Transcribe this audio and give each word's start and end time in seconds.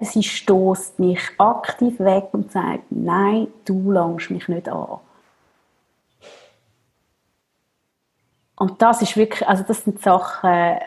sie 0.00 0.22
stoßt 0.22 0.98
mich 0.98 1.20
aktiv 1.38 1.98
weg 2.00 2.28
und 2.32 2.50
sagt, 2.50 2.84
nein, 2.90 3.48
du 3.64 3.92
langst 3.92 4.30
mich 4.30 4.48
nicht 4.48 4.68
an. 4.68 5.00
Und 8.56 8.82
das 8.82 9.02
ist 9.02 9.16
wirklich, 9.16 9.46
also 9.48 9.62
das 9.62 9.84
sind 9.84 10.02
Sachen, 10.02 10.78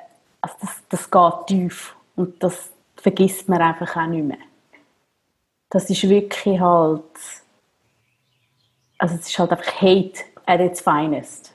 also 0.41 0.55
das, 0.61 0.83
das 0.89 1.09
geht 1.09 1.47
tief 1.47 1.95
und 2.15 2.43
das 2.43 2.69
vergisst 2.97 3.49
man 3.49 3.61
einfach 3.61 3.95
auch 3.95 4.07
nicht 4.07 4.25
mehr. 4.25 4.37
Das 5.69 5.89
ist 5.89 6.07
wirklich 6.07 6.59
halt, 6.59 7.03
also 8.97 9.15
es 9.15 9.27
ist 9.27 9.39
halt 9.39 9.51
einfach 9.51 9.81
Hate 9.81 10.23
at 10.45 10.59
its 10.59 10.81
finest. 10.81 11.52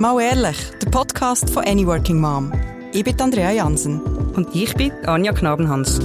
Mal 0.00 0.20
ehrlich, 0.20 0.56
der 0.80 0.90
Podcast 0.90 1.50
von 1.50 1.64
Any 1.64 1.84
Working 1.84 2.20
Mom. 2.20 2.52
Ich 2.92 3.02
bin 3.02 3.20
Andrea 3.20 3.50
Jansen. 3.50 4.00
Und 4.00 4.54
ich 4.54 4.72
bin 4.74 4.92
Anja 5.06 5.32
Knabenhans. 5.32 5.98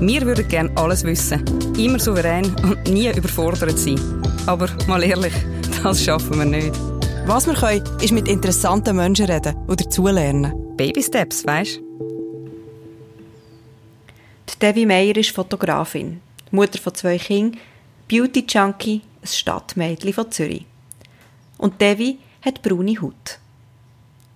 Wir 0.00 0.22
würden 0.22 0.48
gerne 0.48 0.74
alles 0.74 1.04
wissen, 1.04 1.44
immer 1.76 1.98
souverän 1.98 2.46
und 2.62 2.88
nie 2.88 3.10
überfordert 3.10 3.78
sein. 3.78 4.00
Aber 4.46 4.70
mal 4.86 5.02
ehrlich, 5.02 5.34
das 5.82 6.02
schaffen 6.02 6.38
wir 6.38 6.46
nicht. 6.46 6.72
Was 7.26 7.46
wir 7.46 7.52
können, 7.52 7.84
ist 8.00 8.12
mit 8.12 8.26
interessanten 8.26 8.96
Menschen 8.96 9.26
reden 9.26 9.54
oder 9.66 9.84
dazulernen. 9.84 10.74
Baby 10.78 11.02
Steps, 11.02 11.46
weisst 11.46 11.82
Die 14.48 14.58
Devi 14.62 14.86
Meyer 14.86 15.16
ist 15.18 15.32
Fotografin, 15.32 16.22
Mutter 16.52 16.78
von 16.78 16.94
zwei 16.94 17.18
Kindern, 17.18 17.60
Beauty 18.08 18.46
Junkie, 18.48 19.02
ein 19.20 19.28
Stadtmädchen 19.28 20.14
von 20.14 20.30
Zürich. 20.30 20.64
Und 21.58 21.78
Devi 21.82 22.18
hat 22.46 22.62
braune 22.62 23.00
Haut. 23.02 23.38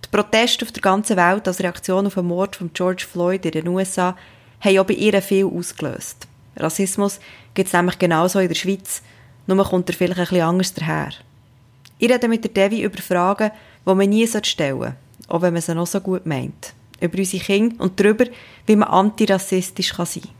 Die 0.05 0.09
Proteste 0.09 0.65
auf 0.65 0.71
der 0.71 0.81
ganzen 0.81 1.15
Welt 1.15 1.47
als 1.47 1.61
Reaktion 1.61 2.05
auf 2.05 2.15
den 2.15 2.25
Mord 2.25 2.57
von 2.57 2.71
George 2.73 3.05
Floyd 3.09 3.45
in 3.45 3.51
den 3.51 3.67
USA 3.69 4.17
haben 4.59 4.77
auch 4.77 4.85
bei 4.85 4.95
ihr 4.95 5.21
viel 5.21 5.45
ausgelöst. 5.45 6.27
Rassismus 6.57 7.19
gibt 7.53 7.67
es 7.67 7.73
nämlich 7.73 7.97
genauso 7.97 8.39
in 8.39 8.49
der 8.49 8.55
Schweiz, 8.55 9.01
nur 9.47 9.63
kommt 9.63 9.89
er 9.89 9.95
vielleicht 9.95 10.19
ein 10.19 10.25
bisschen 10.25 10.41
anders 10.41 10.73
daher. 10.73 11.11
Ich 11.97 12.11
rede 12.11 12.27
mit 12.27 12.43
der 12.43 12.51
Devi 12.51 12.83
über 12.83 13.01
Fragen, 13.01 13.51
die 13.85 13.95
man 13.95 14.09
nie 14.09 14.27
stellen 14.27 14.79
sollte, 14.79 14.95
auch 15.27 15.41
wenn 15.41 15.53
man 15.53 15.61
sie 15.61 15.73
noch 15.73 15.87
so 15.87 16.01
gut 16.01 16.25
meint. 16.25 16.73
Über 16.99 17.17
unsere 17.17 17.43
Kinder 17.43 17.81
und 17.81 17.99
darüber, 17.99 18.25
wie 18.65 18.75
man 18.75 18.89
antirassistisch 18.89 19.93
sein 19.93 20.07
kann. 20.21 20.31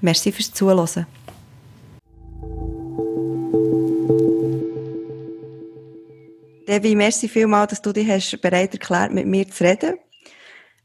Merci 0.00 0.32
fürs 0.32 0.52
Zuhören. 0.52 1.06
Devi, 6.66 6.94
merci 6.94 7.28
vielmals, 7.28 7.70
dass 7.70 7.82
du 7.82 7.92
dich 7.92 8.08
hast 8.08 8.40
bereit 8.40 8.72
erklärt, 8.72 9.12
mit 9.12 9.26
mir 9.26 9.48
zu 9.48 9.64
reden. 9.64 9.98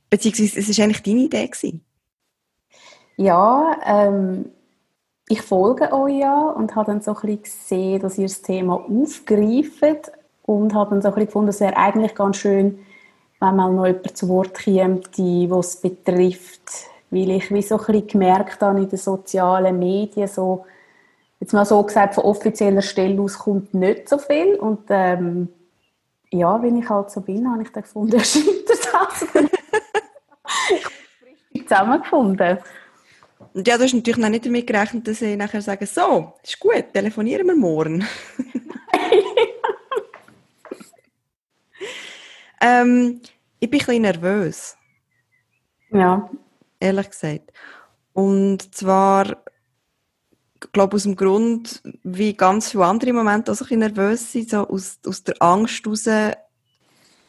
Beziehungsweise, 0.09 0.59
es 0.59 0.77
war 0.77 0.85
eigentlich 0.85 1.03
deine 1.03 1.21
Idee. 1.21 1.47
Gewesen. 1.47 1.85
Ja, 3.17 3.77
ähm, 3.85 4.51
ich 5.27 5.41
folge 5.41 5.93
euch 5.93 6.19
ja 6.19 6.49
und 6.49 6.75
habe 6.75 6.91
dann 6.91 7.01
so 7.01 7.11
ein 7.11 7.15
bisschen 7.15 7.43
gesehen, 7.43 8.01
dass 8.01 8.17
ihr 8.17 8.27
das 8.27 8.41
Thema 8.41 8.75
aufgreift 8.75 10.11
und 10.43 10.73
habe 10.73 10.91
dann 10.91 11.01
so 11.01 11.09
ein 11.09 11.13
bisschen 11.13 11.27
gefunden, 11.27 11.49
es 11.49 11.59
wäre 11.59 11.77
eigentlich 11.77 12.15
ganz 12.15 12.37
schön, 12.37 12.79
wenn 13.39 13.55
mal 13.55 13.71
noch 13.71 13.85
jemand 13.85 14.17
zu 14.17 14.27
Wort 14.27 14.63
kommt, 14.63 15.17
die, 15.17 15.49
es 15.51 15.75
betrifft, 15.77 16.61
weil 17.11 17.29
ich 17.31 17.53
wie 17.53 17.61
so 17.61 17.77
ein 17.77 17.85
bisschen 17.85 18.07
gemerkt 18.07 18.61
habe 18.61 18.79
in 18.79 18.89
den 18.89 18.97
sozialen 18.97 19.77
Medien, 19.77 20.27
so, 20.27 20.65
jetzt 21.39 21.53
mal 21.53 21.65
so 21.65 21.81
gesagt, 21.83 22.15
von 22.15 22.23
offizieller 22.23 22.81
Stelle 22.81 23.21
aus 23.21 23.37
kommt 23.37 23.73
nicht 23.73 24.09
so 24.09 24.17
viel 24.17 24.55
und 24.55 24.79
ähm, 24.89 25.49
ja, 26.31 26.61
wenn 26.61 26.77
ich 26.77 26.89
halt 26.89 27.09
so 27.09 27.21
bin, 27.21 27.49
habe 27.49 27.63
ich 27.63 27.71
dann 27.71 27.83
gefunden, 27.83 28.17
er 28.17 28.23
schreibt 28.25 28.69
das 28.69 28.79
ich 30.69 30.83
habe 30.83 30.95
richtig 31.25 31.67
zusammengefunden. 31.67 32.57
Und 33.53 33.67
ja, 33.67 33.77
du 33.77 33.83
hast 33.83 33.93
natürlich 33.93 34.17
noch 34.17 34.29
nicht 34.29 34.45
damit 34.45 34.67
gerechnet, 34.67 35.07
dass 35.07 35.19
sie 35.19 35.35
nachher 35.35 35.61
sagen, 35.61 35.85
so, 35.85 36.33
ist 36.43 36.59
gut, 36.59 36.93
telefonieren 36.93 37.47
wir 37.47 37.55
morgen. 37.55 38.05
ähm, 42.61 43.21
ich 43.59 43.69
bin 43.69 43.79
ein 43.79 43.85
bisschen 43.85 44.01
nervös. 44.01 44.77
Ja. 45.91 46.29
Ehrlich 46.79 47.09
gesagt. 47.09 47.51
Und 48.13 48.75
zwar, 48.75 49.43
glaube 50.71 50.95
aus 50.95 51.03
dem 51.03 51.15
Grund, 51.15 51.81
wie 52.03 52.33
ganz 52.33 52.71
viele 52.71 52.85
andere 52.85 53.13
Momente 53.13 53.51
auch 53.51 53.55
so 53.55 53.65
ein 53.69 53.79
nervös 53.79 54.31
sind, 54.31 54.49
so 54.49 54.67
aus, 54.67 54.99
aus 55.05 55.23
der 55.23 55.41
Angst 55.41 55.85
heraus, 55.85 56.09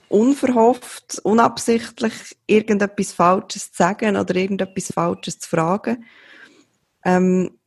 unverhofft, 0.09 1.21
unabsichtlich 1.23 2.37
irgendetwas 2.47 3.12
Falsches 3.12 3.71
zu 3.71 3.77
sagen 3.77 4.17
oder 4.17 4.34
irgendetwas 4.34 4.93
Falsches 4.93 5.39
zu 5.39 5.49
fragen. 5.49 6.05
Ähm, 7.05 7.59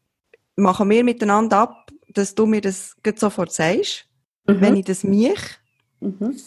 machen 0.56 0.90
wir 0.90 1.04
miteinander 1.04 1.60
ab, 1.60 1.92
dass 2.10 2.36
du 2.36 2.46
mir 2.46 2.62
das 2.62 2.96
sofort 3.16 3.52
sagst, 3.52 4.06
mhm. 4.46 4.62
wenn 4.62 4.76
ich 4.76 4.86
das 4.86 5.04
mich. 5.04 5.40
Mhm. 6.00 6.38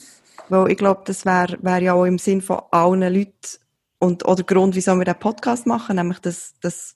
Weil 0.48 0.70
ich 0.70 0.76
glaube, 0.78 1.02
das 1.06 1.24
wäre 1.24 1.58
wär 1.62 1.82
ja 1.82 1.94
auch 1.94 2.04
im 2.04 2.18
Sinn 2.18 2.42
von 2.42 2.60
allen 2.70 3.00
Leuten 3.00 3.32
und 3.98 4.26
oder 4.26 4.42
Grund, 4.42 4.76
wieso 4.76 4.94
wir 4.96 5.04
den 5.04 5.18
Podcast 5.18 5.66
machen, 5.66 5.96
nämlich, 5.96 6.18
dass, 6.20 6.54
dass 6.60 6.95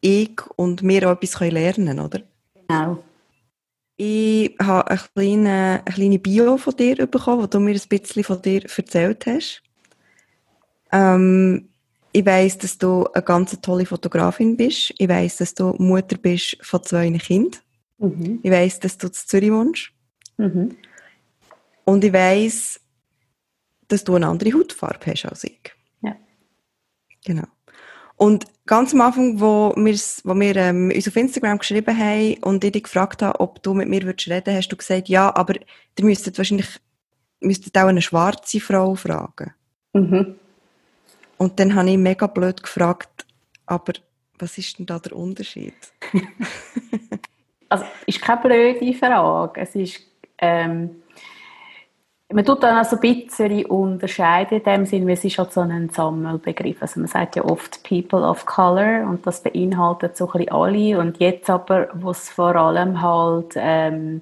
ich 0.00 0.40
und 0.56 0.82
wir 0.82 1.08
auch 1.08 1.20
etwas 1.20 1.40
lernen 1.40 1.86
können, 1.86 2.00
oder? 2.00 2.20
Genau. 2.54 3.02
Ich 3.96 4.54
habe 4.60 4.88
eine 4.88 5.00
kleine, 5.14 5.82
eine 5.84 5.94
kleine 5.94 6.18
Bio 6.18 6.56
von 6.56 6.76
dir 6.76 7.06
bekommen, 7.06 7.42
wo 7.42 7.46
du 7.46 7.58
mir 7.58 7.74
ein 7.74 7.88
bisschen 7.88 8.22
von 8.22 8.40
dir 8.40 8.62
erzählt 8.64 9.26
hast. 9.26 9.62
Ähm, 10.92 11.68
ich 12.12 12.24
weiss, 12.24 12.56
dass 12.58 12.78
du 12.78 13.06
eine 13.12 13.22
ganz 13.22 13.60
tolle 13.60 13.86
Fotografin 13.86 14.56
bist. 14.56 14.94
Ich 14.98 15.08
weiss, 15.08 15.38
dass 15.38 15.54
du 15.54 15.74
Mutter 15.78 16.16
bist 16.16 16.56
von 16.62 16.82
zwei 16.82 17.10
Kindern. 17.18 17.60
Mhm. 17.98 18.40
Ich 18.42 18.50
weiss, 18.50 18.78
dass 18.78 18.96
du 18.98 19.10
zu 19.10 19.26
Zürich 19.26 19.50
wohnst. 19.50 19.90
Mhm. 20.36 20.76
Und 21.84 22.04
ich 22.04 22.12
weiss, 22.12 22.80
dass 23.88 24.04
du 24.04 24.14
eine 24.14 24.28
andere 24.28 24.52
Hautfarbe 24.52 25.06
hast 25.06 25.24
als 25.26 25.44
ich. 25.44 25.74
Ja. 26.02 26.16
Genau. 27.24 27.46
Und 28.18 28.46
ganz 28.66 28.92
am 28.92 29.00
Anfang, 29.00 29.40
wo, 29.40 29.72
wo 29.76 30.34
wir 30.34 30.56
ähm, 30.56 30.92
uns 30.94 31.08
auf 31.08 31.16
Instagram 31.16 31.58
geschrieben 31.58 31.96
haben 31.96 32.36
und 32.42 32.64
ich 32.64 32.72
dich 32.72 32.82
gefragt 32.82 33.22
habe, 33.22 33.40
ob 33.40 33.62
du 33.62 33.74
mit 33.74 33.88
mir 33.88 34.02
würdest 34.02 34.28
reden, 34.28 34.54
hast 34.54 34.68
du 34.68 34.76
gesagt, 34.76 35.08
ja, 35.08 35.34
aber 35.34 35.54
ihr 35.54 36.04
müsstet 36.04 36.36
wahrscheinlich 36.36 36.68
müsstet 37.40 37.76
auch 37.78 37.86
eine 37.86 38.02
schwarze 38.02 38.60
Frau 38.60 38.96
fragen. 38.96 39.54
Mhm. 39.92 40.34
Und 41.36 41.60
dann 41.60 41.74
habe 41.76 41.90
ich 41.90 41.96
mega 41.96 42.26
blöd 42.26 42.62
gefragt, 42.62 43.26
aber 43.66 43.92
was 44.38 44.58
ist 44.58 44.78
denn 44.78 44.86
da 44.86 44.98
der 44.98 45.14
Unterschied? 45.14 45.74
also, 47.68 47.84
ist 48.06 48.20
keine 48.20 48.40
blöde 48.40 48.94
Frage. 48.94 49.60
Es 49.60 49.74
ist, 49.76 50.00
ähm, 50.38 51.02
man 52.30 52.44
tut 52.44 52.62
dann 52.62 52.76
also 52.76 52.96
ein 52.96 53.00
bisschen 53.00 53.64
unterscheiden 53.66 54.58
in 54.58 54.64
dem 54.64 54.86
Sinne, 54.86 55.12
es 55.12 55.24
ist 55.24 55.38
halt 55.38 55.52
so 55.52 55.60
ein 55.60 55.88
Sammelbegriff. 55.88 56.82
Also 56.82 57.00
man 57.00 57.08
sagt 57.08 57.36
ja 57.36 57.44
oft 57.44 57.82
People 57.88 58.20
of 58.20 58.44
Color 58.44 59.08
und 59.08 59.26
das 59.26 59.42
beinhaltet 59.42 60.16
so 60.16 60.26
ein 60.26 60.32
bisschen 60.32 60.52
alle. 60.52 60.98
Und 60.98 61.18
jetzt 61.20 61.48
aber, 61.48 61.88
wo 61.94 62.10
es 62.10 62.28
vor 62.28 62.54
allem 62.54 63.00
halt 63.00 63.54
ähm, 63.56 64.20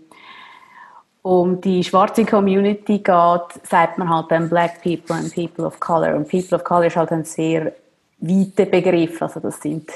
um 1.22 1.60
die 1.60 1.82
schwarze 1.82 2.24
Community 2.24 2.98
geht, 2.98 3.66
sagt 3.68 3.98
man 3.98 4.08
halt 4.08 4.30
dann 4.30 4.48
Black 4.48 4.82
People 4.82 5.16
and 5.16 5.34
People 5.34 5.66
of 5.66 5.80
Color. 5.80 6.14
Und 6.14 6.28
People 6.28 6.56
of 6.56 6.62
Color 6.62 6.86
ist 6.86 6.96
halt 6.96 7.10
ein 7.10 7.24
sehr 7.24 7.72
weiter 8.18 8.66
Begriff. 8.66 9.20
Also 9.20 9.40
das 9.40 9.60
sind 9.60 9.90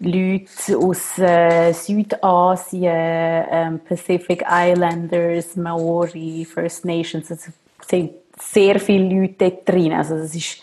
Leute 0.00 0.78
aus 0.78 1.18
äh, 1.18 1.72
Südasien, 1.72 3.44
ähm, 3.50 3.80
Pacific 3.80 4.44
Islanders, 4.48 5.56
Maori, 5.56 6.44
First 6.44 6.84
Nations. 6.84 7.30
Es 7.30 7.50
sind 7.88 8.12
sehr 8.38 8.78
viele 8.78 9.12
Leute 9.12 9.50
dort 9.50 9.68
drin. 9.68 9.92
Also 9.92 10.16
das 10.16 10.34
ist 10.34 10.62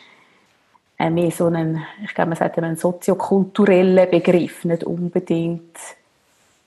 äh, 0.98 1.10
mehr 1.10 1.32
so 1.32 1.48
ein, 1.48 1.86
ich 2.04 2.14
glaube, 2.14 2.30
man 2.30 2.38
sagt 2.38 2.58
ein 2.60 2.78
soziokultureller 2.78 4.06
Begriff, 4.06 4.64
nicht 4.64 4.84
unbedingt 4.86 5.78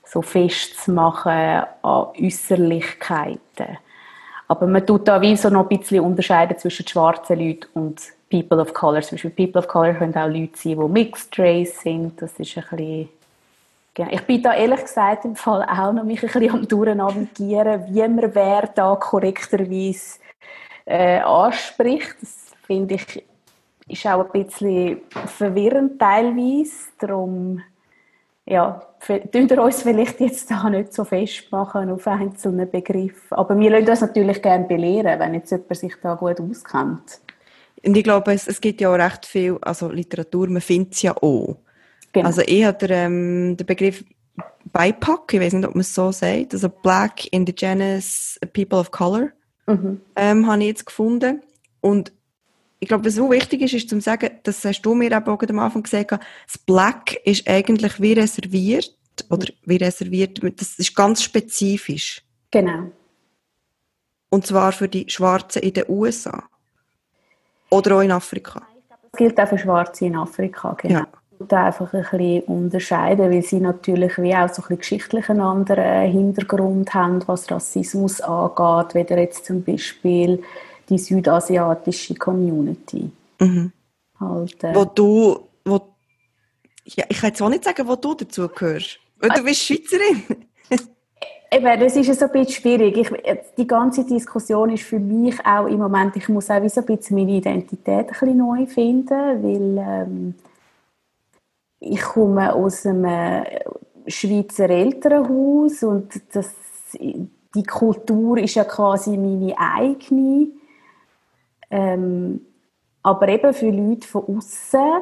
so 0.03 0.21
festzumachen 0.21 1.31
an 1.31 2.07
Äußerlichkeiten. 2.19 3.77
Aber 4.47 4.67
man 4.67 4.85
tut 4.85 5.07
da 5.07 5.21
wie 5.21 5.35
so 5.35 5.49
noch 5.49 5.69
ein 5.69 5.77
bisschen 5.77 6.03
unterscheiden 6.03 6.57
zwischen 6.57 6.87
schwarzen 6.87 7.39
Leuten 7.39 7.67
und 7.73 8.01
People 8.29 8.59
of 8.59 8.73
Color. 8.73 9.01
Zum 9.01 9.15
Beispiel 9.15 9.31
People 9.31 9.59
of 9.59 9.67
Color 9.67 9.93
können 9.93 10.15
auch 10.15 10.27
Leute 10.27 10.57
sein, 10.57 10.77
die 10.79 10.87
Mixed 10.87 11.37
Race 11.39 11.81
sind. 11.81 12.21
Das 12.21 12.39
ist 12.39 12.57
ein 12.57 12.63
bisschen 12.69 13.09
ich 14.11 14.21
bin 14.21 14.41
da 14.41 14.53
ehrlich 14.53 14.81
gesagt 14.81 15.25
im 15.25 15.35
Fall 15.35 15.63
auch 15.63 15.91
noch 15.91 16.05
mich 16.05 16.23
ein 16.23 16.29
bisschen 16.29 16.51
am 16.51 16.67
durchnavigieren, 16.67 17.93
wie 17.93 18.07
man 18.07 18.33
wer 18.33 18.67
da 18.73 18.95
korrekterweise 18.95 20.19
äh, 20.85 21.19
anspricht. 21.19 22.15
Das 22.21 22.53
finde 22.65 22.95
ich 22.95 23.23
ist 23.89 24.05
auch 24.05 24.23
ein 24.23 24.31
bisschen 24.31 25.01
verwirrend 25.11 25.99
teilweise. 25.99 26.91
Darum 26.99 27.61
ja, 28.45 28.81
tun 29.31 29.49
wir 29.49 29.63
uns 29.63 29.81
vielleicht 29.81 30.19
jetzt 30.21 30.49
da 30.49 30.69
nicht 30.69 30.93
so 30.93 31.03
festmachen 31.03 31.91
auf 31.91 32.07
einzelnen 32.07 32.69
Begriffen. 32.69 33.37
Aber 33.37 33.57
wir 33.59 33.69
lassen 33.71 33.89
uns 33.89 34.01
natürlich 34.01 34.41
gerne 34.41 34.65
belehren, 34.65 35.19
wenn 35.19 35.33
jetzt 35.33 35.51
jemand 35.51 35.75
sich 35.75 35.95
da 36.01 36.15
gut 36.15 36.39
auskennt. 36.39 37.19
Und 37.85 37.95
ich 37.95 38.03
glaube, 38.03 38.33
es, 38.33 38.47
es 38.47 38.59
gibt 38.59 38.81
ja 38.81 38.89
auch 38.89 38.97
recht 38.97 39.25
viel, 39.25 39.57
also 39.61 39.89
Literatur, 39.89 40.49
man 40.49 40.61
findet 40.61 40.93
es 40.93 41.01
ja 41.01 41.15
auch. 41.15 41.57
Genau. 42.11 42.25
Also 42.25 42.41
ich 42.41 42.63
habe 42.63 42.77
den, 42.77 42.91
ähm, 42.91 43.57
den 43.57 43.65
Begriff 43.65 44.03
BIPOC, 44.73 45.33
ich 45.33 45.39
weiß 45.39 45.53
nicht, 45.53 45.67
ob 45.67 45.75
man 45.75 45.81
es 45.81 45.93
so 45.93 46.11
sagt, 46.11 46.53
also 46.53 46.69
Black, 46.69 47.31
Indigenous, 47.31 48.39
People 48.53 48.79
of 48.79 48.91
Color, 48.91 49.29
mhm. 49.67 50.01
ähm, 50.15 50.47
habe 50.47 50.61
ich 50.61 50.67
jetzt 50.67 50.85
gefunden. 50.85 51.41
Und 51.81 52.11
ich 52.79 52.87
glaube, 52.87 53.05
was 53.05 53.15
so 53.15 53.29
wichtig 53.29 53.61
ist, 53.61 53.73
ist 53.73 53.89
zu 53.89 53.99
sagen, 53.99 54.31
das 54.43 54.63
hast 54.63 54.81
du 54.81 54.93
mir 54.93 55.15
auch 55.17 55.41
am 55.41 55.59
Anfang 55.59 55.83
gesagt, 55.83 56.11
das 56.11 56.57
Black 56.65 57.19
ist 57.25 57.47
eigentlich 57.47 58.01
wie 58.01 58.13
reserviert, 58.13 58.95
oder 59.29 59.47
wie 59.65 59.75
reserviert, 59.75 60.39
das 60.57 60.79
ist 60.79 60.95
ganz 60.95 61.21
spezifisch. 61.21 62.21
Genau. 62.51 62.91
Und 64.29 64.45
zwar 64.45 64.71
für 64.71 64.87
die 64.87 65.09
Schwarzen 65.09 65.61
in 65.61 65.73
den 65.73 65.85
USA. 65.89 66.47
Oder 67.69 67.97
auch 67.97 68.01
in 68.01 68.11
Afrika. 68.11 68.61
Das 68.89 69.17
gilt 69.17 69.39
auch 69.39 69.47
für 69.47 69.57
Schwarze 69.57 70.05
in 70.05 70.15
Afrika, 70.15 70.75
genau. 70.79 70.99
Ja. 70.99 71.07
Und 71.39 71.53
einfach 71.53 71.93
ein 71.93 72.01
bisschen 72.01 72.41
unterscheiden, 72.43 73.31
weil 73.31 73.41
sie 73.41 73.61
natürlich 73.61 74.17
wie 74.17 74.35
auch 74.35 74.49
so 74.49 74.61
ein 74.61 74.67
bisschen 74.67 74.77
geschichtlich 74.77 75.29
einen 75.29 75.39
anderen 75.39 76.11
Hintergrund 76.11 76.93
haben, 76.93 77.25
was 77.27 77.49
Rassismus 77.49 78.19
angeht, 78.19 78.93
weder 78.93 79.17
jetzt 79.17 79.45
zum 79.45 79.63
Beispiel 79.63 80.43
die 80.89 80.97
südasiatische 80.97 82.15
Community. 82.15 83.09
Mhm. 83.39 83.71
Halt, 84.19 84.63
äh, 84.63 84.75
wo 84.75 84.83
du, 84.83 85.47
wo, 85.63 85.95
ja, 86.83 87.05
ich 87.07 87.19
kann 87.19 87.29
jetzt 87.29 87.41
auch 87.41 87.49
nicht 87.49 87.63
sagen, 87.63 87.87
wo 87.87 87.95
du 87.95 88.15
dazu 88.15 88.49
gehörst. 88.49 88.99
Weil 89.19 89.29
du 89.29 89.43
bist 89.43 89.61
Schweizerin. 89.61 90.23
Eben, 91.51 91.79
das 91.79 91.95
ist 91.95 92.19
so 92.19 92.25
ein 92.25 92.31
bisschen 92.31 92.61
schwierig. 92.61 92.97
Ich, 92.97 93.09
die 93.57 93.65
ganze 93.65 94.05
Diskussion 94.05 94.69
ist 94.69 94.83
für 94.83 94.99
mich 94.99 95.43
auch 95.43 95.65
im 95.65 95.79
Moment, 95.79 96.15
ich 96.15 96.29
muss 96.29 96.51
auch 96.51 96.67
so 96.69 96.81
ein 96.81 96.85
bisschen 96.85 97.17
meine 97.17 97.31
Identität 97.31 98.05
ein 98.05 98.07
bisschen 98.07 98.37
neu 98.37 98.65
finden, 98.67 99.43
weil 99.43 99.77
ähm, 99.79 100.35
ich 101.79 102.01
komme 102.01 102.53
aus 102.53 102.85
einem 102.85 103.45
Schweizer 104.05 104.69
Elternhaus 104.69 105.81
und 105.81 106.21
das, 106.33 106.53
die 106.93 107.63
Kultur 107.63 108.37
ist 108.37 108.55
ja 108.55 108.63
quasi 108.63 109.17
meine 109.17 109.55
eigene. 109.57 110.49
Ähm, 111.71 112.41
aber 113.01 113.27
eben 113.27 113.53
für 113.53 113.71
Leute 113.71 114.07
von 114.07 114.37
außen 114.37 115.01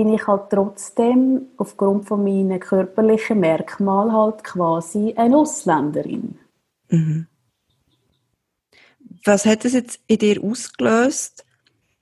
bin 0.00 0.14
ich 0.14 0.26
halt 0.26 0.48
trotzdem 0.48 1.48
aufgrund 1.58 2.08
von 2.08 2.24
meinen 2.24 2.58
körperlichen 2.58 3.38
Merkmalen 3.38 4.14
halt 4.14 4.42
quasi 4.42 5.12
eine 5.14 5.36
Ausländerin. 5.36 6.38
Mhm. 6.88 7.26
Was 9.26 9.44
hat 9.44 9.66
es 9.66 9.74
jetzt 9.74 10.00
in 10.06 10.16
dir 10.16 10.42
ausgelöst, 10.42 11.44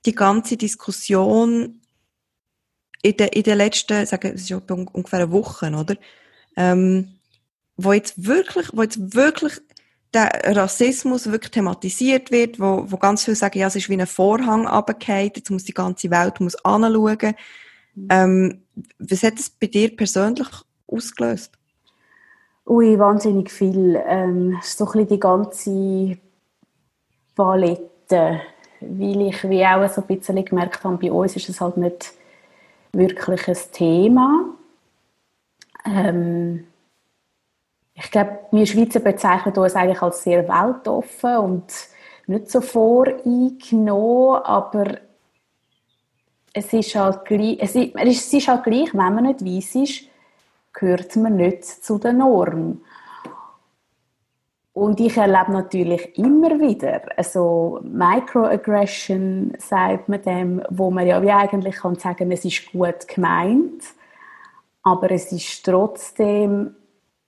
die 0.05 0.15
ganze 0.15 0.55
Diskussion 0.55 1.81
in 3.01 3.17
den, 3.17 3.27
in 3.27 3.43
den 3.43 3.57
letzten, 3.57 4.05
sagen, 4.05 4.31
es 4.33 4.49
ist 4.49 4.51
ungefähr 4.69 5.19
eine 5.19 5.31
Woche, 5.33 5.69
oder? 5.73 5.97
Ähm, 6.55 7.19
wo 7.75 7.91
jetzt 7.91 8.25
wirklich, 8.25 8.69
wo 8.71 8.81
jetzt 8.81 9.13
wirklich 9.13 9.59
der 10.13 10.55
Rassismus 10.55 11.25
wirklich 11.25 11.51
thematisiert 11.51 12.31
wird, 12.31 12.61
wo, 12.61 12.85
wo 12.87 12.95
ganz 12.95 13.25
viele 13.25 13.35
sagen, 13.35 13.59
ja, 13.59 13.67
es 13.67 13.75
ist 13.75 13.89
wie 13.89 13.99
ein 13.99 14.07
Vorhang 14.07 14.65
runtergefallen, 14.65 15.31
jetzt 15.35 15.49
muss 15.49 15.65
die 15.65 15.73
ganze 15.73 16.09
Welt 16.09 16.39
muss 16.39 16.55
anschauen. 16.63 17.35
Ähm, 18.09 18.63
was 18.99 19.23
hat 19.23 19.39
es 19.39 19.49
bei 19.49 19.67
dir 19.67 19.95
persönlich 19.95 20.47
ausgelöst? 20.87 21.53
Ui, 22.65 22.99
wahnsinnig 22.99 23.51
viel. 23.51 24.01
Ähm, 24.05 24.59
so 24.61 24.85
ein 24.85 24.91
bisschen 24.91 25.07
die 25.07 25.19
ganze 25.19 26.17
Palette, 27.35 28.41
weil 28.79 29.21
ich 29.21 29.49
wie 29.49 29.65
auch 29.65 29.89
so 29.89 30.01
ein 30.01 30.07
bisschen 30.07 30.45
gemerkt 30.45 30.83
habe, 30.83 30.97
bei 30.97 31.11
uns 31.11 31.35
ist 31.35 31.49
es 31.49 31.61
halt 31.61 31.77
nicht 31.77 32.13
wirklich 32.93 33.47
ein 33.47 33.57
Thema. 33.71 34.45
Ähm, 35.85 36.67
ich 37.95 38.11
glaube, 38.11 38.39
wir 38.51 38.65
Schweizer 38.65 38.99
bezeichnen 38.99 39.55
uns 39.57 39.75
eigentlich 39.75 40.01
als 40.01 40.23
sehr 40.23 40.47
weltoffen 40.47 41.37
und 41.37 41.73
nicht 42.27 42.49
so 42.49 42.61
voreingenommen, 42.61 44.43
aber 44.43 44.99
es 46.53 46.73
ist 46.73 46.95
halt 46.95 47.25
gleich, 47.25 47.57
es 47.59 47.75
ist, 47.75 47.95
es 47.95 48.33
ist 48.33 48.47
halt 48.47 48.63
gleich, 48.63 48.93
wenn 48.93 49.15
man 49.15 49.23
nicht 49.23 49.45
weiss 49.45 49.75
ist, 49.75 50.03
gehört 50.73 51.15
man 51.15 51.35
nicht 51.35 51.65
zu 51.65 51.97
der 51.97 52.13
Norm. 52.13 52.81
Und 54.73 54.99
ich 54.99 55.17
erlebe 55.17 55.51
natürlich 55.51 56.17
immer 56.17 56.57
wieder 56.59 57.01
also 57.17 57.79
Microaggression, 57.83 59.53
sagt 59.57 60.07
man 60.07 60.21
dem, 60.21 60.61
wo 60.69 60.89
man 60.89 61.05
ja 61.05 61.21
wie 61.21 61.31
eigentlich 61.31 61.75
kann 61.75 61.95
sagen, 61.95 62.31
es 62.31 62.45
ist 62.45 62.71
gut 62.71 63.07
gemeint, 63.07 63.83
aber 64.83 65.11
es 65.11 65.31
ist 65.31 65.65
trotzdem 65.65 66.75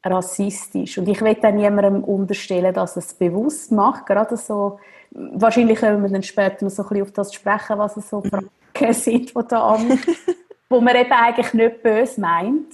rassistisch. 0.04 0.98
Und 0.98 1.10
ich 1.10 1.22
will 1.22 1.36
dann 1.36 1.58
niemandem 1.58 2.04
unterstellen, 2.04 2.74
dass 2.74 2.96
es 2.96 3.14
bewusst 3.14 3.72
macht. 3.72 4.06
Gerade 4.06 4.38
so, 4.38 4.80
wahrscheinlich 5.12 5.80
können 5.80 6.02
wir 6.02 6.10
dann 6.10 6.24
später 6.24 6.64
noch 6.64 6.72
so 6.72 6.84
ein 6.84 6.90
bisschen 6.90 7.04
auf 7.04 7.12
das 7.12 7.34
sprechen, 7.34 7.78
was 7.78 7.98
es 7.98 8.10
so 8.10 8.22
Fragen 8.22 8.50
sind, 8.94 9.36
die 9.36 9.48
da 9.48 9.76
an, 9.76 10.00
wo 10.70 10.82
man 10.82 10.96
eben 10.96 11.12
eigentlich 11.12 11.54
nicht 11.54 11.84
böse 11.84 12.20
meint. 12.20 12.74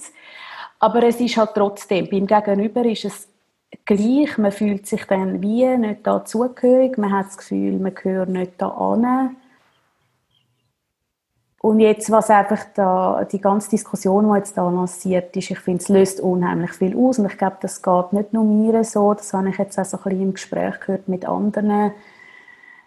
Aber 0.78 1.02
es 1.02 1.20
ist 1.20 1.36
halt 1.36 1.50
trotzdem, 1.54 2.08
beim 2.08 2.26
Gegenüber 2.26 2.84
ist 2.84 3.04
es 3.04 3.28
gleich, 3.84 4.38
man 4.38 4.52
fühlt 4.52 4.86
sich 4.86 5.04
dann 5.04 5.42
wie 5.42 5.66
nicht 5.76 6.06
dazugehörig, 6.06 6.96
man 6.98 7.12
hat 7.12 7.26
das 7.26 7.38
Gefühl, 7.38 7.78
man 7.78 7.94
gehört 7.94 8.28
nicht 8.28 8.52
da 8.58 8.68
an. 8.68 9.36
Und 11.60 11.80
jetzt, 11.80 12.10
was 12.10 12.30
einfach 12.30 12.64
da, 12.74 13.24
die 13.24 13.40
ganze 13.40 13.70
Diskussion, 13.70 14.30
die 14.30 14.38
jetzt 14.38 14.56
da 14.56 14.70
lanciert 14.70 15.36
ist, 15.36 15.50
ich 15.50 15.58
finde, 15.58 15.82
es 15.82 15.88
löst 15.88 16.20
unheimlich 16.20 16.70
viel 16.72 16.96
aus. 16.96 17.18
Und 17.18 17.26
ich 17.26 17.36
glaube, 17.36 17.56
das 17.60 17.82
geht 17.82 18.12
nicht 18.12 18.32
nur 18.32 18.44
mir 18.44 18.84
so. 18.84 19.12
Das 19.12 19.32
habe 19.32 19.48
ich 19.48 19.58
jetzt 19.58 19.76
auch 19.78 19.84
so 19.84 19.96
ein 19.96 20.02
bisschen 20.04 20.22
im 20.22 20.34
Gespräch 20.34 20.78
gehört 20.78 21.08
mit 21.08 21.26
anderen 21.26 21.92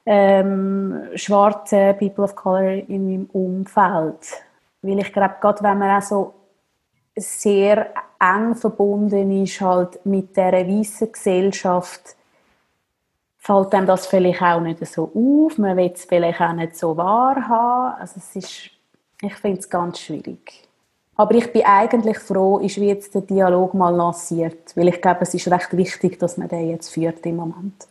ähm, 0.05 1.09
schwarzen 1.15 1.97
People 1.97 2.23
of 2.23 2.35
Color 2.35 2.89
in 2.89 3.05
meinem 3.05 3.29
Umfeld. 3.31 4.43
Weil 4.81 4.99
ich 4.99 5.13
glaube, 5.13 5.35
gerade 5.39 5.63
wenn 5.63 5.77
man 5.77 5.97
auch 5.97 6.05
so 6.05 6.33
sehr 7.15 7.93
eng 8.19 8.55
verbunden 8.55 9.43
ist 9.43 9.61
halt 9.61 10.05
mit 10.05 10.35
der 10.37 10.53
weißen 10.53 11.11
Gesellschaft, 11.11 12.15
fällt 13.37 13.73
einem 13.73 13.87
das 13.87 14.07
vielleicht 14.07 14.41
auch 14.41 14.61
nicht 14.61 14.85
so 14.85 15.11
auf. 15.13 15.57
Man 15.57 15.77
will 15.77 15.91
es 15.93 16.05
vielleicht 16.05 16.41
auch 16.41 16.53
nicht 16.53 16.77
so 16.77 16.95
wahrhaben. 16.95 17.99
Also 17.99 18.15
es 18.17 18.35
ist, 18.35 18.69
ich 19.21 19.33
finde 19.35 19.59
es 19.59 19.69
ganz 19.69 19.99
schwierig. 19.99 20.67
Aber 21.15 21.35
ich 21.35 21.51
bin 21.51 21.65
eigentlich 21.65 22.19
froh, 22.19 22.59
ist 22.59 22.79
wie 22.79 22.87
jetzt 22.87 23.13
der 23.13 23.21
Dialog 23.21 23.73
mal 23.73 23.93
lanciert, 23.93 24.75
weil 24.75 24.87
ich 24.87 25.01
glaube, 25.01 25.21
es 25.21 25.33
ist 25.33 25.51
recht 25.51 25.75
wichtig, 25.75 26.17
dass 26.17 26.37
man 26.37 26.47
den 26.47 26.69
jetzt 26.69 26.89
führt 26.89 27.25
im 27.25 27.35
Moment. 27.35 27.87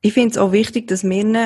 Ich 0.00 0.12
finde 0.12 0.30
es 0.30 0.38
auch 0.38 0.52
wichtig, 0.52 0.86
dass 0.88 1.04
wir 1.04 1.16
ihn 1.16 1.36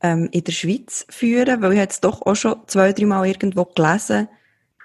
ähm, 0.00 0.28
in 0.32 0.44
der 0.44 0.52
Schweiz 0.52 1.06
führen, 1.08 1.62
weil 1.62 1.72
ich 1.72 1.78
jetzt 1.78 2.04
doch 2.04 2.22
auch 2.22 2.34
schon 2.34 2.56
zwei, 2.66 2.92
drei 2.92 3.06
Mal 3.06 3.26
irgendwo 3.26 3.64
gelesen, 3.64 4.28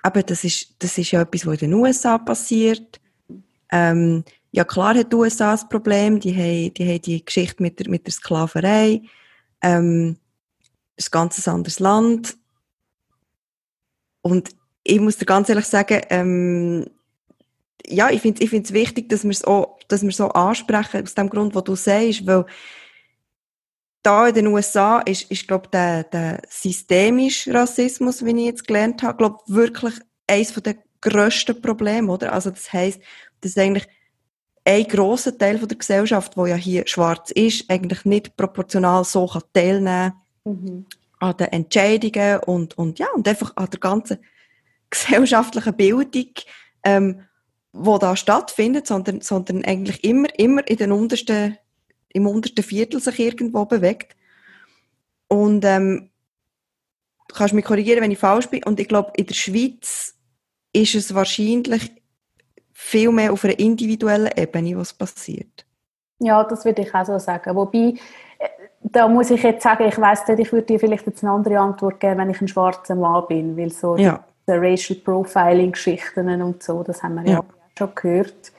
aber 0.03 0.23
das 0.23 0.43
ist, 0.43 0.75
das 0.79 0.97
ist 0.97 1.11
ja 1.11 1.21
etwas, 1.21 1.45
was 1.45 1.61
in 1.61 1.71
den 1.71 1.79
USA 1.79 2.17
passiert. 2.17 2.99
Ähm, 3.71 4.23
ja 4.51 4.63
klar 4.63 4.95
hat 4.95 5.11
die 5.11 5.15
USA 5.15 5.51
das 5.51 5.67
Problem, 5.67 6.19
die 6.19 6.35
haben 6.35 6.73
die, 6.73 6.87
haben 6.87 7.01
die 7.01 7.23
Geschichte 7.23 7.61
mit 7.61 7.79
der, 7.79 7.89
mit 7.89 8.05
der 8.05 8.13
Sklaverei, 8.13 9.01
ähm, 9.61 10.17
das 10.95 11.07
ist 11.07 11.13
ein 11.13 11.19
ganz 11.19 11.47
anderes 11.47 11.79
Land. 11.79 12.37
Und 14.21 14.49
ich 14.83 14.99
muss 14.99 15.17
dir 15.17 15.25
ganz 15.25 15.49
ehrlich 15.49 15.65
sagen, 15.65 16.01
ähm, 16.09 16.85
ja, 17.87 18.09
ich 18.09 18.21
finde 18.21 18.43
ich 18.43 18.53
es 18.53 18.73
wichtig, 18.73 19.09
dass 19.09 19.23
wir 19.23 19.31
es 19.31 19.43
auch, 19.43 19.79
dass 19.87 20.03
wir 20.03 20.11
so 20.11 20.29
ansprechen, 20.29 21.03
aus 21.03 21.15
dem 21.15 21.29
Grund, 21.29 21.55
wo 21.55 21.61
du 21.61 21.75
sagst, 21.75 22.25
weil 22.25 22.45
da 24.03 24.27
in 24.27 24.35
den 24.35 24.47
USA 24.47 24.99
ist, 24.99 25.29
ist 25.29 25.47
glaube 25.47 25.69
der, 25.69 26.03
der 26.05 26.41
systemische 26.49 27.53
Rassismus, 27.53 28.25
wie 28.25 28.31
ich 28.31 28.45
jetzt 28.45 28.67
gelernt 28.67 29.03
habe, 29.03 29.17
glaube 29.17 29.39
wirklich 29.47 29.93
eines 30.27 30.53
der 30.53 30.75
grössten 31.01 31.61
Probleme, 31.61 32.11
oder? 32.11 32.33
Also 32.33 32.49
das 32.49 32.71
heißt, 32.71 32.99
dass 33.41 33.57
eigentlich 33.57 33.87
ein 34.63 34.87
grosser 34.87 35.37
Teil 35.37 35.57
von 35.57 35.67
der 35.67 35.77
Gesellschaft, 35.77 36.37
wo 36.37 36.45
ja 36.45 36.55
hier 36.55 36.83
schwarz 36.87 37.31
ist, 37.31 37.69
eigentlich 37.69 38.05
nicht 38.05 38.37
proportional 38.37 39.03
so 39.03 39.27
kann 39.27 39.41
teilnehmen 39.53 40.13
mhm. 40.43 40.85
an 41.19 41.37
den 41.37 41.47
Entscheidungen 41.47 42.39
und, 42.45 42.77
und 42.77 42.99
ja, 42.99 43.07
und 43.15 43.27
einfach 43.27 43.53
an 43.55 43.69
der 43.71 43.79
ganzen 43.79 44.19
gesellschaftlichen 44.89 45.75
Bildung, 45.75 46.31
ähm, 46.83 47.21
wo 47.73 47.97
da 47.97 48.15
stattfindet, 48.15 48.87
sondern, 48.87 49.21
sondern 49.21 49.63
eigentlich 49.63 50.03
immer, 50.03 50.27
immer 50.37 50.67
in 50.67 50.77
den 50.77 50.91
untersten, 50.91 51.57
im 52.09 52.27
untersten 52.27 52.63
Viertel 52.63 52.99
sich 52.99 53.19
irgendwo 53.19 53.65
bewegt. 53.65 54.15
Und, 55.27 55.63
ähm, 55.63 56.09
du 57.29 57.35
kannst 57.35 57.53
mich 57.53 57.65
korrigieren, 57.65 58.01
wenn 58.01 58.11
ich 58.11 58.19
falsch 58.19 58.47
bin. 58.47 58.63
Und 58.63 58.79
ich 58.79 58.87
glaube, 58.87 59.11
in 59.15 59.25
der 59.25 59.33
Schweiz 59.33 60.15
ist 60.73 60.95
es 60.95 61.15
wahrscheinlich 61.15 61.91
viel 62.73 63.11
mehr 63.11 63.31
auf 63.31 63.43
einer 63.45 63.57
individuellen 63.57 64.31
Ebene, 64.35 64.77
was 64.77 64.93
passiert. 64.93 65.65
Ja, 66.19 66.43
das 66.43 66.65
würde 66.65 66.81
ich 66.81 66.93
auch 66.93 67.05
so 67.05 67.17
sagen. 67.19 67.55
Wobei, 67.55 67.95
äh, 68.39 68.49
da 68.81 69.07
muss 69.07 69.31
ich 69.31 69.41
jetzt 69.43 69.63
sagen, 69.63 69.87
ich 69.87 69.97
weiß 69.97 70.27
nicht, 70.27 70.39
ich 70.39 70.51
würde 70.51 70.67
dir 70.67 70.79
vielleicht 70.79 71.05
jetzt 71.05 71.23
eine 71.23 71.31
andere 71.31 71.59
Antwort 71.59 71.99
geben, 71.99 72.19
wenn 72.19 72.29
ich 72.29 72.41
ein 72.41 72.47
schwarzer 72.47 72.95
Mann 72.95 73.25
bin, 73.27 73.57
weil 73.57 73.71
so 73.71 73.95
ja. 73.97 74.23
die 74.47 74.51
Racial 74.51 74.99
Profiling-Geschichten 74.99 76.41
und 76.41 76.61
so, 76.61 76.83
das 76.83 77.01
haben 77.01 77.15
wir 77.15 77.23
ja, 77.25 77.31
ja 77.33 77.43
schon 77.81 77.95
gehört. 77.95 78.51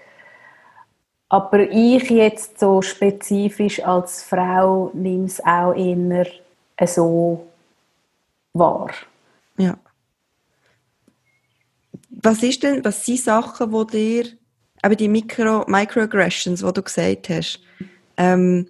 Aber 1.28 1.60
ich 1.60 2.10
jetzt 2.10 2.58
so 2.58 2.82
spezifisch 2.82 3.82
als 3.82 4.22
Frau 4.22 4.90
nehme 4.92 5.26
es 5.26 5.42
auch 5.42 5.72
eher 5.72 6.26
so 6.86 7.46
wahr. 8.52 8.90
Ja. 9.56 9.78
Was 12.10 12.42
ist 12.42 12.62
denn, 12.62 12.84
was 12.84 13.06
sind 13.06 13.20
Sachen, 13.20 13.72
wo 13.72 13.84
dir, 13.84 14.26
eben 14.84 14.96
die 14.96 15.08
Micro, 15.08 15.64
Microaggressions, 15.66 16.60
die 16.60 16.72
du 16.72 16.82
gesagt 16.82 17.30
hast, 17.30 17.60
ähm, 18.18 18.68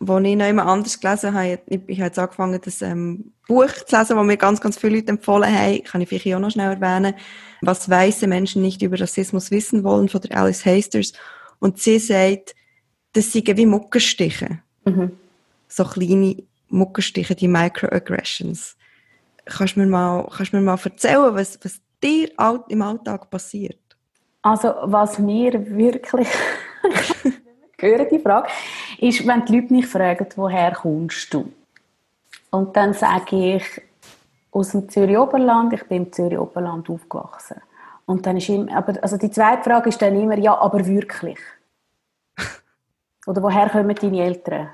wo 0.00 0.18
ich 0.18 0.36
noch 0.36 0.48
immer 0.48 0.66
anders 0.66 1.00
gelesen 1.00 1.34
habe, 1.34 1.60
ich, 1.66 1.80
ich 1.86 1.98
habe 1.98 2.06
jetzt 2.06 2.18
angefangen, 2.18 2.60
das 2.62 2.82
ähm, 2.82 3.32
Buch 3.46 3.72
zu 3.86 3.96
lesen, 3.96 4.16
das 4.16 4.26
mir 4.26 4.36
ganz, 4.36 4.60
ganz 4.60 4.78
viele 4.78 4.96
Leute 4.96 5.08
empfohlen 5.08 5.52
haben, 5.52 5.82
kann 5.84 6.00
ich 6.00 6.08
vielleicht 6.08 6.34
auch 6.34 6.40
noch 6.40 6.50
schnell 6.50 6.72
erwähnen, 6.72 7.14
was 7.60 7.88
weiße 7.88 8.26
Menschen 8.26 8.62
nicht 8.62 8.82
über 8.82 9.00
Rassismus 9.00 9.50
wissen 9.50 9.84
wollen, 9.84 10.08
von 10.08 10.20
der 10.20 10.38
Alice 10.38 10.64
Hasters. 10.64 11.12
Und 11.58 11.80
sie 11.80 11.98
sagt, 11.98 12.54
das 13.12 13.32
sind 13.32 13.56
wie 13.56 13.66
Muckenstiche. 13.66 14.60
Mhm. 14.84 15.12
So 15.68 15.84
kleine 15.84 16.36
Muckenstiche, 16.68 17.34
die 17.34 17.48
Microaggressions. 17.48 18.76
Kannst 19.46 19.76
du 19.76 19.80
mir 19.80 19.86
mal, 19.86 20.28
kannst 20.36 20.52
mir 20.52 20.60
mal 20.60 20.78
erzählen, 20.82 21.34
was, 21.34 21.58
was 21.62 21.80
dir 22.02 22.30
im 22.68 22.82
Alltag 22.82 23.30
passiert? 23.30 23.78
Also, 24.42 24.74
was 24.82 25.18
mir 25.18 25.52
wirklich, 25.74 26.28
höre 27.84 28.04
die 28.04 28.18
Frage, 28.18 28.48
ist, 28.98 29.26
wenn 29.26 29.44
die 29.44 29.60
Leute 29.60 29.72
mich 29.72 29.86
fragen, 29.86 30.26
woher 30.36 30.72
kommst 30.72 31.32
du? 31.32 31.52
Und 32.50 32.76
dann 32.76 32.92
sage 32.92 33.56
ich, 33.56 33.82
aus 34.50 34.70
dem 34.70 34.88
Zürich 34.88 35.18
Oberland, 35.18 35.72
ich 35.72 35.82
bin 35.84 36.04
im 36.04 36.12
Zürich 36.12 36.38
Oberland 36.38 36.88
aufgewachsen. 36.88 37.60
Und 38.06 38.24
dann 38.26 38.36
ist 38.36 38.48
immer, 38.48 38.76
aber, 38.76 38.94
also 39.02 39.16
die 39.16 39.30
zweite 39.30 39.64
Frage 39.64 39.88
ist 39.88 40.00
dann 40.00 40.18
immer, 40.18 40.38
ja, 40.38 40.56
aber 40.56 40.86
wirklich? 40.86 41.38
Oder 43.26 43.42
woher 43.42 43.68
kommen 43.68 43.94
deine 43.94 44.22
Eltern? 44.22 44.68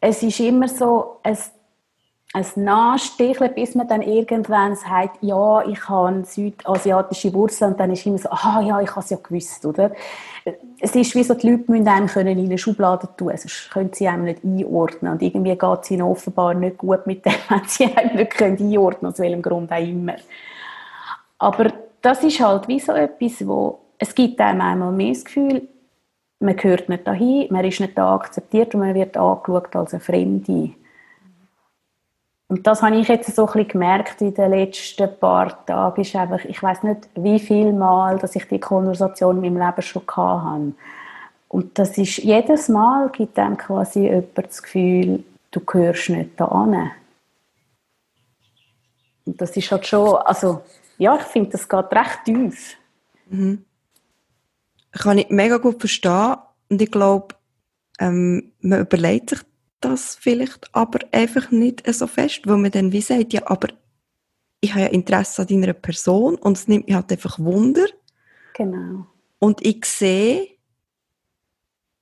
Es 0.00 0.22
ist 0.22 0.40
immer 0.40 0.68
so, 0.68 1.20
es 1.22 1.52
ein 2.34 2.46
Nachsticheln, 2.56 3.54
bis 3.54 3.74
man 3.74 3.88
dann 3.88 4.00
irgendwann 4.00 4.74
sagt, 4.74 5.18
ja, 5.20 5.62
ich 5.66 5.88
habe 5.88 6.24
südasiatische 6.24 7.32
Wurzeln 7.34 7.72
und 7.72 7.80
dann 7.80 7.90
ist 7.90 8.06
immer 8.06 8.16
so, 8.16 8.30
ah 8.30 8.62
ja, 8.62 8.80
ich 8.80 8.90
habe 8.90 9.00
es 9.00 9.10
ja 9.10 9.18
gewusst, 9.22 9.66
oder? 9.66 9.92
Es 10.80 10.94
ist 10.96 11.14
wie 11.14 11.22
so, 11.22 11.34
die 11.34 11.50
Leute 11.50 11.70
müssen 11.70 11.86
einem 11.86 12.06
können 12.06 12.38
in 12.38 12.46
eine 12.46 12.56
Schublade 12.56 13.08
tun, 13.16 13.32
sonst 13.36 13.70
können 13.70 13.90
sie 13.92 14.08
einem 14.08 14.24
nicht 14.24 14.44
einordnen 14.44 15.12
und 15.12 15.22
irgendwie 15.22 15.56
geht 15.56 15.78
es 15.82 15.90
ihnen 15.90 16.02
offenbar 16.02 16.54
nicht 16.54 16.78
gut 16.78 17.06
mit 17.06 17.24
dem, 17.26 17.34
wenn 17.50 17.64
sie 17.66 17.94
einem 17.94 18.16
nicht 18.16 18.30
können 18.32 18.56
einordnen 18.58 19.12
aus 19.12 19.18
welchem 19.18 19.42
Grund 19.42 19.70
auch 19.70 19.76
immer. 19.76 20.16
Aber 21.38 21.70
das 22.00 22.24
ist 22.24 22.40
halt 22.40 22.66
wie 22.66 22.80
so 22.80 22.92
etwas, 22.92 23.46
wo, 23.46 23.80
es 23.98 24.14
gibt 24.14 24.40
einem 24.40 24.62
einmal 24.62 24.92
mehr 24.92 25.12
das 25.12 25.24
Gefühl, 25.24 25.68
man 26.40 26.56
gehört 26.56 26.88
nicht 26.88 27.06
dahin, 27.06 27.46
man 27.50 27.64
ist 27.64 27.78
nicht 27.78 27.96
da 27.96 28.14
akzeptiert 28.14 28.74
und 28.74 28.80
man 28.80 28.94
wird 28.94 29.16
angeschaut 29.16 29.76
als 29.76 29.92
eine 29.92 30.00
Fremde. 30.00 30.72
Und 32.52 32.66
das 32.66 32.82
habe 32.82 32.96
ich 32.96 33.08
jetzt 33.08 33.34
so 33.34 33.46
ein 33.46 33.52
bisschen 33.54 33.68
gemerkt 33.68 34.20
in 34.20 34.34
den 34.34 34.50
letzten 34.50 35.08
paar 35.18 35.64
Tagen, 35.64 36.02
ist 36.02 36.14
einfach, 36.14 36.44
ich 36.44 36.62
weiß 36.62 36.82
nicht, 36.82 37.08
wie 37.14 37.38
viel 37.38 37.72
Mal, 37.72 38.18
dass 38.18 38.36
ich 38.36 38.46
die 38.46 38.60
Konversation 38.60 39.42
in 39.42 39.54
meinem 39.54 39.66
Leben 39.66 39.80
schon 39.80 40.02
hatte. 40.06 40.74
Und 41.48 41.78
das 41.78 41.96
ist, 41.96 42.18
jedes 42.18 42.68
Mal 42.68 43.08
gibt 43.08 43.38
einem 43.38 43.56
quasi 43.56 44.00
jemand 44.00 44.36
das 44.36 44.62
Gefühl, 44.62 45.24
du 45.50 45.60
gehörst 45.60 46.10
nicht 46.10 46.38
da 46.38 46.44
an. 46.44 46.90
Und 49.24 49.40
das 49.40 49.56
ist 49.56 49.72
halt 49.72 49.86
schon, 49.86 50.16
also, 50.16 50.60
ja, 50.98 51.16
ich 51.16 51.22
finde, 51.22 51.52
das 51.52 51.66
geht 51.66 51.90
recht 51.90 52.24
tief. 52.26 52.76
Mhm. 53.30 53.64
Kann 54.90 55.16
ich 55.16 55.30
mega 55.30 55.56
gut 55.56 55.80
verstehen. 55.80 56.36
Und 56.68 56.82
ich 56.82 56.90
glaube, 56.90 57.34
ähm, 57.98 58.52
man 58.60 58.80
überlegt 58.80 59.30
sich 59.30 59.40
das 59.84 60.16
vielleicht 60.20 60.74
aber 60.74 61.00
einfach 61.12 61.50
nicht 61.50 61.82
so 61.92 62.06
fest, 62.06 62.42
weil 62.44 62.58
man 62.58 62.70
dann 62.70 62.92
wie 62.92 63.00
sagt, 63.00 63.32
ja, 63.32 63.42
aber 63.46 63.68
ich 64.60 64.70
habe 64.72 64.82
ja 64.82 64.88
Interesse 64.88 65.42
an 65.42 65.48
deiner 65.48 65.72
Person 65.72 66.36
und 66.36 66.56
es 66.56 66.68
nimmt 66.68 66.86
mich 66.86 66.94
halt 66.94 67.10
einfach 67.10 67.38
Wunder. 67.38 67.86
Genau. 68.54 69.06
Und 69.38 69.64
ich 69.66 69.84
sehe, 69.84 70.48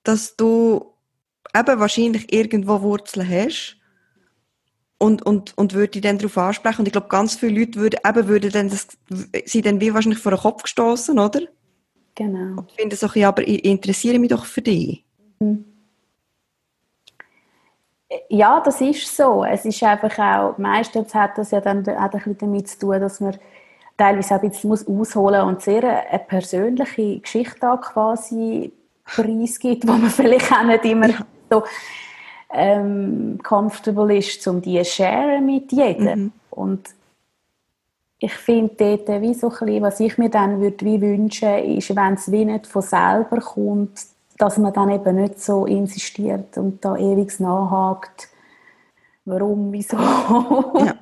dass 0.02 0.37
du 0.37 0.92
eben 1.56 1.80
wahrscheinlich 1.80 2.32
irgendwo 2.32 2.82
Wurzeln 2.82 3.28
hast 3.28 3.76
und, 4.99 5.22
und, 5.22 5.56
und 5.56 5.72
würde 5.72 5.92
dich 5.92 6.02
dann 6.02 6.18
darauf 6.18 6.37
ansprechen. 6.37 6.80
Und 6.80 6.87
ich 6.87 6.92
glaube, 6.92 7.08
ganz 7.08 7.37
viele 7.37 7.60
Leute 7.60 7.80
würden, 7.80 8.00
eben 8.06 8.28
würden 8.28 8.50
dann 8.52 8.68
das, 8.68 8.88
sie 9.46 9.62
dann 9.62 9.80
wie 9.80 9.94
wahrscheinlich 9.94 10.20
vor 10.20 10.32
den 10.32 10.40
Kopf 10.40 10.62
gestoßen, 10.62 11.18
oder? 11.18 11.40
Genau. 12.14 12.60
Und 12.60 12.72
finden 12.72 12.96
so, 12.96 13.08
ja, 13.14 13.28
aber 13.28 13.46
ich 13.49 13.64
interessiere 13.64 14.18
mich 14.18 14.28
doch 14.28 14.44
für 14.44 14.60
dich. 14.60 15.04
Mhm. 15.38 15.64
Ja, 18.29 18.61
das 18.61 18.81
ist 18.81 19.17
so. 19.17 19.45
Es 19.45 19.64
ist 19.64 19.83
einfach 19.83 20.19
auch, 20.19 20.59
meistens 20.59 21.14
hat 21.14 21.38
das 21.38 21.52
ja 21.52 21.61
dann 21.61 21.88
auch 21.88 21.95
ein 21.95 22.11
bisschen 22.11 22.38
damit 22.38 22.69
zu 22.69 22.79
tun, 22.81 23.00
dass 23.00 23.21
man 23.21 23.37
teilweise 23.97 24.35
auch 24.35 24.43
ein 24.43 24.50
bisschen 24.50 24.71
muss 24.71 24.87
ausholen 24.87 25.43
und 25.43 25.62
sehr 25.62 26.11
eine 26.11 26.19
persönliche 26.19 27.21
Geschichte 27.21 27.57
da 27.61 27.76
quasi 27.76 28.73
preisgibt, 29.05 29.87
wo 29.87 29.93
man 29.93 30.11
vielleicht 30.11 30.50
auch 30.52 30.64
nicht 30.64 30.85
immer 30.85 31.09
so 31.50 31.62
ähm, 32.52 33.38
comfortable 33.43 34.17
ist, 34.17 34.47
um 34.49 34.61
die 34.61 34.83
zu 34.83 34.85
sharen 34.85 35.47
mit 35.47 35.71
jedem. 35.71 36.21
Mhm. 36.21 36.33
Und 36.50 36.88
ich 38.19 38.35
finde 38.35 38.75
dort, 38.76 39.23
wie 39.23 39.35
so 39.35 39.49
ein 39.50 39.59
bisschen, 39.59 39.83
was 39.83 40.00
ich 40.00 40.19
mir 40.19 40.31
dann 40.31 40.61
würde 40.61 40.85
wie 40.85 41.00
wünschen, 41.00 41.76
ist, 41.76 41.95
wenn 41.95 42.14
es 42.14 42.31
wie 42.31 42.45
nicht 42.45 42.67
von 42.67 42.83
selber 42.83 43.40
kommt, 43.40 43.99
dass 44.40 44.56
man 44.56 44.73
dann 44.73 44.90
eben 44.90 45.16
nicht 45.16 45.40
so 45.40 45.66
insistiert 45.66 46.56
und 46.56 46.82
da 46.85 46.97
ewig 46.97 47.38
nachhakt, 47.40 48.28
warum, 49.26 49.70
wieso. 49.73 49.97
Ja. 49.99 50.94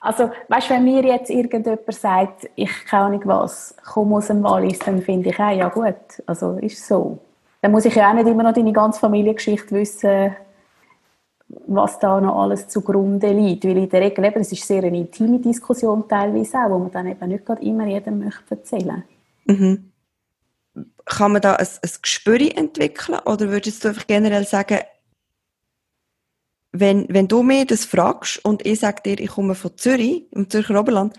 Also, 0.00 0.30
weißt, 0.48 0.70
wenn 0.70 0.84
mir 0.84 1.02
jetzt 1.04 1.28
irgendjemand 1.28 1.92
sagt, 1.92 2.48
ich 2.54 2.70
kann 2.86 3.12
nicht 3.12 3.26
was, 3.26 3.74
komm 3.84 4.14
aus 4.14 4.28
dem 4.28 4.44
Wallis, 4.44 4.78
dann 4.78 5.02
finde 5.02 5.30
ich 5.30 5.40
auch, 5.40 5.50
ja 5.50 5.68
gut, 5.68 6.22
also 6.24 6.52
ist 6.58 6.86
so. 6.86 7.18
Dann 7.62 7.72
muss 7.72 7.84
ich 7.84 7.96
ja 7.96 8.10
auch 8.10 8.14
nicht 8.14 8.28
immer 8.28 8.44
noch 8.44 8.52
deine 8.52 8.72
ganze 8.72 9.00
Familiengeschichte 9.00 9.74
wissen, 9.74 10.36
was 11.66 11.98
da 11.98 12.20
noch 12.20 12.42
alles 12.42 12.68
zugrunde 12.68 13.32
liegt. 13.32 13.64
Weil 13.64 13.78
in 13.78 13.88
der 13.88 14.02
Regel 14.02 14.24
eben, 14.24 14.40
es 14.40 14.52
ist 14.52 14.66
sehr 14.66 14.84
eine 14.84 14.98
intime 14.98 15.40
Diskussion 15.40 16.06
teilweise 16.06 16.58
auch, 16.58 16.70
wo 16.70 16.78
man 16.78 16.92
dann 16.92 17.08
eben 17.08 17.28
nicht 17.28 17.44
gerade 17.44 17.62
immer 17.62 17.86
jedem 17.86 18.20
möchte 18.20 18.54
erzählen. 18.54 19.02
Mhm 19.46 19.90
kann 21.04 21.32
man 21.32 21.42
da 21.42 21.54
ein, 21.54 21.66
ein 21.66 21.90
Gespür 22.02 22.40
entwickeln 22.56 23.18
oder 23.24 23.48
würdest 23.48 23.84
du 23.84 23.88
einfach 23.88 24.06
generell 24.06 24.46
sagen, 24.46 24.80
wenn, 26.72 27.06
wenn 27.08 27.28
du 27.28 27.42
mir 27.42 27.64
das 27.64 27.84
fragst 27.84 28.44
und 28.44 28.64
ich 28.66 28.80
sage 28.80 29.02
dir, 29.02 29.20
ich 29.20 29.30
komme 29.30 29.54
von 29.54 29.76
Zürich, 29.76 30.24
im 30.32 30.48
Zürcher 30.50 30.78
Oberland, 30.78 31.18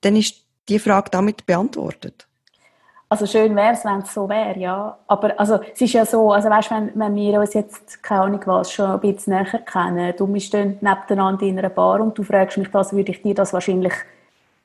dann 0.00 0.16
ist 0.16 0.44
die 0.68 0.78
Frage 0.78 1.10
damit 1.10 1.46
beantwortet? 1.46 2.26
Also 3.08 3.26
schön 3.26 3.56
wäre 3.56 3.72
es, 3.72 3.84
wenn 3.84 4.00
es 4.00 4.14
so 4.14 4.28
wäre, 4.28 4.56
ja. 4.56 4.96
Aber 5.08 5.38
also, 5.38 5.60
es 5.74 5.80
ist 5.80 5.94
ja 5.94 6.06
so, 6.06 6.32
also 6.32 6.48
weißt, 6.48 6.70
wenn, 6.70 6.92
wenn 6.94 7.14
wir 7.16 7.40
uns 7.40 7.54
jetzt, 7.54 8.00
keine 8.04 8.22
Ahnung 8.22 8.40
was, 8.46 8.72
schon 8.72 8.86
ein 8.86 9.00
bisschen 9.00 9.32
näher 9.34 9.58
kennen, 9.66 10.14
du 10.16 10.28
bist 10.28 10.52
nebeneinander 10.54 11.42
in 11.42 11.58
einer 11.58 11.70
Bar 11.70 12.00
und 12.00 12.16
du 12.16 12.22
fragst 12.22 12.56
mich 12.56 12.70
das, 12.70 12.92
würde 12.92 13.10
ich 13.10 13.20
dir 13.20 13.34
das 13.34 13.52
wahrscheinlich 13.52 13.94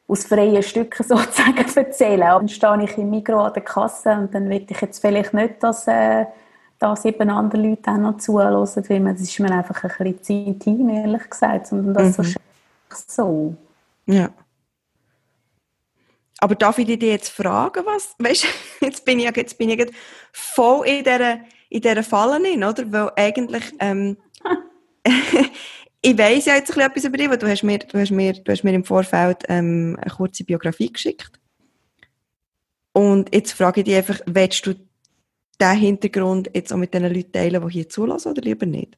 aus 0.08 0.26
freien 0.26 0.64
Stücken 0.64 1.04
sozusagen 1.08 1.66
erzählen. 1.76 2.20
Dann 2.20 2.48
stehe 2.48 2.84
ich 2.84 2.98
im 2.98 3.10
Mikro 3.10 3.44
an 3.44 3.54
der 3.54 3.64
Kasse 3.64 4.12
und 4.12 4.34
dann 4.34 4.50
will 4.50 4.66
ich 4.68 4.82
jetzt 4.82 5.00
vielleicht 5.00 5.34
nicht, 5.34 5.62
dass 5.62 5.88
äh, 5.88 6.26
da 6.80 6.96
sieben 6.96 7.30
andere 7.30 7.62
Leute 7.62 7.92
auch 7.92 7.98
noch 7.98 8.18
zuhören, 8.18 8.68
weil 8.90 9.00
man, 9.00 9.14
das 9.14 9.24
ist 9.24 9.40
mir 9.40 9.52
einfach 9.52 9.84
ein 9.84 9.90
bisschen 9.90 10.24
zu 10.24 10.34
intim, 10.34 10.90
ehrlich 10.90 11.30
gesagt, 11.30 11.68
sondern 11.68 11.94
das 11.94 12.18
mhm. 12.18 12.36
so. 12.90 13.56
Ja. 14.06 14.30
Aber 16.40 16.56
darf 16.56 16.78
ich 16.78 16.86
dich 16.86 17.02
jetzt 17.02 17.30
fragen, 17.30 17.84
was, 17.86 18.14
weißt, 18.20 18.46
jetzt 18.82 19.06
bin 19.06 19.20
ich, 19.20 19.36
jetzt 19.36 19.58
bin 19.58 19.70
ich 19.70 19.92
voll 20.32 20.86
in 20.86 21.04
dieser, 21.04 21.40
in 21.70 21.82
dieser 21.82 22.04
Falle 22.04 22.42
drin, 22.42 22.64
oder? 22.64 22.92
Weil 22.92 23.12
eigentlich, 23.16 23.64
ähm, 23.80 24.18
ich 26.06 26.18
weiss 26.18 26.46
ja 26.46 26.56
jetzt 26.56 26.76
etwas 26.78 27.04
über 27.04 27.18
dich, 27.18 27.30
weil 27.30 27.38
du 27.38 27.48
hast 27.48 27.64
mir, 27.64 27.80
du 27.80 28.00
hast 28.00 28.12
mir, 28.12 28.34
du 28.34 28.52
hast 28.52 28.64
mir 28.64 28.74
im 28.74 28.84
Vorfeld 28.84 29.44
ähm, 29.50 29.98
eine 30.00 30.12
kurze 30.12 30.44
Biografie 30.44 30.92
geschickt. 30.92 31.40
Und 32.94 33.34
jetzt 33.34 33.54
frage 33.54 33.82
ich 33.82 33.86
dich 33.86 33.96
einfach, 33.96 34.20
willst 34.28 34.66
du 34.68 34.76
diesen 35.60 35.78
Hintergrund 35.78 36.52
jetzt 36.54 36.72
auch 36.72 36.78
mit 36.78 36.94
den 36.94 37.04
Leuten 37.04 37.32
teilen, 37.32 37.68
die 37.68 37.74
hier 37.74 37.90
zulassen 37.90 38.32
oder 38.32 38.42
lieber 38.42 38.68
nicht? 38.68 38.98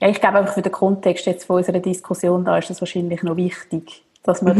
Ja, 0.00 0.08
ich 0.08 0.20
glaube 0.20 0.38
einfach 0.38 0.54
für 0.54 0.62
den 0.62 0.72
Kontext 0.72 1.26
jetzt 1.26 1.44
von 1.44 1.56
unserer 1.56 1.80
Diskussion 1.80 2.44
da 2.44 2.58
ist 2.58 2.70
es 2.70 2.80
wahrscheinlich 2.80 3.22
noch 3.24 3.36
wichtig, 3.36 4.04
dass 4.22 4.42
man 4.42 4.56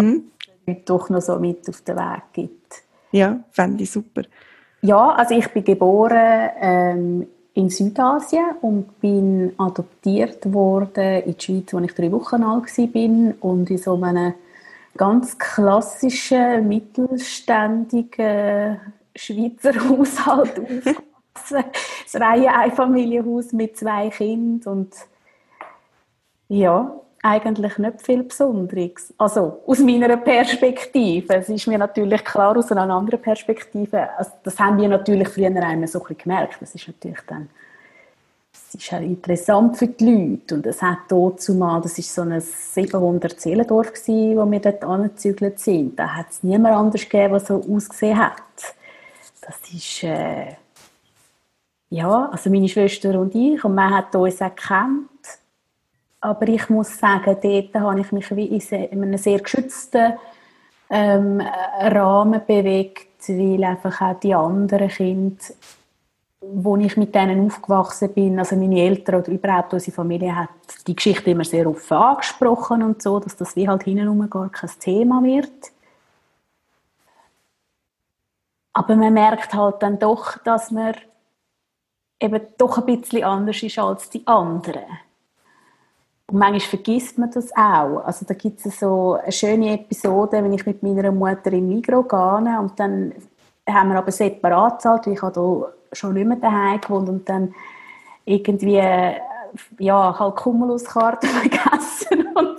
mhm. 0.66 0.84
doch 0.84 1.08
noch 1.08 1.22
so 1.22 1.38
mit 1.38 1.68
auf 1.68 1.82
den 1.82 1.96
Weg 1.96 2.22
gibt. 2.32 2.82
Ja, 3.12 3.44
fände 3.52 3.84
ich 3.84 3.90
super. 3.90 4.22
Ja, 4.82 5.10
also 5.10 5.34
ich 5.36 5.48
bin 5.48 5.64
geboren 5.64 6.50
ähm, 6.60 7.26
in 7.58 7.68
Südasien 7.70 8.52
und 8.60 9.00
bin 9.00 9.52
adoptiert 9.58 10.52
worden 10.52 11.24
in 11.24 11.36
die 11.36 11.44
Schweiz, 11.44 11.74
als 11.74 11.86
ich 11.86 11.94
drei 11.94 12.12
Wochen 12.12 12.44
alt 12.44 12.78
war 12.78 13.34
und 13.40 13.68
in 13.68 13.78
so 13.78 14.00
einem 14.00 14.34
ganz 14.96 15.36
klassischen, 15.36 16.68
mittelständigen 16.68 18.78
Schweizer 19.16 19.74
Haushalt 19.88 20.56
aufgewachsen. 20.56 21.64
Das 22.04 22.20
Reihe-Einfamilienhaus 22.20 23.52
mit 23.52 23.76
zwei 23.76 24.10
Kindern 24.10 24.72
und 24.72 24.94
ja, 26.48 27.00
eigentlich 27.28 27.78
nicht 27.78 28.02
viel 28.02 28.22
Besonderes. 28.22 29.12
Also 29.18 29.60
aus 29.66 29.78
meiner 29.80 30.16
Perspektive. 30.16 31.36
Es 31.36 31.48
ist 31.48 31.66
mir 31.66 31.78
natürlich 31.78 32.24
klar 32.24 32.56
aus 32.56 32.72
einer 32.72 32.92
anderen 32.92 33.20
Perspektive. 33.20 34.08
Also, 34.16 34.30
das 34.42 34.58
haben 34.58 34.78
wir 34.78 34.88
natürlich 34.88 35.28
früher 35.28 35.46
einmal 35.46 35.86
so 35.86 36.04
ein 36.04 36.16
gemerkt. 36.16 36.60
Das 36.60 36.74
ist 36.74 36.86
natürlich 36.86 37.20
dann 37.26 37.48
es 38.68 38.74
ist 38.74 38.92
auch 38.92 39.00
interessant 39.00 39.76
für 39.76 39.86
die 39.86 40.04
Leute. 40.04 40.54
Und 40.54 40.66
es 40.66 40.82
hat 40.82 40.98
dort 41.08 41.40
zumal, 41.40 41.80
das 41.80 41.98
ist 41.98 42.14
so 42.14 42.22
ein 42.22 42.40
700 42.40 43.40
Seelendorf 43.40 43.92
gewesen, 43.92 44.36
wo 44.36 44.50
wir 44.50 44.60
dort 44.60 44.84
angezügelt 44.84 45.58
sind. 45.58 45.98
Da 45.98 46.08
hat 46.08 46.26
es 46.30 46.42
niemand 46.42 46.74
anders 46.74 47.02
gegeben, 47.02 47.30
der 47.30 47.40
so 47.40 47.64
ausgesehen 47.68 48.18
hat. 48.18 48.42
Das 49.40 49.56
ist, 49.72 50.02
äh, 50.02 50.54
ja, 51.90 52.28
also 52.30 52.50
meine 52.50 52.68
Schwester 52.68 53.18
und 53.18 53.34
ich, 53.34 53.64
und 53.64 53.74
man 53.74 53.94
hat 53.94 54.14
uns 54.14 54.40
erkannt. 54.40 55.08
Aber 56.20 56.48
ich 56.48 56.68
muss 56.68 56.98
sagen, 56.98 57.36
dort 57.40 57.74
habe 57.74 58.00
ich 58.00 58.12
mich 58.12 58.34
wie 58.34 58.46
in 58.46 59.02
einem 59.02 59.18
sehr 59.18 59.38
geschützten 59.38 60.14
ähm, 60.90 61.40
Rahmen 61.40 62.40
bewegt, 62.46 63.28
weil 63.28 63.64
einfach 63.64 64.00
auch 64.00 64.20
die 64.20 64.34
anderen 64.34 64.88
Kinder 64.88 65.44
wo 66.40 66.76
ich 66.76 66.96
mit 66.96 67.14
denen 67.14 67.46
aufgewachsen 67.46 68.12
bin, 68.12 68.38
also 68.38 68.54
meine 68.56 68.80
Eltern 68.80 69.16
oder 69.16 69.30
überhaupt 69.30 69.74
unsere 69.74 69.94
Familie 69.94 70.34
hat 70.34 70.50
die 70.86 70.94
Geschichte 70.94 71.30
immer 71.30 71.44
sehr 71.44 71.68
offen 71.68 71.96
angesprochen 71.96 72.82
und 72.82 73.02
so, 73.02 73.18
dass 73.18 73.36
das 73.36 73.56
wie 73.56 73.68
halt 73.68 73.84
hinten 73.84 74.30
gar 74.30 74.48
kein 74.48 74.70
Thema 74.78 75.22
wird. 75.22 75.72
Aber 78.72 78.94
man 78.94 79.12
merkt 79.12 79.52
halt 79.54 79.82
dann 79.82 79.98
doch, 79.98 80.38
dass 80.38 80.70
man 80.70 80.94
eben 82.20 82.40
doch 82.56 82.78
ein 82.78 82.86
bisschen 82.86 83.24
anders 83.24 83.62
ist 83.62 83.78
als 83.78 84.08
die 84.08 84.24
anderen. 84.26 84.84
Und 86.30 86.38
manchmal 86.38 86.60
vergisst 86.60 87.16
man 87.18 87.30
das 87.30 87.50
auch. 87.56 88.04
Also 88.04 88.26
da 88.26 88.34
gibt 88.34 88.64
es 88.64 88.78
so 88.78 89.14
eine 89.14 89.32
schöne 89.32 89.74
Episode, 89.74 90.44
wenn 90.44 90.52
ich 90.52 90.66
mit 90.66 90.82
meiner 90.82 91.10
Mutter 91.10 91.52
in 91.52 91.68
Migros 91.68 92.06
gehe 92.08 92.60
und 92.60 92.78
dann 92.78 93.14
haben 93.66 93.90
wir 93.90 93.98
aber 93.98 94.12
separat 94.12 94.78
gezahlt, 94.78 95.06
weil 95.06 95.14
ich 95.14 95.22
habe 95.22 95.72
schon 95.92 96.14
nicht 96.14 96.26
mehr 96.26 96.36
daheim 96.36 96.80
gewohnt 96.80 97.08
und 97.08 97.28
dann 97.28 97.54
irgendwie 98.24 98.80
ja, 99.78 100.18
halt 100.18 100.36
Cumulus-Karte 100.36 101.26
vergessen. 101.26 102.28
Und, 102.34 102.58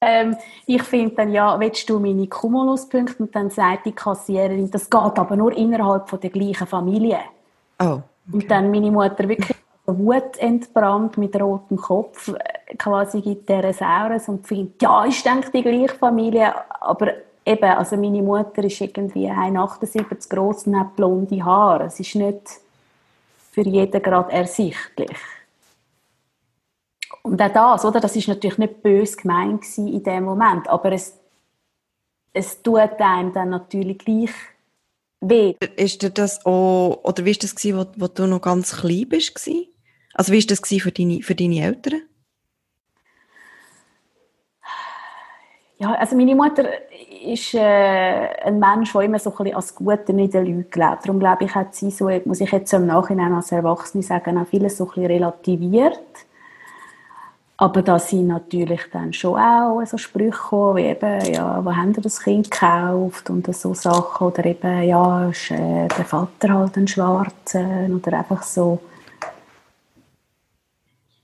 ähm, 0.00 0.36
ich 0.66 0.82
finde 0.82 1.14
dann, 1.14 1.32
ja, 1.32 1.58
willst 1.58 1.88
du 1.88 1.98
meine 1.98 2.26
Cumulus-Punkte? 2.26 3.22
Und 3.22 3.34
dann 3.34 3.50
sagt 3.50 3.86
die 3.86 3.92
Kassiererin, 3.92 4.70
das 4.70 4.90
geht 4.90 5.00
aber 5.00 5.36
nur 5.36 5.56
innerhalb 5.56 6.08
von 6.08 6.20
der 6.20 6.30
gleichen 6.30 6.66
Familie. 6.66 7.20
Oh. 7.78 7.84
Okay. 7.84 8.02
Und 8.32 8.50
dann 8.50 8.70
meine 8.70 8.90
Mutter 8.90 9.28
wirklich 9.28 9.56
Wut 9.86 10.36
entbrannt 10.38 11.16
mit 11.16 11.40
rotem 11.40 11.76
Kopf 11.76 12.34
quasi 12.78 13.20
gibt 13.20 13.48
der 13.48 13.72
Saures 13.72 14.28
und 14.28 14.46
findet, 14.46 14.80
ja, 14.82 15.04
ist 15.04 15.24
denke 15.24 15.50
die 15.50 15.62
gleiche 15.62 15.94
Familie, 15.94 16.54
aber 16.80 17.12
eben, 17.44 17.64
also 17.64 17.96
meine 17.96 18.22
Mutter 18.22 18.64
ist 18.64 18.80
irgendwie 18.80 19.28
1,78 19.28 20.28
groß 20.28 20.66
und 20.66 20.78
hat 20.78 20.96
blonde 20.96 21.44
Haare. 21.44 21.84
Es 21.84 22.00
ist 22.00 22.14
nicht 22.14 22.60
für 23.52 23.62
jeden 23.62 24.02
gerade 24.02 24.32
ersichtlich. 24.32 25.16
Und 27.22 27.40
auch 27.40 27.52
das, 27.52 27.84
oder? 27.84 28.00
Das 28.00 28.14
ist 28.14 28.28
natürlich 28.28 28.58
nicht 28.58 28.82
bös 28.82 29.16
gemeint 29.16 29.64
in 29.78 30.02
dem 30.02 30.24
Moment, 30.24 30.68
aber 30.68 30.92
es, 30.92 31.14
es 32.32 32.62
tut 32.62 33.00
einem 33.00 33.32
dann 33.32 33.50
natürlich 33.50 33.98
gleich 33.98 34.30
weh. 35.20 35.54
Ist 35.76 36.02
dir 36.02 36.10
das 36.10 36.44
auch, 36.44 37.00
oder 37.02 37.24
wie 37.24 37.34
war 37.34 37.82
das, 37.82 37.98
wo, 38.00 38.06
du 38.08 38.26
noch 38.26 38.42
ganz 38.42 38.76
klein 38.76 39.08
bist? 39.08 39.50
Also 40.14 40.32
wie 40.32 40.40
war 40.40 40.46
das 40.46 40.82
für 40.82 40.92
deine, 40.92 41.22
für 41.22 41.34
deine 41.34 41.62
Eltern? 41.62 42.02
Ja, 45.78 45.92
also 45.92 46.16
meine 46.16 46.34
Mutter 46.34 46.64
ist 47.22 47.52
äh, 47.52 47.58
ein 48.44 48.58
Mensch, 48.58 48.92
der 48.92 49.02
immer 49.02 49.18
so 49.18 49.30
ein 49.30 49.36
bisschen 49.36 49.56
als 49.56 49.74
Gute 49.74 50.12
in 50.12 50.30
den 50.30 50.46
Leuten 50.46 50.70
glaubt. 50.70 51.04
Darum 51.04 51.18
glaube 51.18 51.44
ich, 51.44 51.54
hat 51.54 51.74
sie 51.74 51.90
so, 51.90 52.08
muss 52.24 52.40
ich 52.40 52.50
jetzt 52.50 52.72
im 52.72 52.86
Nachhinein 52.86 53.34
als 53.34 53.52
Erwachsene 53.52 54.02
sagen, 54.02 54.38
auch 54.38 54.46
vieles 54.46 54.78
so 54.78 54.84
ein 54.84 54.88
bisschen 54.88 55.06
relativiert. 55.06 55.98
Aber 57.58 57.82
da 57.82 57.98
sind 57.98 58.28
natürlich 58.28 58.82
dann 58.92 59.12
schon 59.12 59.38
auch 59.38 59.82
so 59.86 59.96
Sprüche 59.98 60.30
gekommen, 60.30 60.76
wie 60.76 60.86
eben, 60.86 61.32
ja, 61.32 61.64
wo 61.64 61.74
haben 61.74 61.94
ihr 61.94 62.02
das 62.02 62.20
Kind 62.20 62.50
gekauft 62.50 63.28
und 63.28 63.54
so 63.54 63.74
Sachen. 63.74 64.26
Oder 64.26 64.46
eben, 64.46 64.82
ja, 64.82 65.28
ist 65.28 65.50
äh, 65.50 65.88
der 65.88 66.04
Vater 66.04 66.54
halt 66.54 66.76
ein 66.76 66.88
Schwarzer 66.88 67.86
oder 67.90 68.18
einfach 68.18 68.42
so 68.42 68.78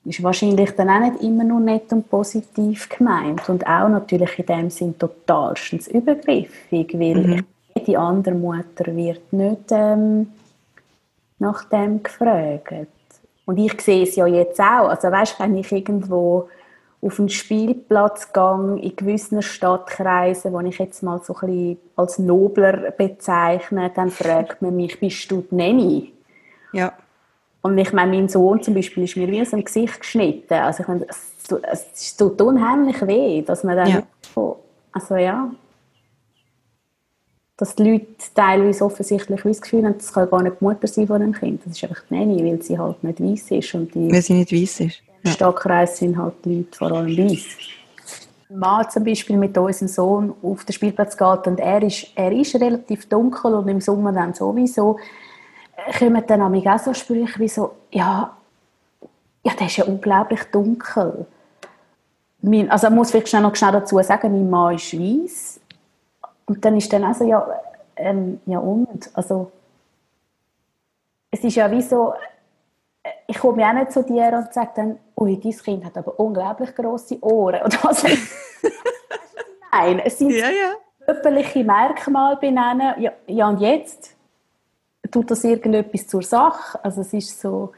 ist 0.04 0.22
wahrscheinlich 0.22 0.72
dann 0.72 0.90
auch 0.90 1.00
nicht 1.00 1.22
immer 1.22 1.44
nur 1.44 1.60
nett 1.60 1.92
und 1.92 2.10
positiv 2.10 2.88
gemeint 2.88 3.48
und 3.48 3.66
auch 3.66 3.88
natürlich 3.88 4.38
in 4.38 4.46
dem 4.46 4.70
Sinn 4.70 4.98
totalstens 4.98 5.88
übergriffig, 5.88 6.92
weil 6.94 7.14
mhm. 7.16 7.44
die 7.86 7.96
andere 7.96 8.34
Mutter 8.34 8.94
wird 8.96 9.32
nicht 9.32 9.70
ähm, 9.70 10.32
nach 11.38 11.64
dem 11.64 12.02
gefragt. 12.02 12.74
Und 13.44 13.58
ich 13.58 13.80
sehe 13.80 14.04
es 14.04 14.16
ja 14.16 14.26
jetzt 14.26 14.60
auch. 14.60 14.88
Also 14.88 15.10
weißt, 15.10 15.38
wenn 15.40 15.56
ich 15.56 15.70
irgendwo 15.70 16.48
auf 17.00 17.18
einen 17.18 17.28
Spielplatz 17.28 18.32
gehe, 18.32 18.78
in 18.80 18.96
gewissen 18.96 19.42
Stadtkreisen, 19.42 20.52
wo 20.52 20.60
ich 20.60 20.78
jetzt 20.78 21.02
mal 21.02 21.20
so 21.22 21.34
ein 21.34 21.46
bisschen 21.46 21.78
als 21.96 22.18
nobler 22.18 22.92
bezeichne, 22.92 23.90
dann 23.94 24.10
fragt 24.10 24.62
man 24.62 24.76
mich, 24.76 24.98
bist 25.00 25.30
du 25.30 25.44
die 25.50 25.54
Nanny? 25.54 26.12
Ja. 26.72 26.92
Und 27.62 27.78
ich 27.78 27.92
meine, 27.92 28.10
mein 28.16 28.28
Sohn 28.28 28.62
zum 28.62 28.74
Beispiel 28.74 29.04
ist 29.04 29.16
mir 29.16 29.28
wie 29.28 29.40
aus 29.40 29.50
dem 29.50 29.64
Gesicht 29.64 30.00
geschnitten. 30.00 30.54
Also 30.54 30.82
ich 30.82 30.88
meine, 30.88 31.06
es, 31.08 31.86
es 31.94 32.16
tut 32.16 32.40
unheimlich 32.40 33.06
weh, 33.06 33.42
dass 33.42 33.62
man 33.62 33.76
dann 33.76 33.88
ja. 33.88 34.02
also 34.92 35.16
ja, 35.16 35.50
dass 37.56 37.76
die 37.76 37.84
Leute 37.84 38.06
teilweise 38.34 38.84
offensichtlich 38.84 39.42
das 39.42 39.60
Gefühl 39.60 39.84
haben, 39.84 39.94
das 39.96 40.12
kann 40.12 40.28
gar 40.28 40.42
nicht 40.42 40.56
die 40.60 40.64
Mutter 40.64 40.88
sein 40.88 41.06
von 41.06 41.22
einem 41.22 41.32
Kind. 41.32 41.62
Das 41.64 41.76
ist 41.76 41.84
einfach 41.84 42.02
die 42.10 42.14
Nanny, 42.14 42.44
weil 42.44 42.60
sie 42.60 42.76
halt 42.76 43.04
nicht 43.04 43.20
weiss 43.20 43.50
ist. 43.52 43.74
Und 43.74 43.94
die 43.94 44.10
weil 44.10 44.22
sie 44.22 44.34
nicht 44.34 44.52
weiss 44.52 44.80
ist. 44.80 45.02
Im 45.22 45.28
ja. 45.28 45.30
Stadtkreis 45.30 45.98
sind 45.98 46.18
halt 46.18 46.34
die 46.44 46.56
Leute 46.56 46.76
vor 46.76 46.90
allem 46.90 47.16
weiss. 47.16 47.44
Mann 48.48 48.90
zum 48.90 49.04
Beispiel 49.04 49.36
mit 49.36 49.56
unserem 49.56 49.88
Sohn 49.88 50.34
auf 50.42 50.64
den 50.64 50.72
Spielplatz 50.72 51.16
geht 51.16 51.46
und 51.46 51.60
er 51.60 51.82
ist, 51.82 52.08
er 52.14 52.32
ist 52.32 52.54
relativ 52.56 53.08
dunkel 53.08 53.54
und 53.54 53.68
im 53.68 53.80
Sommer 53.80 54.12
dann 54.12 54.34
sowieso 54.34 54.98
kommen 55.98 56.24
dann 56.26 56.42
auch 56.42 56.78
so 56.78 56.94
Sprüche 56.94 57.38
wie 57.38 57.48
so, 57.48 57.74
ja, 57.90 58.36
ja, 59.44 59.52
der 59.54 59.66
ist 59.66 59.76
ja 59.76 59.84
unglaublich 59.84 60.44
dunkel. 60.52 61.26
Mein, 62.42 62.70
also 62.70 62.88
ich 62.88 62.92
muss 62.92 63.10
vielleicht 63.10 63.28
schnell 63.28 63.42
noch 63.42 63.54
schnell 63.54 63.72
dazu 63.72 64.00
sagen, 64.02 64.32
mein 64.32 64.50
Mann 64.50 64.74
ist 64.74 64.92
weiss. 64.98 65.60
Und 66.46 66.64
dann 66.64 66.76
ist 66.76 66.92
dann 66.92 67.04
also 67.04 67.24
ja, 67.24 67.46
ähm, 67.96 68.40
ja 68.46 68.58
und? 68.58 69.10
Also, 69.14 69.50
es 71.30 71.42
ist 71.42 71.54
ja 71.56 71.70
wie 71.70 71.82
so, 71.82 72.14
ich 73.26 73.38
komme 73.38 73.62
ja 73.62 73.70
auch 73.70 73.74
nicht 73.74 73.92
zu 73.92 74.02
dir 74.02 74.32
und 74.36 74.52
sage 74.52 74.70
dann, 74.76 74.98
ui, 75.16 75.40
dein 75.40 75.52
Kind 75.52 75.84
hat 75.84 75.96
aber 75.96 76.18
unglaublich 76.18 76.74
grosse 76.74 77.22
Ohren. 77.22 77.62
Oder 77.64 77.78
was 77.82 78.04
Nein, 79.72 80.00
es 80.00 80.18
sind 80.18 80.30
ja, 80.30 80.50
ja. 80.50 80.74
körperliche 81.04 81.64
Merkmale 81.64 82.36
benennen. 82.36 83.00
Ja, 83.00 83.12
ja, 83.26 83.48
und 83.48 83.60
jetzt? 83.60 84.14
Tut 85.12 85.30
das 85.30 85.44
irgendetwas 85.44 86.08
zur 86.08 86.22
Sache? 86.22 86.82
Also 86.84 87.02
es 87.02 87.12
ist 87.12 87.40
so... 87.40 87.72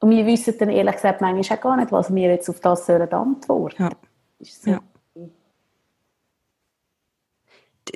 Und 0.00 0.10
wir 0.10 0.26
wissen 0.26 0.54
dann 0.58 0.68
ehrlich 0.68 0.96
gesagt 0.96 1.20
manchmal 1.22 1.58
auch 1.58 1.62
gar 1.62 1.76
nicht, 1.76 1.92
was 1.92 2.14
wir 2.14 2.28
jetzt 2.28 2.50
auf 2.50 2.60
das 2.60 2.90
antworten 2.90 3.84
ja. 3.84 3.90
So. 4.40 4.70
ja. 4.70 4.80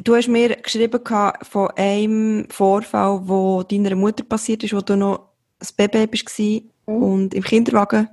Du 0.04 0.14
hast 0.14 0.28
mir 0.28 0.56
geschrieben 0.56 1.00
von 1.42 1.70
einem 1.76 2.48
Vorfall, 2.50 3.20
wo 3.24 3.62
deiner 3.62 3.94
Mutter 3.96 4.24
passiert 4.24 4.62
ist, 4.62 4.74
wo 4.74 4.80
du 4.80 4.96
noch 4.96 5.28
ein 5.60 5.68
Baby 5.76 6.12
warst 6.12 6.38
mhm. 6.38 7.02
und 7.02 7.34
im 7.34 7.42
Kinderwagen 7.42 8.08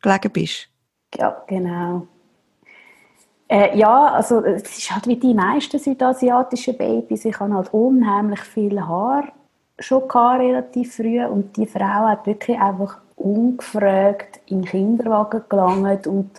gelegen 0.00 0.32
bist. 0.32 0.68
Ja, 1.16 1.42
genau. 1.46 2.06
Äh, 3.52 3.76
ja, 3.76 4.06
also 4.06 4.42
es 4.42 4.78
ist 4.78 4.90
halt 4.90 5.06
wie 5.06 5.16
die 5.16 5.34
meisten 5.34 5.78
südasiatischen 5.78 6.74
Babys. 6.74 7.26
Ich 7.26 7.38
habe 7.38 7.52
halt 7.52 7.74
unheimlich 7.74 8.40
viel 8.40 8.80
Haar 8.80 9.24
schon 9.78 10.08
gehabt, 10.08 10.40
relativ 10.40 10.96
früh 10.96 11.22
und 11.22 11.54
die 11.58 11.66
Frau 11.66 12.08
hat 12.08 12.26
wirklich 12.26 12.58
einfach 12.58 12.96
ungefragt 13.14 14.40
in 14.46 14.62
den 14.62 14.70
Kinderwagen 14.70 15.42
gelangt 15.50 16.06
und 16.06 16.30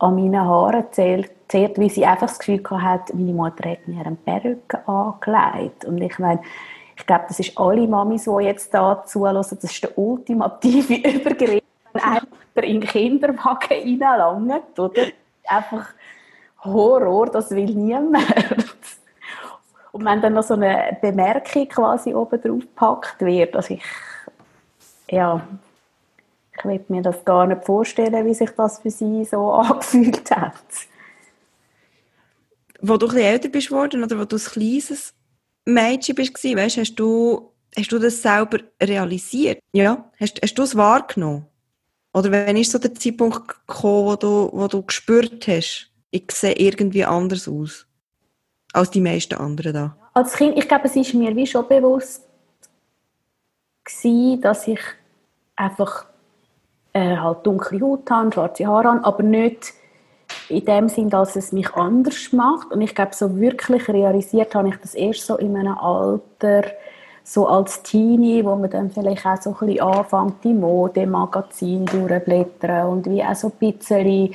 an 0.00 0.16
meinen 0.16 0.44
Haaren 0.44 0.80
erzählt, 0.80 1.30
zuerst, 1.46 1.78
weil 1.78 1.88
sie 1.88 2.04
einfach 2.04 2.26
das 2.26 2.40
Gefühl 2.40 2.60
hatte, 2.68 3.14
meine 3.14 3.32
Mutter 3.32 3.70
hat 3.70 3.86
mir 3.86 4.04
einen 4.04 4.16
Perücke 4.16 4.88
angelegt. 4.88 5.84
Und 5.84 6.02
ich 6.02 6.18
meine, 6.18 6.40
ich 6.96 7.06
glaube, 7.06 7.26
das 7.28 7.38
ist 7.38 7.56
alle 7.56 7.86
Mamis, 7.86 8.24
die 8.24 8.44
jetzt 8.44 8.74
da 8.74 9.04
zuhören, 9.06 9.36
das 9.36 9.52
ist 9.52 9.82
der 9.84 9.96
ultimative 9.96 10.94
Übergriff, 11.10 11.62
wenn 11.92 12.02
einfach 12.02 12.26
in 12.56 12.80
den 12.80 12.90
Kinderwagen 12.90 13.68
reinlangt, 13.70 14.76
oder? 14.80 15.02
Einfach 15.44 15.86
Horror, 16.66 17.26
das 17.30 17.50
will 17.50 17.74
niemand. 17.74 18.16
Und 19.92 20.04
wenn 20.04 20.20
dann 20.20 20.34
noch 20.34 20.42
so 20.42 20.54
eine 20.54 20.98
Bemerkung 21.00 21.68
quasi 21.68 22.12
oben 22.12 22.40
drauf 22.40 22.60
gepackt 22.60 23.20
wird, 23.20 23.56
also 23.56 23.74
ich, 23.74 23.82
ja, 25.10 25.46
ich 26.54 26.64
will 26.64 26.84
mir 26.88 27.02
das 27.02 27.24
gar 27.24 27.46
nicht 27.46 27.64
vorstellen, 27.64 28.26
wie 28.26 28.34
sich 28.34 28.50
das 28.50 28.80
für 28.80 28.90
sie 28.90 29.24
so 29.24 29.52
angefühlt 29.52 30.30
hat. 30.30 30.52
Wo 32.82 32.98
du 32.98 33.08
ein 33.08 33.16
älter 33.16 33.48
bist 33.48 33.70
worden 33.70 34.04
oder 34.04 34.18
wo 34.18 34.26
du 34.26 34.36
ein 34.36 34.42
kleines 34.42 35.14
Mädchen 35.64 36.14
bist, 36.14 36.44
weißt, 36.44 36.76
hast 36.76 36.94
du, 36.96 37.52
hast 37.74 37.90
du 37.90 37.98
das 37.98 38.20
selber 38.20 38.58
realisiert? 38.82 39.60
Ja? 39.72 40.10
Hast, 40.20 40.40
hast 40.42 40.54
du 40.58 40.62
es 40.62 40.76
wahrgenommen? 40.76 41.46
Oder 42.12 42.32
wann 42.32 42.56
ist 42.56 42.70
so 42.70 42.78
der 42.78 42.94
Zeitpunkt 42.94 43.48
gekommen, 43.48 44.06
wo 44.06 44.16
du, 44.16 44.50
wo 44.52 44.68
du 44.68 44.82
gespürt 44.82 45.46
hast, 45.48 45.90
ich 46.16 46.30
sehe 46.32 46.54
irgendwie 46.54 47.04
anders 47.04 47.48
aus 47.48 47.86
als 48.72 48.90
die 48.90 49.00
meisten 49.00 49.34
anderen 49.34 49.72
da? 49.72 49.96
Als 50.14 50.34
Kind, 50.34 50.56
ich 50.58 50.66
glaube, 50.68 50.86
es 50.86 50.96
ist 50.96 51.14
mir 51.14 51.34
wie 51.36 51.46
schon 51.46 51.68
bewusst 51.68 52.26
gewesen, 53.84 54.40
dass 54.40 54.66
ich 54.66 54.80
einfach 55.54 56.06
äh, 56.92 57.16
halt 57.16 57.46
dunkle 57.46 57.80
Haut 57.80 58.10
habe, 58.10 58.32
schwarze 58.32 58.66
Haare 58.66 58.88
habe, 58.88 59.04
aber 59.04 59.22
nicht 59.22 59.74
in 60.48 60.64
dem 60.64 60.88
Sinn, 60.88 61.10
dass 61.10 61.36
es 61.36 61.52
mich 61.52 61.72
anders 61.74 62.32
macht. 62.32 62.72
Und 62.72 62.80
ich 62.80 62.94
glaube, 62.94 63.14
so 63.14 63.38
wirklich 63.38 63.88
realisiert 63.88 64.54
habe 64.54 64.68
ich 64.68 64.76
das 64.76 64.94
erst 64.94 65.26
so 65.26 65.36
in 65.36 65.56
einem 65.56 65.76
Alter, 65.76 66.64
so 67.22 67.48
als 67.48 67.82
Teenie, 67.82 68.44
wo 68.44 68.54
man 68.56 68.70
dann 68.70 68.90
vielleicht 68.90 69.26
auch 69.26 69.40
so 69.40 69.50
ein 69.50 69.66
bisschen 69.66 69.80
anfängt, 69.80 70.44
die 70.44 70.54
Modemagazine 70.54 71.84
durchblättern 71.84 72.88
und 72.88 73.06
wie 73.06 73.22
auch 73.22 73.34
so 73.34 73.48
ein 73.48 73.72
bisschen 73.72 74.34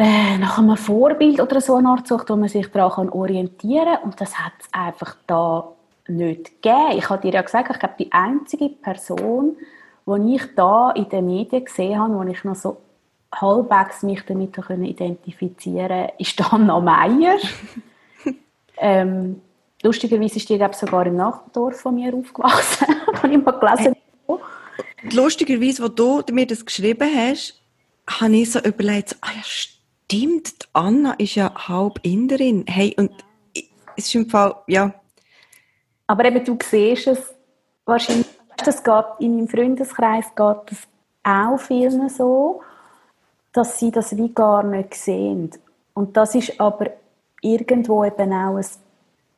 äh, 0.00 0.38
nach 0.38 0.56
einem 0.56 0.78
Vorbild 0.78 1.40
oder 1.40 1.60
so 1.60 1.74
eine 1.74 1.90
Art 1.90 2.08
sucht, 2.08 2.30
wo 2.30 2.36
man 2.36 2.48
sich 2.48 2.68
daran 2.70 3.10
orientieren 3.10 3.96
kann. 3.96 4.02
Und 4.04 4.20
das 4.20 4.38
hat 4.38 4.54
es 4.58 4.66
einfach 4.72 5.14
da 5.26 5.72
nicht 6.08 6.62
gegeben. 6.62 6.96
Ich 6.96 7.10
habe 7.10 7.20
dir 7.20 7.34
ja 7.34 7.42
gesagt, 7.42 7.70
ich 7.70 7.78
glaube, 7.78 7.96
die 7.98 8.10
einzige 8.10 8.70
Person, 8.70 9.56
die 10.06 10.36
ich 10.36 10.54
da 10.56 10.92
in 10.92 11.08
den 11.10 11.26
Medien 11.26 11.66
gesehen 11.66 11.98
habe, 11.98 12.14
wo 12.14 12.22
ich 12.22 12.42
noch 12.44 12.54
so 12.54 12.78
halbwegs 13.30 14.02
mich 14.02 14.24
damit 14.24 14.56
identifizieren 14.56 16.06
konnte, 16.06 16.14
ist 16.16 16.52
Anna 16.52 16.80
Meier. 16.80 17.36
ähm, 18.78 19.42
lustigerweise 19.82 20.36
ist 20.36 20.48
die 20.48 20.56
glaube 20.56 20.76
sogar 20.76 21.04
im 21.06 21.16
Nachbardorf 21.16 21.78
von 21.78 21.94
mir 21.94 22.14
aufgewachsen. 22.14 22.86
habe 23.22 23.28
ich 23.28 23.44
mal 23.44 23.52
gelesen. 23.52 23.94
Lustigerweise, 25.12 25.82
als 25.82 25.94
du 25.94 26.22
mir 26.32 26.46
das 26.46 26.64
geschrieben 26.64 27.08
hast, 27.14 27.60
habe 28.08 28.36
ich 28.36 28.50
so 28.50 28.60
überlegt, 28.60 29.16
ah 29.20 29.28
ja, 29.36 29.42
stimmt, 29.42 29.79
Anna 30.72 31.14
ist 31.18 31.34
ja 31.34 31.52
halb 31.68 31.98
Inderin. 32.02 32.64
Hey, 32.66 32.94
und 32.98 33.10
es 33.96 34.06
ist 34.06 34.14
im 34.14 34.28
Fall, 34.28 34.54
ja. 34.66 34.92
Aber 36.06 36.24
eben, 36.24 36.44
du 36.44 36.56
siehst 36.62 37.06
es 37.06 37.34
wahrscheinlich 37.84 38.26
das 38.64 38.82
geht, 38.82 39.04
in 39.20 39.36
meinem 39.36 39.48
Freundeskreis 39.48 40.26
geht 40.34 40.56
das 40.66 40.88
auch 41.22 41.58
vielen 41.58 42.08
so, 42.08 42.60
dass 43.52 43.78
sie 43.78 43.90
das 43.90 44.16
wie 44.16 44.32
gar 44.32 44.62
nicht 44.62 44.94
sehen. 44.94 45.50
Und 45.94 46.16
das 46.16 46.34
ist 46.34 46.60
aber 46.60 46.90
irgendwo 47.40 48.04
eben 48.04 48.32
auch 48.32 48.56
ein 48.56 48.66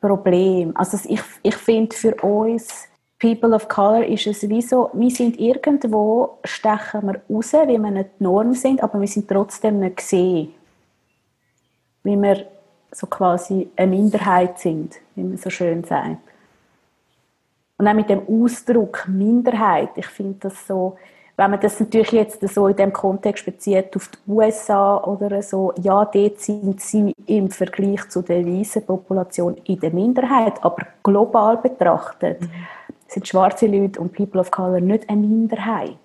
Problem. 0.00 0.76
Also 0.76 0.98
ich, 1.08 1.22
ich 1.42 1.54
finde 1.54 1.94
für 1.94 2.14
uns 2.16 2.88
People 3.18 3.54
of 3.54 3.68
Color 3.68 4.04
ist 4.06 4.26
es 4.26 4.48
wie 4.48 4.62
so, 4.62 4.90
wir 4.92 5.11
sind 5.11 5.38
irgendwo, 5.38 6.38
stechen 6.44 7.06
wir 7.06 7.20
raus, 7.30 7.52
wie 7.52 7.78
wir 7.78 7.90
nicht 7.90 8.11
die 8.18 8.24
Norm 8.24 8.52
sind, 8.52 8.82
aber 8.82 9.00
wir 9.00 9.06
sind 9.06 9.28
trotzdem 9.28 9.78
nicht 9.78 9.98
gesehen. 9.98 10.54
Wie 12.03 12.17
wir 12.17 12.47
so 12.91 13.07
quasi 13.07 13.71
eine 13.77 13.91
Minderheit 13.91 14.59
sind, 14.59 14.97
wie 15.15 15.23
man 15.23 15.37
so 15.37 15.51
schön 15.51 15.83
sagt. 15.85 16.19
Und 17.79 17.88
auch 17.88 17.95
mit 17.95 18.11
dem 18.11 18.23
Ausdruck 18.29 19.09
Minderheit, 19.09 19.91
ich 19.97 20.07
finde 20.07 20.37
das 20.41 20.67
so, 20.67 20.97
wenn 21.37 21.51
man 21.51 21.61
das 21.61 21.81
natürlich 21.81 22.12
jetzt 22.12 22.47
so 22.47 22.69
in 22.69 22.77
dem 22.77 22.93
Kontext 22.93 23.45
bezieht 23.45 23.97
auf 23.97 24.09
die 24.09 24.31
USA 24.31 24.99
oder 24.99 25.43
so, 25.43 25.73
ja, 25.81 26.05
dort 26.05 26.41
sind 26.41 26.81
sie 26.81 27.15
im 27.27 27.51
Vergleich 27.51 28.09
zu 28.11 28.23
der 28.23 28.47
weißen 28.47 28.85
Population 28.85 29.57
in 29.65 29.81
der 29.81 29.93
Minderheit, 29.93 30.62
aber 30.62 30.87
global 31.03 31.57
betrachtet 31.57 32.43
mhm. 32.43 32.51
sind 33.09 33.27
schwarze 33.27 33.67
Leute 33.67 34.01
und 34.01 34.12
People 34.12 34.41
of 34.41 34.51
Color 34.51 34.81
nicht 34.81 35.09
eine 35.09 35.27
Minderheit. 35.27 35.97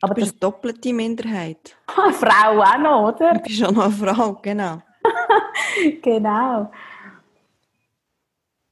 Aber 0.00 0.14
du 0.14 0.20
bist 0.20 0.34
eine 0.34 0.40
doppelte 0.40 0.92
Minderheit. 0.92 1.76
Eine 1.96 2.12
Frau 2.12 2.62
auch 2.62 2.78
noch, 2.78 3.14
oder? 3.14 3.34
Du 3.34 3.40
bist 3.40 3.64
auch 3.64 3.72
noch 3.72 3.84
eine 3.86 3.92
Frau, 3.92 4.38
genau. 4.40 4.80
genau. 6.02 6.70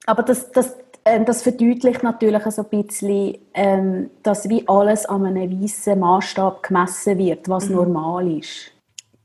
Aber 0.07 0.23
das, 0.23 0.53
das, 0.53 0.77
äh, 1.03 1.25
das 1.25 1.43
verdeutlicht 1.43 2.03
natürlich 2.03 2.45
so 2.45 2.63
ein 2.63 2.83
bisschen, 2.83 3.39
ähm, 3.55 4.11
dass 4.23 4.49
wie 4.49 4.67
alles 4.69 5.07
an 5.07 5.27
einem 5.27 5.63
weißen 5.63 5.99
Maßstab 5.99 6.63
gemessen 6.63 7.19
wird, 7.19 7.49
was 7.49 7.69
mhm. 7.69 7.77
normal 7.77 8.39
ist. 8.39 8.73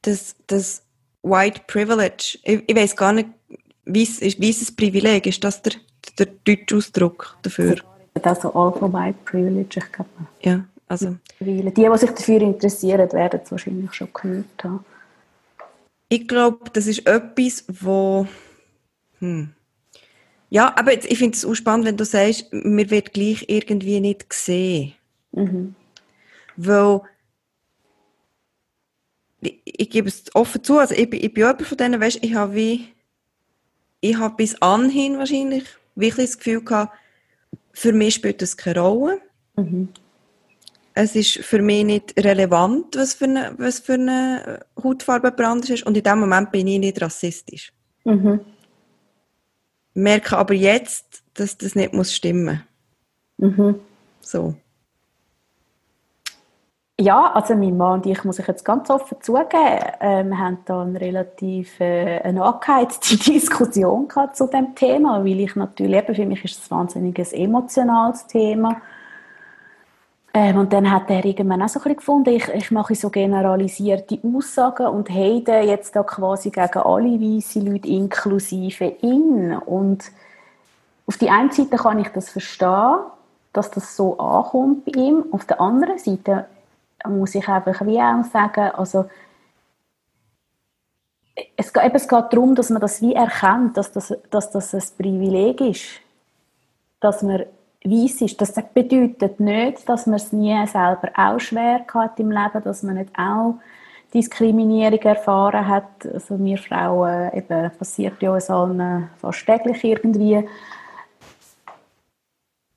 Das, 0.02 0.36
das 0.48 0.84
White 1.22 1.62
Privilege, 1.68 2.40
ich, 2.44 2.64
ich 2.68 2.76
weiß 2.76 2.96
gar 2.96 3.14
nicht, 3.14 3.30
weißes 3.86 4.76
Privileg, 4.76 5.28
ist 5.28 5.44
das 5.44 5.62
der, 5.62 5.74
der 6.18 6.28
deutsche 6.44 6.78
Ausdruck 6.78 7.38
dafür? 7.44 7.76
Also 8.24 8.54
Alpha 8.54 8.92
White 8.92 9.20
Privilege, 9.26 9.80
ich 9.80 9.92
glaube. 9.92 10.10
Ja, 10.42 10.66
also. 10.92 11.16
Die, 11.40 11.74
die 11.74 11.98
sich 11.98 12.12
dafür 12.12 12.42
interessieren, 12.42 13.12
werden 13.14 13.40
es 13.44 13.52
wahrscheinlich 13.52 13.94
schon 13.94 14.10
gehört 14.14 14.64
haben. 14.64 14.86
Ich 16.10 16.28
glaube, 16.28 16.70
das 16.74 16.88
ist 16.88 17.08
etwas, 17.08 17.64
wo 17.68 18.28
hm, 19.20 19.54
ja, 20.50 20.76
aber 20.78 20.92
jetzt, 20.92 21.10
ich 21.10 21.18
finde 21.18 21.38
es 21.38 21.46
auch 21.46 21.54
spannend, 21.54 21.86
wenn 21.86 21.96
du 21.96 22.04
sagst, 22.04 22.52
mir 22.52 22.90
wird 22.90 23.14
gleich 23.14 23.46
irgendwie 23.48 24.02
nicht 24.02 24.30
gesehen. 24.30 24.94
Mhm. 25.32 25.76
Weil, 26.58 27.02
ich, 29.40 29.62
ich, 29.64 29.90
gebe 29.90 30.10
es 30.10 30.26
offen 30.36 30.62
zu, 30.62 30.78
also 30.78 30.94
ich, 30.94 31.14
ich 31.14 31.34
bin 31.34 31.44
jemand 31.44 31.62
von 31.62 31.78
denen, 31.78 32.02
weißt, 32.02 32.20
ich 32.22 32.34
habe 32.34 32.54
wie, 32.54 32.90
ich 34.02 34.18
habe 34.18 34.36
bis 34.36 34.62
anhin 34.62 35.18
wahrscheinlich 35.18 35.64
wirklich 35.96 36.32
das 36.32 36.38
Gefühl 36.38 36.66
gehabt, 36.66 36.98
für 37.72 37.94
mich 37.94 38.16
spielt 38.16 38.42
das 38.42 38.58
keine 38.58 38.82
Rolle. 38.82 39.22
Mhm. 39.56 39.88
Es 40.94 41.16
ist 41.16 41.38
für 41.40 41.62
mich 41.62 41.86
nicht 41.86 42.14
relevant, 42.24 42.96
was 42.96 43.14
für 43.14 43.26
eine, 43.26 43.54
was 43.58 43.80
für 43.80 43.94
eine 43.94 44.60
Hautfarbe 44.84 45.32
Brand 45.32 45.70
ist. 45.70 45.86
Und 45.86 45.96
in 45.96 46.04
dem 46.04 46.20
Moment 46.20 46.52
bin 46.52 46.68
ich 46.68 46.80
nicht 46.80 47.02
rassistisch. 47.02 47.72
Mhm 48.04 48.42
merke 49.94 50.38
aber 50.38 50.54
jetzt, 50.54 51.24
dass 51.34 51.58
das 51.58 51.76
nicht 51.76 51.94
muss 51.94 52.14
stimmen. 52.14 52.64
Mhm. 53.38 53.80
So. 54.22 54.56
Ja, 57.00 57.32
also 57.34 57.56
mein 57.56 57.76
Mann 57.76 57.94
und 57.94 58.06
ich, 58.06 58.24
muss 58.24 58.38
ich 58.38 58.46
jetzt 58.46 58.64
ganz 58.64 58.90
offen 58.92 59.18
zugeben, 59.22 59.80
äh, 60.00 60.24
wir 60.24 60.38
haben 60.38 60.60
da 60.66 60.84
eine 60.84 61.02
relativ 61.02 61.80
äh, 61.80 62.20
eine 62.20 62.44
angeheizte 62.44 63.18
Diskussion 63.32 64.08
gehabt 64.08 64.36
zu 64.36 64.46
dem 64.46 64.76
Thema, 64.76 65.24
weil 65.24 65.40
ich 65.40 65.56
natürlich, 65.56 65.98
eben 65.98 66.16
für 66.16 66.26
mich 66.28 66.46
ist 66.46 66.60
es 66.60 66.72
ein 66.72 66.78
wahnsinnig 66.78 67.18
emotionales 67.34 68.28
Thema 68.28 68.82
ähm, 70.34 70.58
und 70.58 70.72
dann 70.72 70.90
hat 70.90 71.10
er 71.10 71.26
irgendwann 71.26 71.62
auch 71.62 71.68
so 71.68 71.80
ein 71.80 71.84
bisschen 71.84 71.98
gefunden, 71.98 72.30
ich, 72.30 72.48
ich 72.48 72.72
mache 72.72 72.96
so 72.96 73.10
generalisierte 73.10 74.20
Aussagen 74.24 74.88
und 74.88 75.10
heide 75.10 75.60
jetzt 75.60 75.96
da 75.96 76.04
quasi 76.04 76.52
gegen 76.52 76.80
alle 76.80 77.20
weiße 77.20 77.60
Leute 77.60 77.90
inklusive 77.90 78.96
ihn. 79.02 79.54
Und 79.54 80.10
auf 81.06 81.18
die 81.18 81.30
einen 81.30 81.52
Seite 81.52 81.76
kann 81.76 82.00
ich 82.00 82.08
das 82.10 82.30
verstehen, 82.30 83.00
dass 83.52 83.72
das 83.72 83.98
so 83.98 84.18
ankommt 84.20 84.86
bei 84.86 84.94
ihm. 84.94 85.26
Auf 85.32 85.44
der 85.46 85.60
anderen 85.60 85.98
Seite 85.98 86.46
muss 87.06 87.36
ich 87.36 87.48
einfach 87.50 87.86
wie 87.86 88.00
auch 88.00 88.24
sagen, 88.32 88.72
also 88.74 89.10
es, 91.58 91.76
eben, 91.76 91.96
es 91.96 92.08
geht 92.08 92.26
darum, 92.32 92.56
dass 92.56 92.70
man 92.70 92.82
das 92.82 93.02
wie 93.02 93.14
erkennt, 93.14 93.76
dass 93.76 93.92
das, 93.92 94.14
dass 94.30 94.52
das 94.52 94.74
ein 94.74 94.84
Privileg 94.98 95.60
ist. 95.60 96.00
Dass 97.02 97.22
man 97.22 97.44
weiss 97.84 98.22
ist. 98.22 98.40
Das 98.40 98.54
bedeutet 98.74 99.40
nicht, 99.40 99.88
dass 99.88 100.06
man 100.06 100.16
es 100.16 100.32
nie 100.32 100.66
selber 100.68 101.10
auch 101.16 101.40
schwer 101.40 101.86
hat 101.94 102.20
im 102.20 102.32
Leben, 102.32 102.64
dass 102.64 102.84
man 102.84 102.96
nicht 102.96 103.12
auch 103.18 103.56
Diskriminierung 104.14 105.00
erfahren 105.00 105.68
hat. 105.68 106.06
Also 106.14 106.38
wir 106.40 106.58
Frauen, 106.58 107.32
eben, 107.34 107.72
passiert 107.78 108.22
ja 108.22 108.34
uns 108.34 108.50
allen 108.50 109.10
fast 109.18 109.46
täglich 109.46 109.84
irgendwie. 109.84 110.48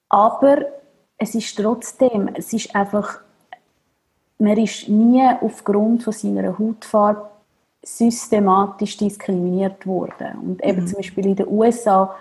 Aber 0.09 0.59
es 1.19 1.35
ist 1.35 1.57
trotzdem, 1.57 2.31
es 2.35 2.53
ist 2.53 2.75
einfach 2.75 3.25
man 4.39 4.59
ist 4.59 4.89
nie 4.89 5.27
aufgrund 5.41 6.03
von 6.03 6.13
seiner 6.13 6.59
Hautfarbe 6.59 7.31
systematisch 7.83 8.97
diskriminiert 8.97 9.87
worden. 9.87 10.39
Und 10.43 10.65
eben 10.65 10.83
mhm. 10.83 10.87
zum 10.87 10.97
Beispiel 10.97 11.27
in 11.27 11.37
den 11.37 11.49
USA, 11.49 12.15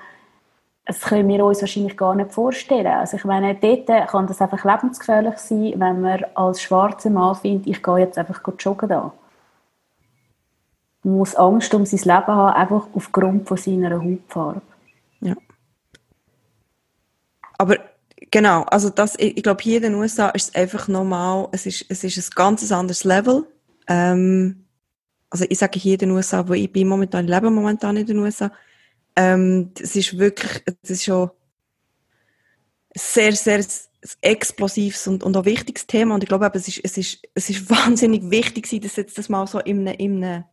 das 0.86 1.00
können 1.00 1.30
wir 1.30 1.46
uns 1.46 1.62
wahrscheinlich 1.62 1.96
gar 1.96 2.13
nicht 2.13 2.34
vorstellen. 2.34 2.88
Also 2.88 3.15
ich 3.15 3.24
meine, 3.24 3.56
dort 3.56 3.88
kann 4.10 4.28
das 4.28 4.41
einfach 4.41 4.65
lebensgefährlich 4.65 5.38
sein, 5.38 5.74
wenn 5.78 6.02
man 6.02 6.26
als 6.36 6.62
schwarzer 6.62 7.10
Mann 7.10 7.36
findet, 7.36 7.67
ich 7.67 7.82
gehe 7.82 8.00
jetzt 8.00 8.17
einfach 8.17 8.41
joggen 8.60 8.89
da. 8.89 9.13
Man 11.04 11.17
muss 11.17 11.36
Angst 11.36 11.74
um 11.74 11.86
sein 11.86 12.00
Leben 12.00 12.28
haben, 12.28 12.56
einfach 12.56 12.88
aufgrund 12.93 13.48
von 13.48 13.58
seiner 13.58 14.02
Hautfarbe. 14.02 14.62
Ja. 15.22 15.36
Aber 17.58 17.78
genau, 18.32 18.63
also 18.63 18.89
das, 18.89 19.17
ich, 19.19 19.38
ich 19.38 19.43
glaube, 19.43 19.63
hier 19.63 19.78
in 19.78 19.84
den 19.84 19.96
USA 19.96 20.30
ist 20.30 20.50
es 20.50 20.56
einfach 20.56 20.89
normal, 20.89 21.48
es 21.54 21.65
ist, 21.65 21.86
es 21.89 22.04
ist 22.04 22.17
ein 22.17 22.36
ganz 22.36 22.69
anderes 22.72 23.06
Level. 23.06 23.46
Ähm, 23.88 24.65
also 25.30 25.46
ich 25.48 25.58
sage 25.58 25.80
hier 25.80 25.93
in 25.93 26.00
den 26.00 26.12
USA, 26.12 26.48
wo 26.48 26.54
ich 26.54 26.72
bin 26.72 26.88
momentan, 26.88 27.26
ich 27.26 27.32
lebe 27.32 27.50
momentan 27.50 27.98
in 27.98 28.06
den 28.06 28.19
USA, 28.19 28.52
ähm, 29.15 29.71
es 29.80 29.95
ist 29.95 30.17
wirklich, 30.17 30.63
es 30.84 30.89
ist 30.89 31.04
schon 31.06 31.30
sehr, 32.95 33.34
sehr 33.34 33.63
explosives 34.21 35.08
und, 35.08 35.23
und 35.23 35.38
auch 35.38 35.45
wichtiges 35.45 35.88
Thema 35.88 36.15
und 36.15 36.23
ich 36.23 36.30
glaube, 36.30 36.49
es 36.54 36.67
ist, 36.67 36.82
es 36.84 36.97
ist, 36.97 37.28
es 37.34 37.49
ist 37.49 37.69
wahnsinnig 37.69 38.30
wichtig, 38.30 38.82
dass 38.82 38.95
jetzt 38.95 39.17
das 39.17 39.30
mal 39.30 39.47
so 39.47 39.60
in 39.60 39.88
einem, 39.88 39.99
in 39.99 40.23
einem, 40.23 40.43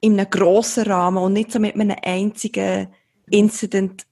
in 0.00 0.18
einem 0.18 0.30
grossen 0.30 0.84
Rahmen 0.84 1.18
und 1.18 1.32
nicht 1.32 1.52
so 1.52 1.58
mit 1.58 1.74
einem 1.74 1.96
einzigen 2.02 2.88
Incident 3.30 4.06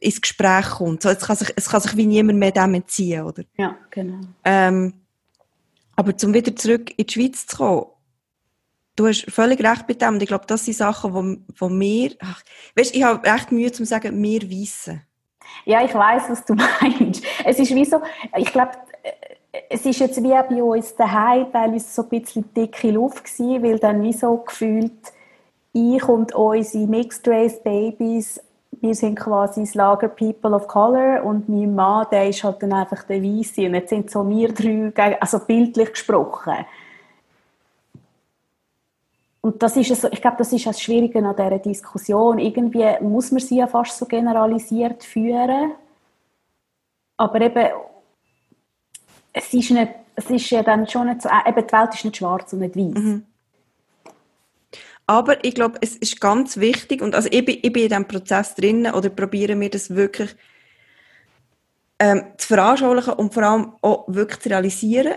ins 0.00 0.20
Gespräch 0.20 0.66
kommt. 0.70 1.02
So, 1.02 1.08
es, 1.08 1.20
kann 1.20 1.36
sich, 1.36 1.52
es 1.56 1.68
kann 1.68 1.80
sich 1.80 1.96
wie 1.96 2.06
niemand 2.06 2.38
mehr 2.38 2.52
dem 2.52 2.74
entziehen, 2.74 3.22
oder? 3.22 3.42
Ja, 3.56 3.76
genau. 3.90 4.20
Ähm, 4.44 4.94
aber 5.96 6.16
zum 6.16 6.32
wieder 6.34 6.54
zurück 6.54 6.92
in 6.96 7.06
die 7.06 7.12
Schweiz 7.12 7.46
zu 7.46 7.56
kommen, 7.56 7.86
du 8.98 9.06
hast 9.06 9.30
völlig 9.30 9.62
recht 9.62 9.86
mit 9.88 10.02
dem. 10.02 10.14
Und 10.14 10.22
ich 10.22 10.28
glaube, 10.28 10.46
das 10.46 10.64
sind 10.64 10.76
Sachen, 10.76 11.14
wo, 11.14 11.36
wo 11.58 11.70
wir, 11.70 12.10
weißt, 12.76 12.94
ich 12.94 13.02
habe 13.02 13.26
echt 13.26 13.52
Mühe 13.52 13.72
zu 13.72 13.84
sagen, 13.84 14.22
wir 14.22 14.48
wissen. 14.50 15.02
Ja, 15.64 15.84
ich 15.84 15.94
weiß, 15.94 16.24
was 16.28 16.44
du 16.44 16.54
meinst. 16.80 17.24
Es 17.44 17.58
ist 17.58 17.74
wie 17.74 17.84
so, 17.84 18.00
ich 18.36 18.52
glaube, 18.52 18.72
es 19.70 19.84
ist 19.86 20.00
jetzt 20.00 20.22
wie 20.22 20.28
bei 20.28 20.62
uns 20.62 20.94
daheim, 20.94 21.46
weil 21.52 21.74
es 21.74 21.94
so 21.94 22.02
ein 22.02 22.08
bisschen 22.08 22.52
dicke 22.54 22.90
Luft 22.90 23.38
war, 23.38 23.62
weil 23.62 23.78
dann 23.78 24.02
wie 24.02 24.12
so 24.12 24.36
gefühlt 24.38 24.92
ich 25.72 26.08
und 26.08 26.34
unsere 26.34 26.86
Mixed 26.86 27.28
Race 27.28 27.62
Babys 27.62 28.40
wir 28.80 28.94
sind 28.94 29.18
quasi 29.18 29.60
das 29.60 29.74
Lager 29.74 30.08
People 30.08 30.54
of 30.54 30.66
Color 30.68 31.24
und 31.24 31.48
mein 31.48 31.74
Mann, 31.74 32.06
der 32.10 32.28
ist 32.28 32.44
halt 32.44 32.62
dann 32.62 32.72
einfach 32.72 33.02
der 33.04 33.22
Weisse 33.22 33.66
und 33.66 33.74
jetzt 33.74 33.90
sind 33.90 34.10
so 34.10 34.28
wir 34.28 34.52
drei, 34.52 35.20
also 35.20 35.40
bildlich 35.40 35.90
gesprochen. 35.90 36.54
Und 39.40 39.62
das 39.62 39.76
ist 39.76 39.94
so, 40.00 40.08
ich 40.10 40.20
glaube, 40.20 40.36
das 40.38 40.52
ist 40.52 40.66
das 40.66 40.80
Schwierige 40.80 41.18
an 41.20 41.36
dieser 41.36 41.58
Diskussion. 41.58 42.38
Irgendwie 42.38 42.86
muss 43.00 43.30
man 43.30 43.40
sie 43.40 43.58
ja 43.58 43.66
fast 43.66 43.96
so 43.96 44.06
generalisiert 44.06 45.04
führen, 45.04 45.72
aber 47.16 47.40
eben 47.40 47.68
es 49.32 49.52
ist, 49.54 49.70
nicht, 49.70 49.92
es 50.16 50.30
ist 50.30 50.50
ja 50.50 50.62
dann 50.62 50.88
schon 50.88 51.08
nicht 51.08 51.22
so, 51.22 51.28
eben 51.28 51.66
die 51.66 51.72
Welt 51.72 51.94
ist 51.94 52.04
nicht 52.04 52.16
schwarz 52.16 52.52
und 52.52 52.60
nicht 52.60 52.76
weiß. 52.76 53.02
Mhm. 53.02 53.24
Aber 55.06 55.42
ich 55.42 55.54
glaube, 55.54 55.78
es 55.80 55.96
ist 55.96 56.20
ganz 56.20 56.58
wichtig, 56.58 57.00
und 57.00 57.14
also 57.14 57.28
ich 57.32 57.44
bin, 57.44 57.58
ich 57.62 57.72
bin 57.72 57.84
in 57.84 57.88
diesem 57.88 58.08
Prozess 58.08 58.54
drin, 58.54 58.86
oder 58.86 59.08
probiere 59.08 59.54
mir 59.54 59.70
das 59.70 59.94
wirklich 59.94 60.36
ähm, 61.98 62.24
zu 62.36 62.48
veranschaulichen 62.48 63.14
und 63.14 63.32
vor 63.32 63.42
allem 63.42 63.72
auch 63.80 64.04
wirklich 64.06 64.40
zu 64.40 64.50
realisieren, 64.50 65.14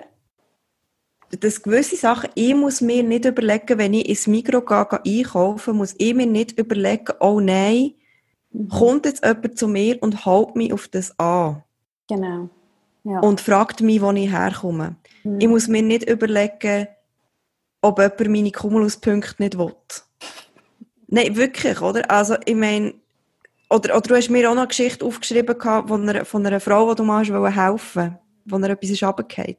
dass 1.40 1.62
gewisse 1.62 1.96
Sachen, 1.96 2.30
ich 2.36 2.54
muss 2.54 2.82
mir 2.82 3.04
nicht 3.04 3.26
überlegen, 3.26 3.78
wenn 3.78 3.94
ich 3.94 4.10
ins 4.10 4.28
Mikro 4.28 4.62
gehe, 4.62 4.86
gehe 4.86 5.20
einkaufen, 5.20 5.78
muss 5.78 5.96
ich 5.98 6.14
mir 6.14 6.26
nicht 6.26 6.58
überlegen, 6.58 7.14
oh 7.20 7.40
nein, 7.40 7.94
mhm. 8.52 8.70
kommt 8.70 9.06
jetzt 9.06 9.24
jemand 9.24 9.58
zu 9.58 9.68
mir 9.68 10.02
und 10.02 10.26
hält 10.26 10.56
mich 10.56 10.74
auf 10.74 10.88
das 10.88 11.18
an. 11.20 11.64
Genau. 12.10 12.50
Ja. 13.04 13.20
Und 13.20 13.42
fragt 13.42 13.82
mich, 13.82 14.02
wo 14.02 14.12
ich 14.12 14.30
herkomme. 14.30 14.96
Mhm. 15.24 15.40
Ich 15.40 15.48
muss 15.48 15.68
mir 15.68 15.82
nicht 15.82 16.08
überlegen, 16.08 16.88
ob 17.82 18.00
jemand 18.00 18.28
meine 18.28 18.52
Cumulus-Punkte 18.52 19.42
nicht 19.42 19.58
will. 19.58 19.74
Nein, 21.08 21.36
wirklich, 21.36 21.82
oder? 21.82 22.10
Also, 22.12 22.36
ich 22.46 22.56
meine, 22.56 22.94
oder, 23.70 23.96
oder 23.96 24.02
du 24.02 24.16
hast 24.16 24.30
mir 24.30 24.50
auch 24.50 24.54
noch 24.54 24.64
eine 24.64 24.68
Geschichte 24.68 25.06
aufgeschrieben 25.06 25.60
von 25.60 26.10
einer, 26.10 26.26
von 26.26 26.46
einer 26.46 26.60
Frau, 26.60 26.90
die 26.90 26.96
du 26.96 27.04
mal 27.04 27.26
helfen 27.26 28.18
wo 28.46 28.58
er 28.58 28.70
etwas 28.72 29.04
runtergefallen. 29.04 29.58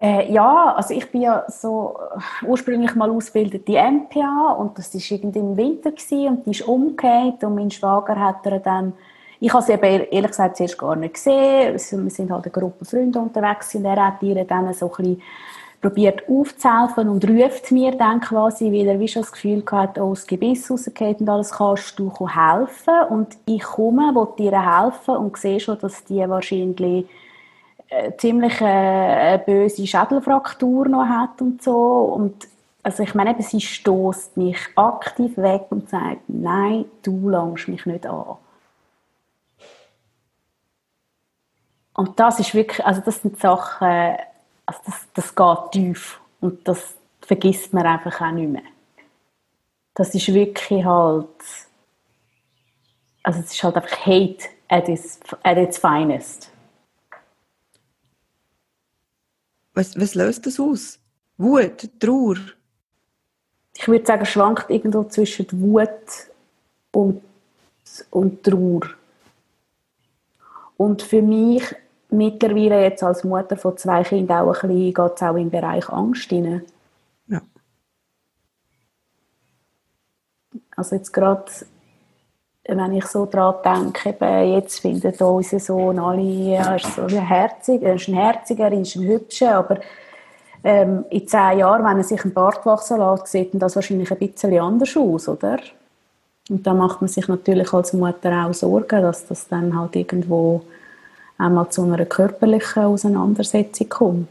Äh, 0.00 0.32
ja, 0.32 0.74
also 0.76 0.94
ich 0.94 1.10
bin 1.10 1.22
ja 1.22 1.44
so 1.48 1.98
äh, 2.42 2.46
ursprünglich 2.46 2.94
mal 2.94 3.10
ausgebildete 3.10 3.72
MPA 3.72 4.52
und 4.52 4.78
das 4.78 4.94
war 4.94 5.18
irgendwie 5.18 5.38
im 5.40 5.56
Winter 5.56 5.90
und 6.28 6.46
die 6.46 6.50
ist 6.50 6.62
umgekehrt 6.62 7.42
und 7.42 7.56
mein 7.56 7.70
Schwager 7.70 8.14
hat 8.18 8.46
dann 8.64 8.92
ich 9.40 9.52
habe 9.52 9.62
sie 9.62 9.72
eben 9.72 10.06
ehrlich 10.10 10.30
gesagt 10.30 10.56
zuerst 10.56 10.78
gar 10.78 10.96
nicht 10.96 11.14
gesehen. 11.14 11.72
Wir 11.72 12.10
sind 12.10 12.30
halt 12.30 12.44
eine 12.44 12.52
Gruppe 12.52 12.84
Freunde 12.84 13.20
unterwegs 13.20 13.74
und 13.74 13.84
er 13.84 14.06
hat 14.06 14.22
ihr 14.22 14.44
dann 14.44 14.72
so 14.74 14.86
ein 14.86 14.96
bisschen 14.96 15.22
probiert 15.80 16.28
aufzuhelfen 16.28 17.08
und 17.08 17.28
ruft 17.28 17.70
mir 17.70 17.92
dann 17.92 18.20
quasi, 18.20 18.72
weil 18.72 18.88
er 18.88 18.98
wie 18.98 19.06
schon 19.06 19.22
das 19.22 19.30
Gefühl 19.30 19.62
hatte, 19.70 20.02
oh, 20.02 20.10
das 20.10 20.26
Gebiss 20.26 20.68
rausgeht 20.68 21.20
und 21.20 21.28
alles, 21.28 21.52
kannst 21.52 21.98
du 21.98 22.10
helfen? 22.28 22.94
Und 23.10 23.36
ich 23.46 23.62
komme, 23.62 24.12
will 24.12 24.28
dir 24.36 24.82
helfen 24.82 25.16
und 25.16 25.36
sehe 25.36 25.60
schon, 25.60 25.78
dass 25.78 26.02
die 26.04 26.28
wahrscheinlich 26.28 27.06
ziemlich 28.18 28.60
äh, 28.60 28.64
eine 28.64 29.38
böse 29.38 29.86
Schädelfraktur 29.86 30.88
noch 30.88 31.06
hat 31.06 31.40
und 31.40 31.62
so. 31.62 31.74
Und 31.74 32.48
also 32.82 33.02
ich 33.02 33.14
meine, 33.14 33.40
sie 33.42 33.60
stoßt 33.60 34.36
mich 34.36 34.58
aktiv 34.76 35.36
weg 35.36 35.66
und 35.70 35.88
sagt, 35.88 36.22
nein, 36.28 36.84
du 37.02 37.28
langst 37.28 37.68
mich 37.68 37.84
nicht 37.86 38.06
an. 38.06 38.36
Und 41.94 42.20
das 42.20 42.38
ist 42.38 42.54
wirklich, 42.54 42.86
also 42.86 43.00
das 43.00 43.22
sind 43.22 43.40
Sachen, 43.40 44.16
also 44.66 44.80
das, 44.86 45.08
das 45.14 45.34
geht 45.34 45.72
tief 45.72 46.20
und 46.40 46.68
das 46.68 46.94
vergisst 47.22 47.72
man 47.72 47.86
einfach 47.86 48.20
auch 48.20 48.30
nicht 48.30 48.50
mehr. 48.50 48.62
Das 49.94 50.14
ist 50.14 50.32
wirklich 50.32 50.84
halt, 50.84 51.26
also 53.24 53.40
es 53.40 53.52
ist 53.52 53.62
halt 53.64 53.76
einfach 53.76 54.06
Hate 54.06 54.44
at 54.68 54.88
its, 54.88 55.18
at 55.42 55.58
its 55.58 55.78
finest. 55.78 56.47
Was, 59.78 59.94
was 59.96 60.16
löst 60.16 60.44
das 60.44 60.58
aus? 60.58 60.98
Wut, 61.36 61.88
Trauer? 62.00 62.34
Ich 63.76 63.86
würde 63.86 64.04
sagen, 64.04 64.26
schwankt 64.26 64.68
irgendwo 64.70 65.04
zwischen 65.04 65.46
Wut 65.52 65.88
und, 66.90 67.22
und 68.10 68.42
Trauer. 68.42 68.80
Und 70.76 71.02
für 71.02 71.22
mich 71.22 71.62
mittlerweile 72.10 72.82
jetzt 72.82 73.04
als 73.04 73.22
Mutter 73.22 73.56
von 73.56 73.76
zwei 73.76 74.02
Kindern 74.02 74.48
auch 74.48 74.64
ein 74.64 74.68
bisschen, 74.68 74.94
geht 74.94 75.12
es 75.14 75.22
auch 75.22 75.36
im 75.36 75.48
Bereich 75.48 75.88
Angst 75.90 76.32
rein. 76.32 76.62
Ja. 77.28 77.40
Also 80.74 80.96
jetzt 80.96 81.12
gerade, 81.12 81.52
wenn 82.76 82.92
ich 82.92 83.06
so 83.06 83.24
daran 83.24 83.92
denke, 83.92 84.14
jetzt 84.54 84.80
findet 84.80 85.20
unser 85.22 85.58
Sohn 85.58 85.98
alle, 85.98 86.20
ja, 86.20 86.74
ist 86.74 86.94
so 86.94 87.08
herzig, 87.08 87.82
er 87.82 87.94
ist 87.94 88.08
ein 88.08 88.14
herziger, 88.14 88.64
er 88.64 88.80
ist 88.80 88.94
ein 88.94 89.08
hübscher, 89.08 89.56
aber 89.56 89.78
ähm, 90.62 91.04
in 91.08 91.26
zehn 91.26 91.58
Jahren, 91.58 91.84
wenn 91.84 91.96
er 91.96 92.04
sich 92.04 92.22
einen 92.24 92.34
Bart 92.34 92.66
wachsen 92.66 92.98
lässt, 92.98 93.28
sieht 93.28 93.50
das 93.54 93.74
wahrscheinlich 93.74 94.10
ein 94.10 94.18
bisschen 94.18 94.58
anders 94.58 94.96
aus, 94.96 95.28
oder? 95.28 95.58
Und 96.50 96.66
da 96.66 96.74
macht 96.74 97.00
man 97.00 97.08
sich 97.08 97.26
natürlich 97.26 97.72
als 97.72 97.94
Mutter 97.94 98.46
auch 98.46 98.52
Sorgen, 98.52 99.02
dass 99.02 99.26
das 99.26 99.48
dann 99.48 99.78
halt 99.78 99.96
irgendwo 99.96 100.62
einmal 101.38 101.70
zu 101.70 101.84
einer 101.84 102.04
körperlichen 102.04 102.84
Auseinandersetzung 102.84 103.88
kommt. 103.88 104.28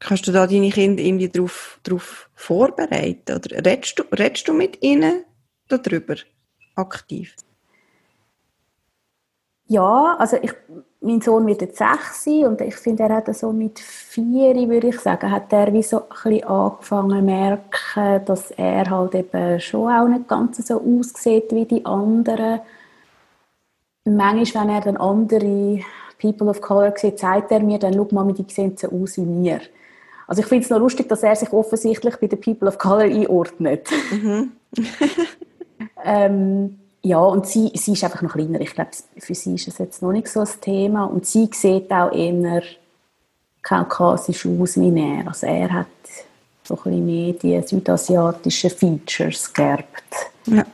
Kannst 0.00 0.26
du 0.26 0.32
da 0.32 0.46
deine 0.46 0.70
Kinder 0.70 1.02
irgendwie 1.02 1.28
darauf, 1.28 1.80
darauf 1.82 2.28
vorbereiten? 2.34 3.36
Oder 3.36 3.64
redest 3.64 3.98
du, 3.98 4.04
redest 4.14 4.48
du 4.48 4.52
mit 4.52 4.82
ihnen 4.82 5.24
darüber 5.68 6.16
aktiv? 6.74 7.34
Ja, 9.68 10.16
also 10.18 10.36
ich, 10.40 10.52
mein 11.00 11.20
Sohn 11.20 11.46
wird 11.46 11.60
jetzt 11.60 11.78
sechs 11.78 12.22
sein 12.24 12.44
und 12.44 12.60
ich 12.60 12.76
finde, 12.76 13.02
er 13.02 13.16
hat 13.16 13.34
so 13.34 13.52
mit 13.52 13.80
vier, 13.80 14.54
würde 14.68 14.88
ich 14.88 15.00
sagen, 15.00 15.30
hat 15.30 15.52
er 15.52 15.72
wie 15.72 15.82
so 15.82 16.02
ein 16.02 16.06
bisschen 16.08 16.44
angefangen 16.44 17.18
zu 17.18 17.24
merken, 17.24 18.24
dass 18.26 18.52
er 18.52 18.88
halt 18.88 19.14
eben 19.16 19.58
schon 19.58 19.92
auch 19.92 20.06
nicht 20.06 20.28
ganz 20.28 20.64
so 20.66 20.80
aussieht 20.80 21.50
wie 21.50 21.64
die 21.64 21.84
anderen 21.84 22.60
manchmal, 24.06 24.68
wenn 24.68 24.74
er 24.74 24.80
dann 24.80 24.96
andere 24.96 25.80
People 26.18 26.48
of 26.48 26.60
Color 26.60 26.94
sieht, 26.96 27.18
sagt 27.18 27.50
er 27.50 27.60
mir, 27.60 27.78
dann 27.78 27.94
schau 27.94 28.08
mal, 28.12 28.32
die 28.32 28.44
sehen 28.48 28.76
so 28.76 28.88
aus 28.88 29.16
wie 29.16 29.22
mir. 29.22 29.60
Also 30.26 30.42
ich 30.42 30.48
finde 30.48 30.64
es 30.64 30.70
noch 30.70 30.78
lustig, 30.78 31.08
dass 31.08 31.22
er 31.22 31.36
sich 31.36 31.52
offensichtlich 31.52 32.16
bei 32.16 32.26
den 32.26 32.40
People 32.40 32.68
of 32.68 32.78
Color 32.78 33.04
einordnet. 33.04 33.88
Mhm. 34.10 34.52
ähm, 36.04 36.78
ja, 37.02 37.18
und 37.18 37.46
sie, 37.46 37.70
sie 37.74 37.92
ist 37.92 38.02
einfach 38.02 38.22
noch 38.22 38.32
kleiner. 38.32 38.60
Ich 38.60 38.74
glaube, 38.74 38.90
für 39.18 39.34
sie 39.34 39.54
ist 39.54 39.68
es 39.68 39.78
jetzt 39.78 40.02
noch 40.02 40.12
nicht 40.12 40.28
so 40.28 40.40
ein 40.40 40.48
Thema. 40.60 41.04
Und 41.04 41.24
sie 41.24 41.48
sieht 41.52 41.90
auch 41.92 42.12
eher 42.12 42.62
kaukasisch 43.62 44.46
aus 44.46 44.76
wie 44.76 44.98
er. 44.98 45.28
Also 45.28 45.46
er 45.46 45.72
hat 45.72 45.86
so 46.64 46.74
ein 46.74 46.82
bisschen 46.82 47.06
mehr 47.06 47.32
die 47.34 47.62
südasiatischen 47.62 48.70
Features 48.70 49.52
geerbt. 49.52 50.14
Ja. 50.46 50.64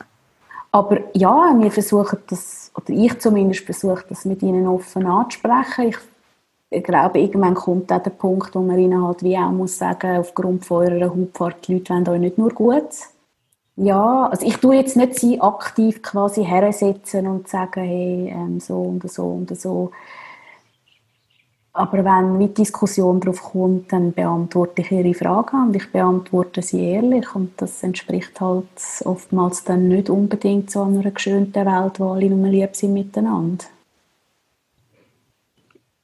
Aber 0.70 1.00
ja, 1.12 1.54
wir 1.58 1.70
versuchen 1.70 2.18
das, 2.28 2.70
oder 2.74 2.90
ich 2.90 3.18
zumindest 3.18 3.66
versuche 3.66 4.04
das 4.08 4.24
mit 4.24 4.42
ihnen 4.42 4.66
offen 4.66 5.06
anzusprechen. 5.06 5.88
Ich, 5.88 5.98
ich 6.70 6.82
glaube, 6.82 7.20
irgendwann 7.20 7.54
kommt 7.54 7.92
auch 7.92 8.02
der 8.02 8.10
Punkt, 8.10 8.54
wo 8.54 8.60
man 8.60 8.78
ihnen 8.78 9.06
halt 9.06 9.22
wie 9.22 9.36
auch 9.36 9.50
muss 9.50 9.76
sagen, 9.76 10.16
aufgrund 10.16 10.64
von 10.64 10.86
eurer 10.86 11.14
Hautfarbe, 11.14 11.56
die 11.66 11.74
Leute 11.74 11.92
wollen 11.92 12.08
euch 12.08 12.20
nicht 12.20 12.38
nur 12.38 12.50
gut. 12.54 12.88
Ja, 13.76 14.26
also 14.26 14.46
ich 14.46 14.56
tue 14.58 14.76
jetzt 14.76 14.96
nicht 14.96 15.18
sie 15.18 15.40
aktiv 15.40 16.02
quasi 16.02 16.44
hersetzen 16.44 17.26
und 17.26 17.48
sagen, 17.48 17.82
hey, 17.82 18.28
ähm, 18.28 18.60
so 18.60 18.80
und 18.82 19.10
so 19.10 19.26
und 19.26 19.58
so. 19.58 19.92
Aber 21.74 22.04
wenn 22.04 22.36
mit 22.36 22.58
Diskussion 22.58 23.20
darauf 23.20 23.42
kommt, 23.42 23.92
dann 23.92 24.12
beantworte 24.12 24.82
ich 24.82 24.90
ihre 24.92 25.14
Fragen 25.14 25.68
und 25.68 25.76
ich 25.76 25.90
beantworte 25.90 26.60
sie 26.60 26.84
ehrlich 26.84 27.34
und 27.34 27.52
das 27.56 27.82
entspricht 27.82 28.38
halt 28.42 28.66
oftmals 29.06 29.64
dann 29.64 29.88
nicht 29.88 30.10
unbedingt 30.10 30.70
so 30.70 30.82
einer 30.82 31.10
geschönten 31.10 31.64
Welt, 31.64 31.98
wo 31.98 32.12
alle 32.12 32.28
nur 32.28 32.48
lieb 32.48 32.76
sind 32.76 32.92
miteinander. 32.92 33.64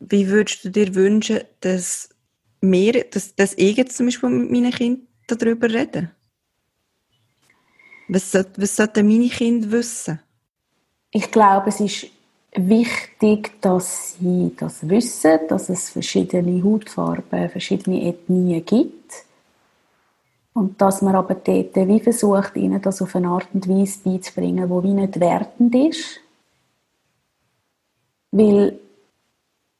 Wie 0.01 0.29
würdest 0.29 0.65
du 0.65 0.71
dir 0.71 0.95
wünschen, 0.95 1.41
dass 1.61 2.09
wir, 2.63 3.05
dass, 3.05 3.35
dass 3.37 3.53
ich 3.59 3.77
jetzt 3.77 3.97
zum 3.97 4.07
Beispiel 4.07 4.31
mit 4.31 4.51
meinen 4.51 4.73
Kindern 4.73 5.07
darüber 5.27 5.69
reden? 5.69 6.11
Was, 8.09 8.35
was 8.35 8.77
sollten 8.77 9.07
meine 9.07 9.29
Kinder 9.29 9.71
wissen? 9.71 10.19
Ich 11.11 11.31
glaube, 11.31 11.69
es 11.69 11.81
ist 11.81 12.07
wichtig, 12.55 13.61
dass 13.61 14.15
sie 14.15 14.53
das 14.57 14.89
wissen, 14.89 15.41
dass 15.49 15.69
es 15.69 15.91
verschiedene 15.91 16.63
Hautfarben, 16.63 17.51
verschiedene 17.51 18.03
Ethnien 18.09 18.65
gibt. 18.65 19.13
Und 20.55 20.81
dass 20.81 21.03
man 21.03 21.15
aber 21.15 21.35
dort 21.35 21.77
wie 21.77 22.01
versucht, 22.01 22.57
ihnen 22.57 22.83
das 22.83 23.01
auf 23.01 23.15
eine 23.15 23.29
Art 23.29 23.49
und 23.53 23.69
Weise 23.69 24.01
beizubringen, 24.05 24.69
die 24.69 24.89
wie 24.89 24.95
nicht 24.95 25.21
wertend 25.21 25.75
ist. 25.75 26.21
Weil 28.33 28.79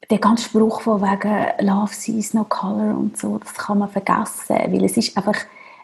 der 0.09 0.19
ganze 0.19 0.45
Spruch 0.45 0.81
von 0.81 1.01
wegen 1.01 1.67
Love 1.67 1.93
sees 1.93 2.33
no 2.33 2.45
color 2.45 2.97
und 2.97 3.17
so, 3.17 3.37
das 3.37 3.53
kann 3.55 3.79
man 3.79 3.89
vergessen, 3.89 4.55
weil 4.55 4.85
es 4.85 4.97
ist 4.97 5.15
einfach 5.17 5.37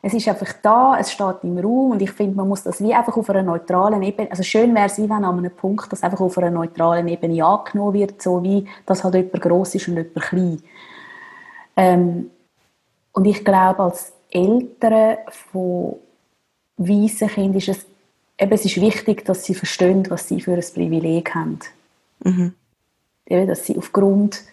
es 0.06 0.14
ist 0.14 0.28
einfach 0.28 0.54
da, 0.62 1.00
es 1.00 1.12
steht 1.12 1.38
im 1.42 1.58
Raum 1.58 1.90
und 1.90 2.00
ich 2.00 2.12
finde, 2.12 2.36
man 2.36 2.48
muss 2.48 2.62
das 2.62 2.80
wie 2.80 2.94
einfach 2.94 3.18
auf 3.18 3.28
einer 3.32 3.42
neutralen 3.42 4.04
Ebene, 4.04 4.30
also 4.30 4.44
schön 4.44 4.76
wäre 4.76 4.86
es, 4.86 5.00
wie 5.00 5.10
wenn 5.10 5.24
an 5.24 5.40
einem 5.40 5.50
Punkt 5.50 5.92
das 5.92 6.04
einfach 6.04 6.20
auf 6.20 6.38
einer 6.38 6.52
neutralen 6.52 7.08
Ebene 7.08 7.44
angenommen 7.44 7.96
wird, 7.96 8.22
so 8.22 8.44
wie, 8.44 8.68
dass 8.86 9.04
halt 9.04 9.16
jemand 9.16 9.42
gross 9.42 9.74
ist 9.74 9.88
und 9.88 9.96
jemand 9.96 10.14
klein. 10.14 10.62
Ähm, 11.76 12.30
und 13.14 13.26
ich 13.26 13.44
glaube, 13.44 13.82
als 13.82 14.14
Eltern 14.30 15.18
von 15.52 15.96
weißen 16.78 17.28
Kindern 17.30 17.58
ist 17.58 17.70
es, 17.70 17.86
eben, 18.38 18.52
es 18.52 18.64
ist 18.64 18.80
wichtig, 18.80 19.26
dass 19.26 19.44
sie 19.44 19.56
verstehen, 19.56 20.06
was 20.10 20.28
sie 20.28 20.40
für 20.40 20.54
ein 20.54 20.64
Privileg 20.76 21.34
haben. 21.34 21.58
Mhm. 22.24 22.54
Eben, 23.26 23.48
dass 23.48 23.66
sie 23.66 23.76
aufgrund 23.76 24.44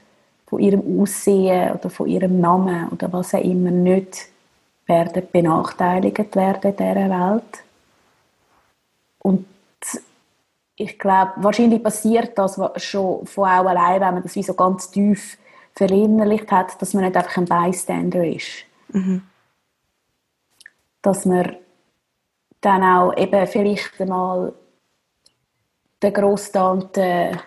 von 0.46 0.60
ihrem 0.60 0.98
Aussehen 0.98 1.72
oder 1.72 1.90
von 1.90 2.08
ihrem 2.08 2.40
Namen 2.40 2.88
oder 2.88 3.12
was 3.12 3.34
auch 3.34 3.44
immer 3.44 3.70
nicht 3.70 4.32
werden 4.92 5.28
benachteiligt 5.33 6.37
werden 6.37 6.70
in 6.70 6.76
dieser 6.76 7.11
Welt. 7.11 7.64
Und 9.18 9.46
ich 10.76 10.98
glaube, 10.98 11.33
wahrscheinlich 11.37 11.83
passiert 11.83 12.37
das 12.37 12.61
schon 12.76 13.26
von 13.26 13.48
auch 13.48 13.66
allein, 13.66 14.00
wenn 14.00 14.14
man 14.14 14.22
das 14.22 14.35
wie 14.35 14.42
so 14.42 14.55
ganz 14.55 14.90
tief 14.90 15.38
verinnerlicht 15.74 16.50
hat, 16.50 16.81
dass 16.81 16.94
man 16.94 17.05
nicht 17.05 17.16
einfach 17.16 17.37
ein 17.37 17.44
Bystander 17.44 18.24
ist. 18.24 18.64
Mhm. 18.88 19.22
Dass 21.00 21.24
man 21.24 21.57
dann 22.61 22.83
auch 22.83 23.16
eben 23.16 23.46
vielleicht 23.46 24.00
einmal 24.00 24.52
der 26.00 26.12
Grosstante 26.12 27.40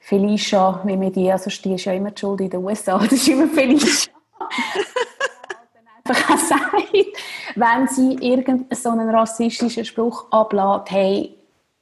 Felicia, 0.00 0.82
wie 0.84 1.00
wir 1.00 1.10
die, 1.10 1.32
also 1.32 1.50
die 1.50 1.74
ist 1.74 1.84
ja 1.84 1.92
immer 1.92 2.12
die 2.12 2.20
Schuld 2.20 2.40
in 2.40 2.50
den 2.50 2.64
USA, 2.64 2.98
das 3.02 3.12
ist 3.12 3.28
immer 3.28 3.48
Felicia. 3.48 4.12
Wenn 7.56 7.88
sie 7.88 8.14
irgendeinen 8.20 9.10
rassistischen 9.10 9.84
Spruch 9.84 10.30
ablässt, 10.30 10.90
hey, 10.90 11.34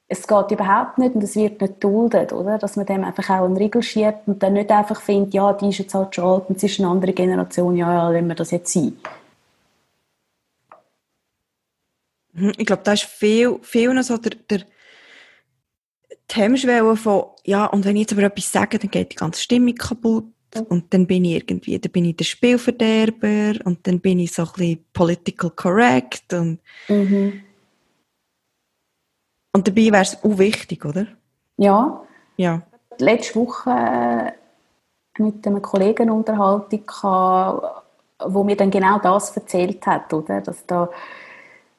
es 0.06 0.26
geht 0.26 0.50
überhaupt 0.50 0.98
nicht 0.98 1.14
und 1.14 1.24
es 1.24 1.34
wird 1.34 1.60
nicht 1.60 1.82
duldet, 1.82 2.32
oder? 2.32 2.58
Dass 2.58 2.76
man 2.76 2.87
dem 2.87 3.04
einfach 3.04 3.28
auch 3.30 3.44
einen 3.44 3.56
Riegel 3.56 3.82
schiebt 3.82 4.26
und 4.26 4.42
dann 4.42 4.52
nicht 4.52 4.70
einfach 4.70 5.00
findet, 5.00 5.34
ja, 5.34 5.52
die 5.52 5.70
ist 5.70 5.78
jetzt 5.78 5.94
halt 5.94 6.14
schon 6.14 6.24
alt 6.24 6.44
und 6.48 6.60
sie 6.60 6.66
ist 6.66 6.78
eine 6.78 6.88
andere 6.88 7.12
Generation, 7.12 7.76
ja, 7.76 7.92
ja, 7.92 8.10
lassen 8.10 8.28
wir 8.28 8.34
das 8.34 8.50
jetzt 8.50 8.72
sein. 8.72 8.96
Mhm, 12.34 12.52
ich 12.56 12.66
glaube, 12.66 12.82
da 12.84 12.92
ist 12.92 13.04
viel, 13.04 13.58
viel 13.62 13.92
noch 13.92 14.02
so 14.02 14.18
der, 14.18 14.32
der 14.50 14.60
die 16.30 16.34
Hemmschwelle 16.37 16.96
von, 16.96 17.24
ja, 17.44 17.66
und 17.66 17.84
wenn 17.84 17.96
ich 17.96 18.02
jetzt 18.02 18.12
aber 18.12 18.22
etwas 18.22 18.50
sage, 18.50 18.78
dann 18.78 18.90
geht 18.90 19.12
die 19.12 19.16
ganze 19.16 19.40
Stimmung 19.40 19.74
kaputt 19.74 20.24
und 20.68 20.92
dann 20.92 21.06
bin 21.06 21.24
ich 21.24 21.36
irgendwie, 21.36 21.78
dann 21.78 21.92
bin 21.92 22.04
ich 22.04 22.16
der 22.16 22.24
Spielverderber 22.24 23.64
und 23.64 23.86
dann 23.86 24.00
bin 24.00 24.18
ich 24.18 24.32
so 24.32 24.42
ein 24.42 24.48
bisschen 24.54 24.84
political 24.92 25.50
correct 25.50 26.32
und, 26.32 26.60
mhm. 26.88 27.42
und 29.52 29.68
dabei 29.68 29.92
wäre 29.92 30.02
es 30.02 30.22
auch 30.22 30.38
wichtig, 30.38 30.84
oder? 30.84 31.06
Ja. 31.56 32.02
Ja. 32.36 32.62
Letzte 32.98 33.36
Woche 33.36 33.70
äh, 33.70 35.22
mit 35.22 35.46
einem 35.46 35.62
Kollegen 35.62 36.10
Unterhaltung 36.10 36.86
gehabt, 36.86 37.84
wo 38.24 38.44
mir 38.44 38.56
dann 38.56 38.70
genau 38.70 38.98
das 38.98 39.36
erzählt 39.36 39.84
hat, 39.86 40.12
oder? 40.12 40.40
Dass 40.40 40.64
da 40.66 40.88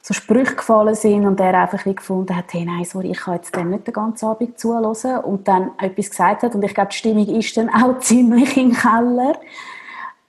so 0.05 0.13
Sprüche 0.13 0.55
gefallen 0.55 0.93
sind 0.93 1.25
und 1.25 1.39
er 1.39 1.59
einfach 1.59 1.83
wie 1.87 1.95
gefunden 1.95 2.35
hat, 2.35 2.53
hey, 2.53 2.63
nein, 2.63 2.85
sorry, 2.85 3.09
ich 3.09 3.21
kann 3.21 3.37
jetzt 3.37 3.55
dem 3.55 3.71
nicht 3.71 3.87
den 3.87 3.93
ganzen 3.95 4.27
Abend 4.27 4.59
zuhören 4.59 5.23
und 5.23 5.47
dann 5.47 5.71
etwas 5.79 6.11
gesagt 6.11 6.43
hat 6.43 6.53
und 6.53 6.63
ich 6.63 6.75
glaube, 6.75 6.91
die 6.91 6.97
Stimmung 6.97 7.27
ist 7.27 7.57
dann 7.57 7.69
auch 7.69 7.97
ziemlich 8.01 8.55
im 8.55 8.71
Keller. 8.71 9.39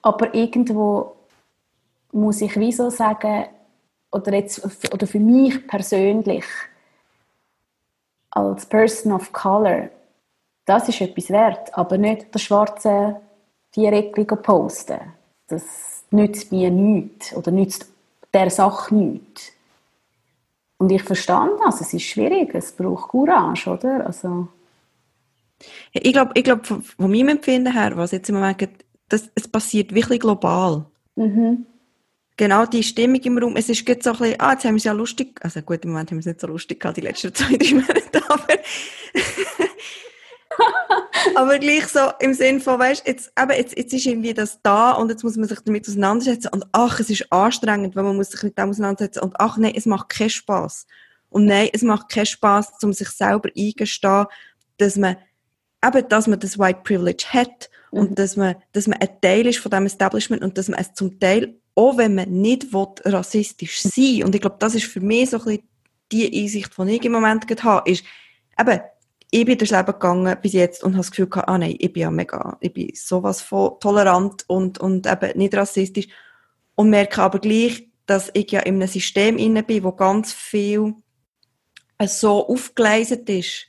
Aber 0.00 0.34
irgendwo 0.34 1.16
muss 2.10 2.40
ich 2.40 2.58
wie 2.58 2.72
so 2.72 2.88
sagen, 2.88 3.44
oder, 4.10 4.32
jetzt, 4.32 4.64
oder 4.94 5.06
für 5.06 5.20
mich 5.20 5.66
persönlich, 5.66 6.46
als 8.30 8.64
Person 8.64 9.12
of 9.12 9.30
Color, 9.30 9.90
das 10.64 10.88
ist 10.88 11.02
etwas 11.02 11.28
wert, 11.28 11.76
aber 11.76 11.98
nicht 11.98 12.34
das 12.34 12.40
schwarze 12.40 13.20
Viereckchen 13.72 14.40
posten. 14.40 15.00
Das 15.48 16.04
nützt 16.10 16.50
mir 16.50 16.70
nichts 16.70 17.36
oder 17.36 17.50
nützt 17.50 17.86
der 18.32 18.48
Sache 18.48 18.94
nichts. 18.94 19.52
Und 20.78 20.92
ich 20.92 21.02
verstand 21.02 21.52
das, 21.64 21.80
es 21.80 21.94
ist 21.94 22.02
schwierig, 22.02 22.54
es 22.54 22.72
braucht 22.72 23.08
Courage, 23.08 23.70
oder? 23.70 24.06
Also. 24.06 24.48
Ja, 25.92 26.00
ich 26.02 26.12
glaube, 26.12 26.32
ich 26.34 26.44
glaub, 26.44 26.66
von, 26.66 26.82
von 26.82 27.10
meinem 27.10 27.28
Empfinden 27.28 27.72
her, 27.72 27.96
was 27.96 28.10
jetzt 28.10 28.28
im 28.28 28.34
Moment, 28.34 28.68
das, 29.08 29.30
es 29.34 29.48
passiert 29.48 29.94
wirklich 29.94 30.20
global. 30.20 30.86
Mhm. 31.14 31.64
Genau 32.36 32.66
die 32.66 32.82
Stimmung 32.82 33.20
im 33.22 33.38
Raum, 33.38 33.56
es 33.56 33.70
ist 33.70 33.86
so 33.86 33.92
ein 33.92 34.18
bisschen, 34.18 34.40
ah, 34.40 34.52
jetzt 34.52 34.66
haben 34.66 34.74
wir 34.74 34.78
es 34.78 34.84
ja 34.84 34.92
lustig, 34.92 35.40
also 35.40 35.62
gut, 35.62 35.82
im 35.84 35.92
Moment 35.92 36.10
haben 36.10 36.18
wir 36.18 36.20
es 36.20 36.26
nicht 36.26 36.40
so 36.40 36.46
lustig 36.46 36.80
gehabt, 36.80 36.98
die 36.98 37.02
letzten 37.02 37.34
zwei, 37.34 37.56
drei 37.56 37.74
Monate, 37.74 38.22
aber 38.28 38.54
aber 41.40 41.58
gleich 41.58 41.86
so 41.88 42.00
im 42.18 42.32
Sinn 42.32 42.60
von, 42.60 42.78
weißt, 42.78 43.06
jetzt, 43.06 43.30
eben, 43.38 43.50
jetzt, 43.50 43.76
jetzt 43.76 43.92
ist 43.92 44.06
irgendwie 44.06 44.32
das 44.32 44.60
da 44.62 44.92
und 44.92 45.10
jetzt 45.10 45.22
muss 45.22 45.36
man 45.36 45.48
sich 45.48 45.60
damit 45.60 45.86
auseinandersetzen 45.86 46.48
und 46.48 46.64
ach, 46.72 46.98
es 46.98 47.10
ist 47.10 47.30
anstrengend, 47.30 47.94
weil 47.94 48.04
man 48.04 48.16
muss 48.16 48.30
sich 48.30 48.42
mit 48.42 48.56
dem 48.56 48.70
auseinandersetzen 48.70 49.20
und 49.20 49.38
ach 49.38 49.58
nein, 49.58 49.74
es 49.76 49.84
macht 49.86 50.08
keinen 50.08 50.30
Spaß. 50.30 50.86
Und 51.28 51.44
nein, 51.44 51.68
es 51.72 51.82
macht 51.82 52.08
keinen 52.08 52.26
Spaß, 52.26 52.82
um 52.82 52.92
sich 52.92 53.08
selber 53.10 53.50
eingestehen, 53.56 54.26
dass 54.78 54.96
man 54.96 55.16
eben, 55.84 56.08
dass 56.08 56.26
man 56.26 56.40
das 56.40 56.58
White 56.58 56.80
Privilege 56.84 57.26
hat 57.28 57.68
mhm. 57.90 57.98
und 57.98 58.18
dass 58.18 58.36
man, 58.36 58.56
dass 58.72 58.86
man 58.86 58.98
ein 59.00 59.20
Teil 59.20 59.46
ist 59.46 59.58
von 59.58 59.70
dem 59.70 59.86
Establishment 59.86 60.42
und 60.42 60.56
dass 60.56 60.68
man 60.68 60.80
es 60.80 60.94
zum 60.94 61.20
Teil, 61.20 61.54
auch 61.74 61.98
wenn 61.98 62.14
man 62.14 62.30
nicht 62.30 62.72
will, 62.72 62.86
rassistisch 63.04 63.82
sein 63.82 64.24
Und 64.24 64.34
ich 64.34 64.40
glaube, 64.40 64.56
das 64.58 64.74
ist 64.74 64.86
für 64.86 65.00
mich 65.00 65.30
so 65.30 65.38
ein 65.38 65.44
bisschen 65.44 65.68
die 66.12 66.42
Einsicht, 66.42 66.72
die 66.78 66.96
ich 66.96 67.04
im 67.04 67.12
Moment 67.12 67.44
habe, 67.62 67.90
ist, 67.90 68.04
eben, 68.58 68.80
ich 69.30 69.44
bin 69.44 69.58
durchs 69.58 69.72
Leben 69.72 69.86
gegangen 69.86 70.36
bis 70.40 70.52
jetzt 70.52 70.84
und 70.84 70.92
habe 70.92 71.00
das 71.00 71.10
Gefühl 71.10 71.28
gehabt, 71.28 71.48
ah 71.48 71.58
nein, 71.58 71.76
ich 71.78 71.92
bin 71.92 72.02
ja 72.02 72.10
mega, 72.10 72.56
ich 72.60 72.72
bin 72.72 72.90
sowas 72.94 73.42
von 73.42 73.78
tolerant 73.80 74.44
und, 74.46 74.78
und 74.78 75.06
eben 75.06 75.36
nicht 75.38 75.54
rassistisch. 75.54 76.08
Und 76.74 76.90
merke 76.90 77.22
aber 77.22 77.38
gleich, 77.38 77.88
dass 78.06 78.30
ich 78.34 78.50
ja 78.52 78.60
in 78.60 78.76
einem 78.76 78.88
System 78.88 79.36
inne 79.36 79.62
bin, 79.62 79.82
wo 79.82 79.92
ganz 79.92 80.32
viel 80.32 80.94
so 82.06 82.46
aufgeleistet 82.46 83.28
ist 83.28 83.66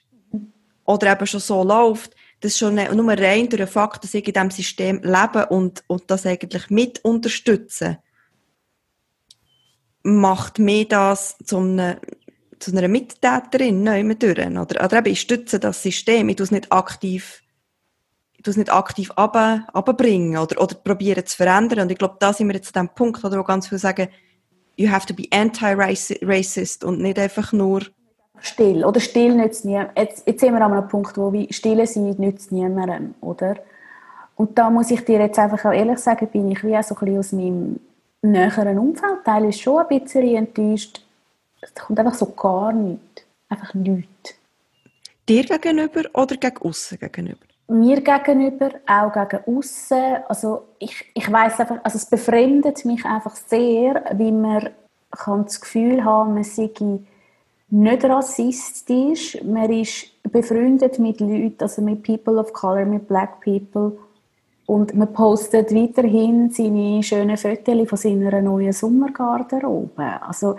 oder 0.85 1.11
eben 1.11 1.25
schon 1.25 1.39
so 1.39 1.63
läuft, 1.63 2.15
dass 2.41 2.57
schon 2.57 2.75
nur 2.75 3.11
rein 3.13 3.49
durch 3.49 3.61
den 3.61 3.67
Fakt, 3.67 4.03
dass 4.03 4.13
ich 4.13 4.27
in 4.27 4.33
diesem 4.33 4.51
System 4.51 5.01
lebe 5.01 5.47
und, 5.47 5.83
und 5.87 6.03
das 6.07 6.25
eigentlich 6.25 6.69
mit 6.69 7.03
unterstütze, 7.03 7.99
macht 10.03 10.59
mir 10.59 10.87
das 10.87 11.37
zum 11.43 11.79
zu 12.59 12.71
einer 12.71 12.87
Mittäterin 12.87 13.83
neu 13.83 14.03
durch, 14.15 14.37
oder, 14.37 14.85
oder 14.85 14.97
eben, 14.97 15.11
ich 15.11 15.21
stütze 15.21 15.59
das 15.59 15.81
System, 15.83 16.29
ich 16.29 16.35
tue 16.35 16.45
es 16.45 16.51
nicht 16.51 16.71
aktiv, 16.71 17.43
ich 18.33 18.43
tue 18.43 18.51
es 18.51 18.57
nicht 18.57 18.71
aktiv 18.71 19.11
abbringen 19.15 20.37
oder, 20.37 20.61
oder 20.61 20.75
probieren 20.75 21.25
zu 21.25 21.37
verändern. 21.37 21.81
Und 21.81 21.91
ich 21.91 21.97
glaube, 21.97 22.17
da 22.19 22.33
sind 22.33 22.47
wir 22.47 22.55
jetzt 22.55 22.75
an 22.77 22.87
dem 22.87 22.95
Punkt, 22.95 23.23
wo 23.23 23.43
ganz 23.43 23.67
viele 23.67 23.79
sagen, 23.79 24.09
you 24.75 24.89
have 24.89 25.07
to 25.07 25.13
be 25.13 25.25
anti-racist 25.31 26.83
und 26.83 26.99
nicht 26.99 27.19
einfach 27.19 27.51
nur 27.51 27.81
still. 28.39 28.85
Oder 28.85 28.99
still 28.99 29.35
nützt 29.35 29.65
niemandem. 29.65 29.95
Jetzt, 29.97 30.27
jetzt 30.27 30.39
sind 30.39 30.53
wir 30.53 30.61
an 30.61 30.73
einem 30.73 30.87
Punkt, 30.87 31.17
wo 31.17 31.33
wir 31.33 31.47
still 31.51 31.85
sind, 31.87 32.19
nützt 32.19 32.51
niemandem, 32.51 33.15
oder? 33.21 33.55
Und 34.35 34.57
da 34.57 34.69
muss 34.69 34.91
ich 34.91 35.03
dir 35.03 35.19
jetzt 35.19 35.39
einfach 35.39 35.65
auch 35.65 35.73
ehrlich 35.73 35.97
sagen, 35.97 36.27
bin 36.27 36.51
ich 36.51 36.63
wie 36.63 36.77
auch 36.77 36.83
so 36.83 36.95
ein 36.95 36.99
bisschen 36.99 37.19
aus 37.19 37.31
meinem 37.31 37.79
näheren 38.21 38.77
Umfeld 38.77 39.23
teilweise 39.25 39.57
schon 39.57 39.79
ein 39.79 39.99
bisschen 39.99 40.35
enttäuscht. 40.35 41.06
Es 41.61 41.73
kommt 41.73 41.99
einfach 41.99 42.13
so 42.13 42.27
gar 42.27 42.71
nichts. 42.71 43.23
Einfach 43.49 43.73
nichts. 43.73 44.35
Dir 45.27 45.43
gegenüber 45.43 46.03
oder 46.13 46.37
gegen 46.37 46.57
außen 46.57 46.99
gegenüber? 46.99 47.45
Mir 47.67 48.01
gegenüber, 48.01 48.71
auch 48.85 49.11
gegen 49.11 49.57
außen. 49.57 50.23
Also 50.27 50.67
ich, 50.79 51.05
ich 51.13 51.31
weiß 51.31 51.59
einfach, 51.59 51.79
also 51.83 51.97
es 51.97 52.05
befremdet 52.05 52.85
mich 52.85 53.03
einfach 53.05 53.35
sehr, 53.35 54.03
wie 54.13 54.31
man 54.31 54.69
kann 55.11 55.45
das 55.45 55.59
Gefühl 55.59 56.03
haben, 56.03 56.33
man 56.33 56.43
sei 56.43 56.69
nicht 57.69 58.05
rassistisch, 58.05 59.37
man 59.43 59.71
ist 59.71 60.21
befreundet 60.23 60.99
mit 60.99 61.19
Leuten, 61.19 61.57
also 61.59 61.81
mit 61.81 62.03
People 62.03 62.39
of 62.39 62.53
Color, 62.53 62.85
mit 62.85 63.07
Black 63.07 63.41
People 63.41 63.97
und 64.65 64.93
man 64.95 65.11
postet 65.13 65.73
weiterhin 65.73 66.51
seine 66.51 67.01
schönen 67.01 67.37
Fotos 67.37 67.89
von 67.89 67.97
seiner 67.97 68.41
neuen 68.41 68.73
Sommergarderobe. 68.73 70.21
Also, 70.21 70.57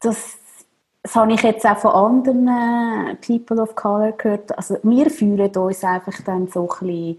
das, 0.00 0.38
das 1.02 1.14
habe 1.14 1.32
ich 1.32 1.42
jetzt 1.42 1.66
auch 1.66 1.78
von 1.78 1.90
anderen 1.92 3.18
People 3.20 3.62
of 3.62 3.74
Color 3.74 4.12
gehört. 4.12 4.56
Also, 4.56 4.76
wir 4.82 5.10
fühlen 5.10 5.54
uns 5.54 5.84
einfach 5.84 6.20
dann 6.22 6.48
so 6.48 6.62
ein 6.62 6.86
bisschen, 6.86 7.18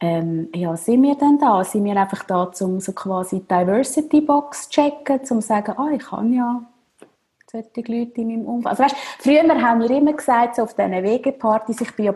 ähm, 0.00 0.48
ja, 0.54 0.76
sind 0.76 1.02
wir 1.02 1.14
denn 1.14 1.38
da? 1.38 1.64
Sind 1.64 1.84
wir 1.84 1.96
einfach 1.96 2.24
da, 2.24 2.50
um 2.60 2.80
so 2.80 2.92
quasi 2.92 3.40
Diversity 3.40 4.20
Box 4.20 4.68
zu 4.68 4.70
checken, 4.70 5.20
um 5.20 5.26
zu 5.26 5.40
sagen, 5.40 5.74
ah, 5.76 5.90
ich 5.92 6.04
kann 6.04 6.32
ja 6.32 6.62
solche 7.50 7.92
Leute 7.92 8.20
in 8.20 8.28
meinem 8.28 8.46
Umfeld. 8.46 8.78
Also, 8.78 8.82
weißt, 8.82 8.96
früher 9.20 9.62
haben 9.62 9.80
wir 9.80 9.90
immer 9.90 10.12
gesagt, 10.12 10.56
so 10.56 10.62
auf 10.62 10.74
diesen 10.74 11.02
Wegepartys, 11.02 11.80
ich 11.80 11.94
bin 11.94 12.06
ja 12.06 12.14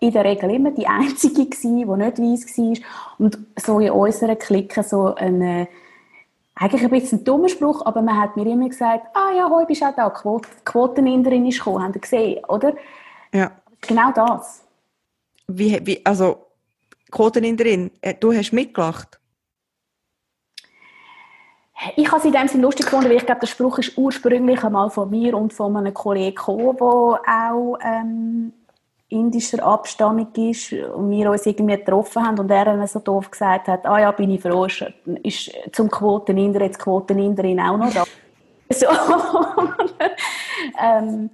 in 0.00 0.12
der 0.12 0.24
Regel 0.24 0.50
immer 0.50 0.70
die 0.70 0.86
Einzige 0.86 1.46
gewesen, 1.46 1.76
die 1.78 1.84
nicht 1.84 2.18
weiss 2.18 2.58
war. 2.58 2.88
Und 3.18 3.38
so 3.56 3.80
in 3.80 3.90
unserer 3.90 4.36
Clique 4.36 4.82
so 4.82 5.14
ein, 5.14 5.66
eigentlich 6.56 6.82
ein 6.82 6.90
bisschen 6.90 7.20
ein 7.20 7.24
dummer 7.24 7.48
Spruch, 7.48 7.84
aber 7.84 8.00
man 8.02 8.20
hat 8.20 8.36
mir 8.36 8.46
immer 8.46 8.68
gesagt, 8.68 9.06
ah 9.14 9.32
ja, 9.36 9.50
heute 9.50 9.66
bist 9.66 9.82
du 9.82 9.86
auch 9.86 9.94
da, 9.94 10.10
Quot 10.10 10.46
Quoteninderin 10.64 11.46
ist 11.46 11.58
gekommen, 11.58 11.82
habt 11.82 11.96
ihr 11.96 12.00
gesehen, 12.00 12.44
oder? 12.44 12.74
Ja. 13.32 13.50
Genau 13.80 14.12
das. 14.12 14.64
Wie, 15.48 15.78
wie, 15.84 16.04
also, 16.06 16.46
Quoteninderin, 17.10 17.90
äh, 18.00 18.14
du 18.14 18.32
hast 18.32 18.52
mitgelacht? 18.52 19.20
Ich 21.96 22.06
habe 22.06 22.18
es 22.18 22.24
in 22.24 22.32
dem 22.32 22.48
Sinne 22.48 22.62
lustig 22.62 22.86
gefunden, 22.86 23.10
weil 23.10 23.16
ich 23.16 23.26
glaube, 23.26 23.40
der 23.40 23.46
Spruch 23.48 23.78
ist 23.78 23.98
ursprünglich 23.98 24.62
einmal 24.62 24.90
von 24.90 25.10
mir 25.10 25.36
und 25.36 25.52
von 25.52 25.76
einem 25.76 25.92
Kollegen 25.92 26.34
gekommen, 26.34 26.76
der 26.76 26.86
auch 26.86 27.78
ähm, 27.82 28.52
indischer 29.14 29.64
Abstammung 29.64 30.28
ist 30.36 30.72
und 30.72 31.10
wir 31.10 31.30
uns 31.30 31.46
irgendwie 31.46 31.76
getroffen 31.76 32.26
haben 32.26 32.38
und 32.38 32.50
er 32.50 32.66
dann 32.66 32.86
so 32.86 32.98
doof 32.98 33.30
gesagt 33.30 33.68
hat, 33.68 33.86
ah 33.86 34.00
ja, 34.00 34.10
bin 34.10 34.30
ich 34.30 34.42
froh, 34.42 34.66
ist 35.22 35.52
zum 35.72 35.90
Quoteninder 35.90 36.62
jetzt 36.62 36.78
Quoteninderin 36.78 37.60
auch 37.60 37.76
noch 37.76 37.92
da. 37.92 38.04
so. 38.70 38.86
ähm, 40.82 41.30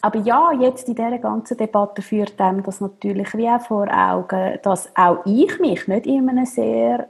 aber 0.00 0.20
ja, 0.20 0.52
jetzt 0.52 0.88
in 0.88 0.94
dieser 0.94 1.18
ganzen 1.18 1.56
Debatte 1.56 2.02
führt 2.02 2.38
dem 2.38 2.62
das 2.62 2.80
natürlich 2.80 3.34
wie 3.34 3.48
auch 3.48 3.60
vor 3.60 3.88
Augen, 3.90 4.58
dass 4.62 4.94
auch 4.96 5.26
ich 5.26 5.58
mich 5.58 5.88
nicht 5.88 6.06
in 6.06 6.28
einem 6.28 6.46
sehr 6.46 7.08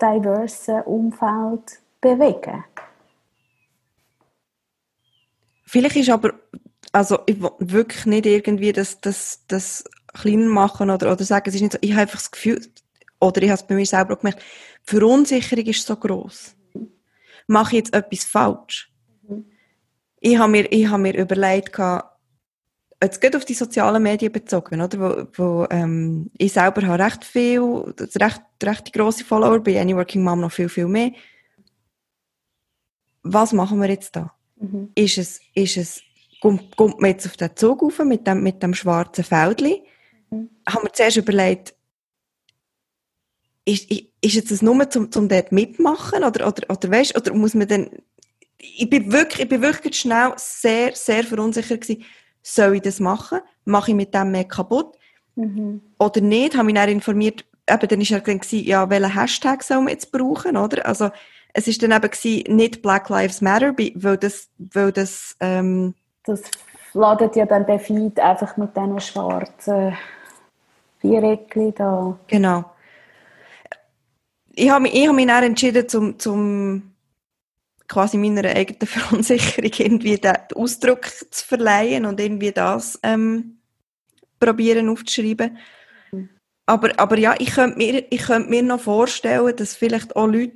diversen 0.00 0.80
Umfeld 0.82 1.80
bewege. 2.00 2.64
Vielleicht 5.66 5.96
ist 5.96 6.10
aber 6.10 6.32
also 6.92 7.20
ich 7.26 7.40
will 7.40 7.52
wirklich 7.58 8.06
nicht 8.06 8.26
irgendwie 8.26 8.72
das, 8.72 9.00
das, 9.00 9.44
das 9.48 9.84
klein 10.12 10.48
machen 10.48 10.90
oder, 10.90 11.12
oder 11.12 11.24
sagen, 11.24 11.48
es 11.48 11.54
ist 11.54 11.60
nicht 11.60 11.72
so, 11.72 11.78
ich 11.80 11.92
habe 11.92 12.02
einfach 12.02 12.18
das 12.18 12.30
Gefühl, 12.30 12.60
oder 13.20 13.42
ich 13.42 13.50
habe 13.50 13.60
es 13.60 13.66
bei 13.66 13.74
mir 13.74 13.86
selber 13.86 14.14
auch 14.14 14.20
gemerkt, 14.20 14.42
die 14.86 14.90
Verunsicherung 14.90 15.66
ist 15.66 15.86
so 15.86 15.96
groß. 15.96 16.56
Mache 17.46 17.76
ich 17.76 17.84
jetzt 17.84 17.94
etwas 17.94 18.24
falsch? 18.24 18.92
Ich 20.20 20.38
habe 20.38 20.52
mir, 20.52 20.70
ich 20.70 20.86
habe 20.88 21.02
mir 21.02 21.16
überlegt, 21.16 21.78
jetzt 23.02 23.20
geht 23.20 23.36
auf 23.36 23.44
die 23.44 23.54
sozialen 23.54 24.02
Medien 24.02 24.32
bezogen, 24.32 24.80
oder? 24.80 24.98
Wo, 24.98 25.42
wo 25.42 25.66
ähm, 25.70 26.30
ich 26.36 26.52
selber 26.52 26.86
habe 26.86 27.02
recht 27.02 27.24
viel, 27.24 27.60
recht, 28.20 28.42
recht 28.62 28.92
grosse 28.92 29.24
Follower, 29.24 29.60
bei 29.60 29.80
Any 29.80 29.96
Working 29.96 30.22
Mom 30.22 30.40
noch 30.40 30.52
viel, 30.52 30.68
viel 30.68 30.86
mehr. 30.86 31.12
Was 33.22 33.52
machen 33.52 33.80
wir 33.80 33.88
jetzt 33.88 34.16
da? 34.16 34.34
Mhm. 34.56 34.90
Ist 34.94 35.18
es, 35.18 35.40
ist 35.54 35.76
es 35.76 36.02
kommt, 36.40 36.76
kommt 36.76 37.00
man 37.00 37.10
jetzt 37.10 37.26
auf 37.26 37.36
den 37.36 37.54
Zug 37.56 37.82
rauf 37.82 37.98
mit 38.00 38.26
dem, 38.26 38.42
mit 38.42 38.62
dem 38.62 38.74
schwarzen 38.74 39.24
Feldli. 39.24 39.82
Mhm. 40.30 40.50
Haben 40.68 40.84
wir 40.84 40.92
zuerst 40.92 41.16
überlegt, 41.16 41.74
ist, 43.64 43.90
ist 43.90 44.34
jetzt 44.34 44.50
das 44.50 44.62
nur 44.62 44.88
zum, 44.90 45.12
zum 45.12 45.28
dort 45.28 45.52
mitmachen 45.52 46.24
oder, 46.24 46.48
oder, 46.48 46.68
oder 46.68 46.90
weißt, 46.90 47.16
oder 47.16 47.34
muss 47.34 47.54
man 47.54 47.68
dann, 47.68 47.90
ich 48.58 48.88
bin 48.88 49.12
wirklich, 49.12 49.42
ich 49.42 49.48
bin 49.48 49.62
wirklich 49.62 49.98
schnell 49.98 50.32
sehr, 50.36 50.94
sehr 50.94 51.24
verunsichert 51.24 51.82
gewesen, 51.82 52.04
soll 52.42 52.76
ich 52.76 52.82
das 52.82 53.00
machen? 53.00 53.40
Mache 53.64 53.90
ich 53.90 53.96
mit 53.96 54.14
dem 54.14 54.30
mehr 54.30 54.44
kaputt? 54.44 54.96
Mhm. 55.36 55.82
Oder 55.98 56.20
nicht? 56.20 56.56
Habe 56.56 56.66
mich 56.66 56.74
dann 56.74 56.88
informiert, 56.88 57.44
eben, 57.68 57.88
dann 57.88 58.00
war 58.00 58.06
ja 58.06 58.18
gewesen, 58.18 58.64
ja, 58.64 58.90
welchen 58.90 59.14
Hashtag 59.14 59.62
soll 59.62 59.78
man 59.78 59.88
jetzt 59.88 60.10
brauchen, 60.10 60.56
oder? 60.56 60.86
Also, 60.86 61.10
es 61.52 61.66
ist 61.66 61.82
dann 61.82 61.92
eben 61.92 62.10
gewesen, 62.10 62.56
nicht 62.56 62.82
Black 62.82 63.08
Lives 63.08 63.40
Matter, 63.40 63.74
weil 63.76 64.16
das, 64.16 64.48
weil 64.58 64.92
das, 64.92 65.36
ähm, 65.40 65.94
das 66.24 66.42
ladet 66.92 67.36
ja 67.36 67.46
dann 67.46 67.66
der 67.66 67.78
Feed 67.78 68.18
einfach 68.20 68.56
mit 68.56 68.76
diesen 68.76 69.00
schwarzen 69.00 69.96
Viereckchen 70.98 71.74
da. 71.74 72.18
Genau. 72.26 72.64
Ich 74.54 74.70
habe 74.70 74.82
mich, 74.82 74.94
ich 74.94 75.06
habe 75.06 75.16
mich 75.16 75.26
dann 75.26 75.44
entschieden, 75.44 75.88
zum, 75.88 76.18
zum 76.18 76.94
quasi 77.88 78.18
meiner 78.18 78.44
eigenen 78.44 78.86
Verunsicherung 78.86 79.70
irgendwie 79.78 80.16
den 80.16 80.36
Ausdruck 80.54 81.06
zu 81.06 81.46
verleihen 81.46 82.06
und 82.06 82.20
irgendwie 82.20 82.52
das 82.52 82.98
ähm, 83.02 83.58
probieren 84.38 84.88
aufzuschreiben. 84.88 85.58
Aber, 86.66 86.90
aber 86.98 87.18
ja, 87.18 87.34
ich 87.38 87.50
könnte, 87.50 87.78
mir, 87.78 88.04
ich 88.10 88.22
könnte 88.22 88.48
mir 88.48 88.62
noch 88.62 88.80
vorstellen, 88.80 89.56
dass 89.56 89.74
vielleicht 89.74 90.14
auch 90.14 90.28
Leute 90.28 90.54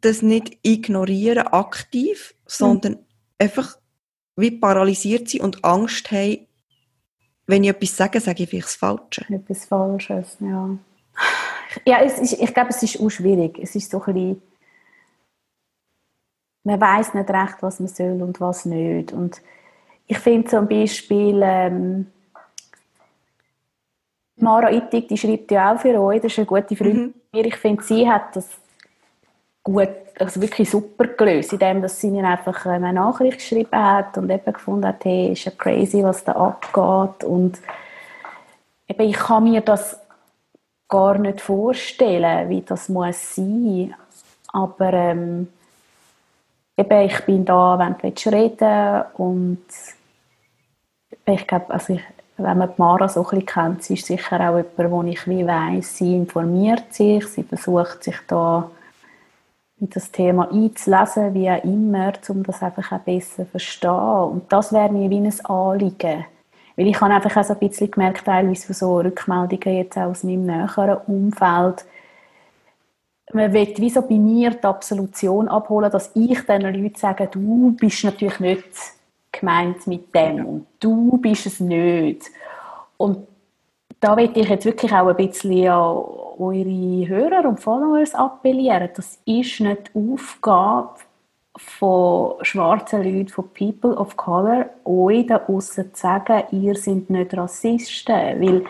das 0.00 0.20
nicht 0.20 0.58
ignorieren 0.62 1.46
aktiv, 1.46 2.34
sondern 2.46 2.94
mhm. 2.94 2.98
einfach 3.38 3.76
wie 4.36 4.50
paralysiert 4.50 5.28
sind 5.28 5.42
und 5.42 5.64
Angst 5.64 6.10
haben, 6.10 6.46
wenn 7.46 7.64
ich 7.64 7.70
etwas 7.70 7.96
sage, 7.96 8.20
sage 8.20 8.42
ich 8.42 8.48
vielleicht 8.48 8.68
das 8.68 8.76
Falsche. 8.76 9.26
Etwas 9.28 9.64
Falsches, 9.66 10.36
ja. 10.40 10.70
Ja, 11.86 12.00
es 12.00 12.18
ist, 12.18 12.40
ich 12.40 12.54
glaube, 12.54 12.70
es 12.70 12.82
ist 12.82 13.00
auch 13.00 13.10
schwierig. 13.10 13.58
Es 13.58 13.74
ist 13.74 13.90
so 13.90 14.02
ein 14.02 14.14
bisschen, 14.14 14.42
man 16.64 16.80
weiß 16.80 17.14
nicht 17.14 17.28
recht, 17.30 17.56
was 17.60 17.80
man 17.80 17.88
soll 17.88 18.22
und 18.22 18.40
was 18.40 18.64
nicht. 18.64 19.12
Und 19.12 19.42
ich 20.06 20.18
finde 20.18 20.48
zum 20.48 20.68
Beispiel, 20.68 21.40
ähm, 21.42 22.06
Mara 24.36 24.70
Ittig, 24.70 25.08
die 25.08 25.16
schreibt 25.16 25.50
ja 25.50 25.74
auch 25.74 25.80
für 25.80 26.00
euch, 26.00 26.20
das 26.20 26.32
ist 26.32 26.38
eine 26.38 26.46
gute 26.46 26.76
Freundin 26.76 27.14
mhm. 27.32 27.40
Ich 27.40 27.56
finde, 27.56 27.82
sie 27.82 28.08
hat 28.08 28.36
das 28.36 28.48
gut, 29.64 29.88
also 30.20 30.40
wirklich 30.40 30.70
super 30.70 31.06
gelöst, 31.08 31.52
indem 31.54 31.82
dass 31.82 32.00
sie 32.00 32.10
mir 32.10 32.24
einfach 32.24 32.66
eine 32.66 32.92
Nachricht 32.92 33.38
geschrieben 33.38 33.76
hat 33.76 34.16
und 34.18 34.30
eben 34.30 34.52
gefunden 34.52 34.86
hat, 34.86 35.04
hey, 35.04 35.32
ist 35.32 35.46
ja 35.46 35.52
crazy, 35.56 36.04
was 36.04 36.22
da 36.22 36.32
abgeht. 36.32 37.24
Und 37.24 37.58
eben, 38.86 39.08
ich 39.08 39.16
kann 39.16 39.44
mir 39.44 39.62
das 39.62 39.98
gar 40.88 41.18
nicht 41.18 41.40
vorstellen, 41.40 42.50
wie 42.50 42.60
das 42.60 42.88
muss 42.88 43.34
sein, 43.34 43.94
aber 44.52 44.92
ähm, 44.92 45.48
eben, 46.76 47.00
ich 47.00 47.20
bin 47.24 47.44
da, 47.44 47.78
wenn 47.78 47.96
du 48.14 48.30
reden 48.30 49.02
und 49.14 49.64
ich 51.26 51.46
glaube, 51.46 51.72
also 51.72 51.94
ich, 51.94 52.02
wenn 52.36 52.58
man 52.58 52.70
Mara 52.76 53.08
so 53.08 53.20
ein 53.20 53.30
bisschen 53.30 53.46
kennt, 53.46 53.82
sie 53.82 53.94
ist 53.94 54.06
sicher 54.06 54.36
auch 54.36 54.58
jemand, 54.58 54.90
wo 54.90 55.02
ich 55.04 55.26
wie 55.26 55.46
weiss, 55.46 55.96
sie 55.96 56.14
informiert 56.14 56.92
sich, 56.92 57.26
sie 57.26 57.44
versucht 57.44 58.04
sich 58.04 58.16
da 58.28 58.70
in 59.80 59.90
das 59.90 60.10
Thema 60.10 60.50
einzulesen, 60.50 61.34
wie 61.34 61.50
auch 61.50 61.64
immer, 61.64 62.12
um 62.28 62.42
das 62.42 62.62
einfach 62.62 62.92
auch 62.92 63.00
besser 63.00 63.44
zu 63.44 63.46
verstehen. 63.46 63.90
Und 63.90 64.52
das 64.52 64.72
wäre 64.72 64.92
mir 64.92 65.10
wie 65.10 65.18
ein 65.18 65.46
Anliegen. 65.46 66.24
Weil 66.76 66.88
ich 66.88 67.00
habe 67.00 67.14
einfach 67.14 67.36
auch 67.36 67.44
so 67.44 67.52
ein 67.52 67.58
bisschen 67.58 67.90
gemerkt, 67.90 68.24
teilweise 68.24 68.66
von 68.66 68.74
so 68.74 68.98
Rückmeldungen 68.98 69.76
jetzt 69.76 69.96
auch 69.96 70.10
aus 70.10 70.24
meinem 70.24 70.46
näheren 70.46 70.98
Umfeld, 71.06 71.84
man 73.32 73.52
will 73.52 73.74
wie 73.76 73.90
so 73.90 74.02
bei 74.02 74.16
mir 74.16 74.50
die 74.50 74.64
Absolution 74.64 75.48
abholen, 75.48 75.90
dass 75.90 76.10
ich 76.14 76.40
den 76.42 76.62
Leuten 76.62 76.94
sage, 76.94 77.28
du 77.30 77.72
bist 77.72 78.04
natürlich 78.04 78.38
nicht 78.40 78.64
gemeint 79.32 79.86
mit 79.86 80.14
dem 80.14 80.46
und 80.46 80.66
du 80.78 81.18
bist 81.18 81.46
es 81.46 81.60
nicht. 81.60 82.30
Und 82.96 83.26
da 84.00 84.16
will 84.16 84.30
ich 84.34 84.48
jetzt 84.48 84.64
wirklich 84.64 84.92
auch 84.92 85.08
ein 85.08 85.16
bisschen 85.16 85.68
an 85.68 86.04
eure 86.38 87.08
Hörer 87.08 87.48
und 87.48 87.60
Followers 87.60 88.14
appellieren. 88.14 88.90
Das 88.94 89.18
ist 89.24 89.60
nicht 89.60 89.90
die 89.94 90.12
Aufgabe 90.12 90.94
von 91.56 92.34
schwarzen 92.42 93.02
Leuten, 93.04 93.28
von 93.28 93.48
People 93.50 93.96
of 93.96 94.16
Color, 94.16 94.70
euch 94.84 95.26
da 95.26 95.42
aussen 95.46 95.94
zu 95.94 96.00
sagen, 96.00 96.44
ihr 96.50 96.74
seid 96.74 97.10
nicht 97.10 97.36
Rassisten, 97.36 98.40
weil 98.40 98.64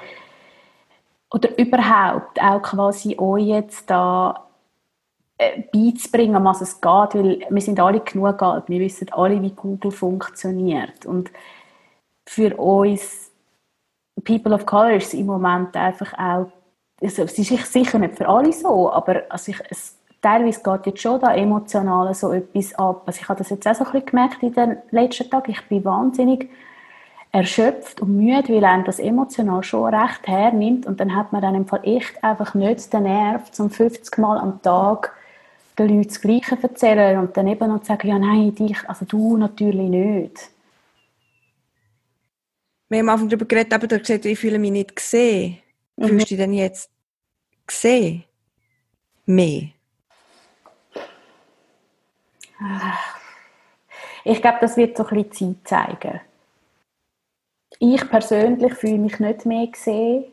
oder 1.32 1.58
überhaupt 1.58 2.40
auch 2.40 2.62
quasi 2.62 3.16
euch 3.18 3.46
jetzt 3.46 3.90
da 3.90 4.44
äh, 5.38 5.62
beizubringen, 5.72 6.44
was 6.44 6.60
es 6.60 6.80
geht, 6.80 7.14
weil 7.14 7.46
wir 7.50 7.60
sind 7.60 7.80
alle 7.80 8.00
genug 8.00 8.40
alt, 8.40 8.68
wir 8.68 8.78
wissen 8.78 9.12
alle, 9.12 9.42
wie 9.42 9.50
Google 9.50 9.90
funktioniert. 9.90 11.06
Und 11.06 11.32
für 12.26 12.56
uns 12.56 13.32
People 14.22 14.54
of 14.54 14.64
Color 14.64 14.92
ist 14.92 15.14
im 15.14 15.26
Moment 15.26 15.76
einfach 15.76 16.12
auch, 16.16 16.52
es 17.00 17.18
ist 17.18 17.36
sicher 17.36 17.98
nicht 17.98 18.16
für 18.16 18.28
alle 18.28 18.52
so, 18.52 18.90
aber 18.92 19.22
also 19.28 19.52
ich, 19.52 19.58
es, 19.70 19.98
teilweise 20.22 20.62
geht 20.62 20.86
jetzt 20.86 21.02
schon 21.02 21.20
da 21.20 21.34
emotional 21.34 22.14
so 22.14 22.32
etwas 22.32 22.74
ab. 22.76 23.02
Also 23.06 23.20
ich 23.20 23.28
habe 23.28 23.38
das 23.38 23.50
jetzt 23.50 23.66
auch 23.66 23.74
so 23.74 23.84
ein 23.84 23.92
bisschen 23.92 24.06
gemerkt 24.06 24.42
in 24.42 24.54
den 24.54 24.76
letzten 24.90 25.28
Tagen. 25.28 25.50
Ich 25.50 25.62
bin 25.68 25.84
wahnsinnig 25.84 26.48
erschöpft 27.30 28.00
und 28.00 28.16
müde, 28.16 28.54
weil 28.54 28.64
einem 28.64 28.84
das 28.84 29.00
emotional 29.00 29.62
schon 29.64 29.92
recht 29.92 30.26
hernimmt 30.26 30.86
und 30.86 31.00
dann 31.00 31.16
hat 31.16 31.32
man 31.32 31.42
dann 31.42 31.56
im 31.56 31.66
Fall 31.66 31.80
echt 31.82 32.22
einfach 32.22 32.54
nicht 32.54 32.92
den 32.92 33.02
Nerv, 33.02 33.50
zum 33.50 33.70
50 33.70 34.18
Mal 34.18 34.38
am 34.38 34.62
Tag 34.62 35.12
den 35.76 35.88
Leuten 35.88 36.08
das 36.08 36.20
Gleiche 36.20 36.56
erzählen 36.62 37.18
und 37.18 37.36
dann 37.36 37.48
eben 37.48 37.68
noch 37.68 37.80
zu 37.80 37.86
sagen, 37.86 38.08
ja 38.08 38.18
nein, 38.20 38.54
dich, 38.54 38.88
also 38.88 39.04
du 39.04 39.36
natürlich 39.36 39.90
nicht. 39.90 40.50
Wir 42.88 43.00
haben 43.00 43.08
am 43.08 43.14
Anfang 43.14 43.28
darüber 43.28 43.46
geredet, 43.46 43.72
aber 43.72 43.88
du 43.88 43.96
hast 43.96 44.06
gesagt, 44.06 44.26
ich 44.26 44.38
fühle 44.38 44.60
mich 44.60 44.70
nicht 44.70 44.94
gesehen. 44.94 45.58
Mhm. 45.96 46.08
Fühlst 46.08 46.30
du 46.30 46.34
dich 46.34 46.38
denn 46.38 46.52
jetzt 46.52 46.90
gesehen? 47.66 48.24
Mehr? 49.26 49.68
Ich 54.24 54.40
glaube, 54.40 54.58
das 54.60 54.76
wird 54.76 54.96
so 54.96 55.06
ein 55.06 55.22
bisschen 55.22 55.60
Zeit 55.64 56.00
zeigen. 56.00 56.20
Ich 57.78 58.08
persönlich 58.08 58.74
fühle 58.74 58.98
mich 58.98 59.18
nicht 59.18 59.44
mehr 59.44 59.66
gesehen, 59.66 60.24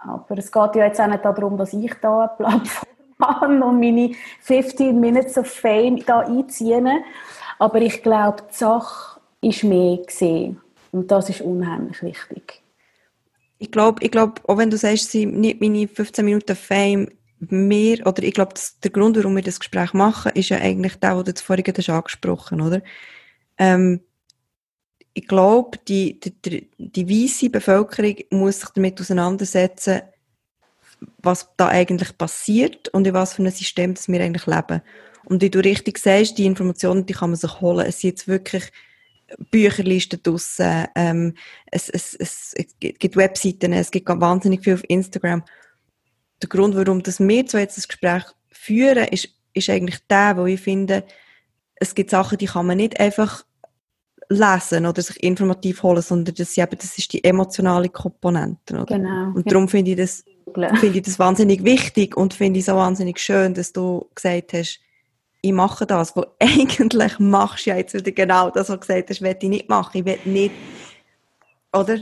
aber 0.00 0.38
es 0.38 0.50
geht 0.50 0.74
ja 0.74 0.86
jetzt 0.86 1.00
auch 1.00 1.06
nicht 1.06 1.24
darum, 1.24 1.56
dass 1.56 1.72
ich 1.72 1.94
da 2.00 2.22
eine 2.22 2.28
Plattform 2.36 2.88
habe 3.22 3.64
und 3.64 3.80
meine 3.80 4.14
15 4.40 4.98
Minutes 4.98 5.38
of 5.38 5.46
Fame 5.46 6.04
da 6.04 6.20
einziehe. 6.20 7.02
Aber 7.58 7.80
ich 7.80 8.02
glaube, 8.02 8.42
die 8.50 8.54
Sache 8.54 9.20
ist 9.40 9.64
mehr 9.64 9.98
gesehen. 9.98 10.60
Und 10.92 11.10
das 11.10 11.28
ist 11.30 11.40
unheimlich 11.40 12.02
wichtig. 12.02 12.59
Ich 13.60 13.70
glaube, 13.70 14.02
ich 14.02 14.10
glaub, 14.10 14.40
auch 14.48 14.56
wenn 14.56 14.70
du 14.70 14.78
sagst, 14.78 15.10
sie 15.10 15.26
nicht 15.26 15.60
meine 15.60 15.86
15 15.86 16.24
Minuten 16.24 16.56
Fame 16.56 17.08
mehr, 17.38 18.06
oder 18.06 18.22
ich 18.22 18.32
glaube, 18.32 18.54
der 18.82 18.90
Grund, 18.90 19.16
warum 19.16 19.36
wir 19.36 19.42
das 19.42 19.60
Gespräch 19.60 19.92
machen, 19.92 20.32
ist 20.34 20.48
ja 20.48 20.58
eigentlich 20.58 20.96
der, 20.96 21.22
den 21.22 21.34
du 21.34 21.42
vorhin 21.42 21.64
hast 21.76 21.88
angesprochen 21.90 22.62
oder? 22.62 22.80
Ähm, 23.58 24.00
ich 25.12 25.28
glaube, 25.28 25.78
die, 25.86 26.18
die, 26.18 26.40
die, 26.40 26.70
die 26.78 27.08
weiße 27.08 27.50
Bevölkerung 27.50 28.16
muss 28.30 28.60
sich 28.60 28.70
damit 28.70 28.98
auseinandersetzen, 28.98 30.02
was 31.18 31.48
da 31.58 31.68
eigentlich 31.68 32.16
passiert 32.16 32.88
und 32.88 33.06
in 33.06 33.12
was 33.12 33.34
für 33.34 33.42
einem 33.42 33.52
System 33.52 33.94
das 33.94 34.08
wir 34.08 34.22
eigentlich 34.22 34.46
leben. 34.46 34.80
Und 35.24 35.42
wie 35.42 35.50
du 35.50 35.58
richtig 35.58 35.98
sagst, 35.98 36.38
die 36.38 36.46
Informationen, 36.46 37.04
die 37.04 37.12
kann 37.12 37.30
man 37.30 37.36
sich 37.36 37.60
holen. 37.60 37.86
Es 37.86 38.00
sind 38.00 38.10
jetzt 38.10 38.28
wirklich 38.28 38.70
Bücherlisten 39.50 40.22
draussen, 40.22 40.86
ähm, 40.94 41.34
es, 41.70 41.88
es, 41.88 42.14
es, 42.14 42.54
es 42.54 42.66
gibt 42.78 43.16
Webseiten, 43.16 43.72
es 43.72 43.90
gibt 43.90 44.08
wahnsinnig 44.08 44.62
viel 44.62 44.74
auf 44.74 44.84
Instagram. 44.88 45.44
Der 46.42 46.48
Grund, 46.48 46.74
warum 46.74 47.02
das 47.02 47.20
wir 47.20 47.44
so 47.46 47.58
jetzt 47.58 47.76
das 47.76 47.88
Gespräch 47.88 48.24
führen, 48.50 49.08
ist, 49.08 49.28
ist 49.52 49.70
eigentlich 49.70 49.98
der, 50.08 50.36
wo 50.36 50.46
ich 50.46 50.60
finde, 50.60 51.04
es 51.76 51.94
gibt 51.94 52.10
Sachen, 52.10 52.38
die 52.38 52.46
kann 52.46 52.66
man 52.66 52.76
nicht 52.76 53.00
einfach 53.00 53.44
lesen 54.28 54.86
oder 54.86 55.02
sich 55.02 55.22
informativ 55.22 55.82
holen, 55.82 56.02
sondern 56.02 56.34
das, 56.34 56.56
eben, 56.56 56.78
das 56.78 56.96
ist 56.96 57.12
die 57.12 57.24
emotionale 57.24 57.88
Komponente. 57.88 58.74
Oder? 58.74 58.96
Genau. 58.98 59.32
Und 59.34 59.50
darum 59.50 59.68
finde 59.68 59.92
ich 59.92 59.96
das 59.96 60.24
finde 60.54 60.98
ich 60.98 61.02
das 61.02 61.18
wahnsinnig 61.18 61.64
wichtig 61.64 62.16
und 62.16 62.34
finde 62.34 62.58
ich 62.58 62.64
so 62.64 62.74
wahnsinnig 62.74 63.18
schön, 63.18 63.54
dass 63.54 63.72
du 63.72 64.08
gesagt 64.14 64.52
hast, 64.52 64.80
ich 65.42 65.52
mache 65.52 65.86
das, 65.86 66.14
wo 66.16 66.24
eigentlich 66.38 67.18
machst 67.18 67.66
du 67.66 67.70
ja 67.70 67.76
jetzt 67.76 67.94
wieder 67.94 68.12
genau 68.12 68.50
das, 68.50 68.68
was 68.68 68.76
du 68.76 68.86
gesagt 68.86 69.10
hast, 69.10 69.22
will 69.22 69.36
ich 69.40 69.48
nicht 69.48 69.68
machen, 69.68 69.98
ich 69.98 70.04
will 70.04 70.18
nicht, 70.24 70.54
oder? 71.72 71.98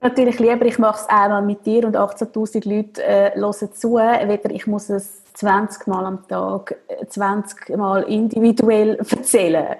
Natürlich 0.00 0.38
lieber, 0.38 0.64
ich 0.64 0.78
mache 0.78 1.00
es 1.00 1.08
einmal 1.08 1.42
mit 1.42 1.66
dir 1.66 1.84
und 1.84 1.96
18'000 1.96 2.68
Leute 2.68 3.02
äh, 3.02 3.34
hören 3.34 3.72
zu, 3.72 3.96
weder 3.96 4.50
ich 4.50 4.66
muss 4.68 4.88
es 4.90 5.24
20 5.34 5.88
Mal 5.88 6.06
am 6.06 6.28
Tag, 6.28 6.76
20 7.08 7.76
Mal 7.76 8.02
individuell 8.04 8.94
erzählen. 9.10 9.74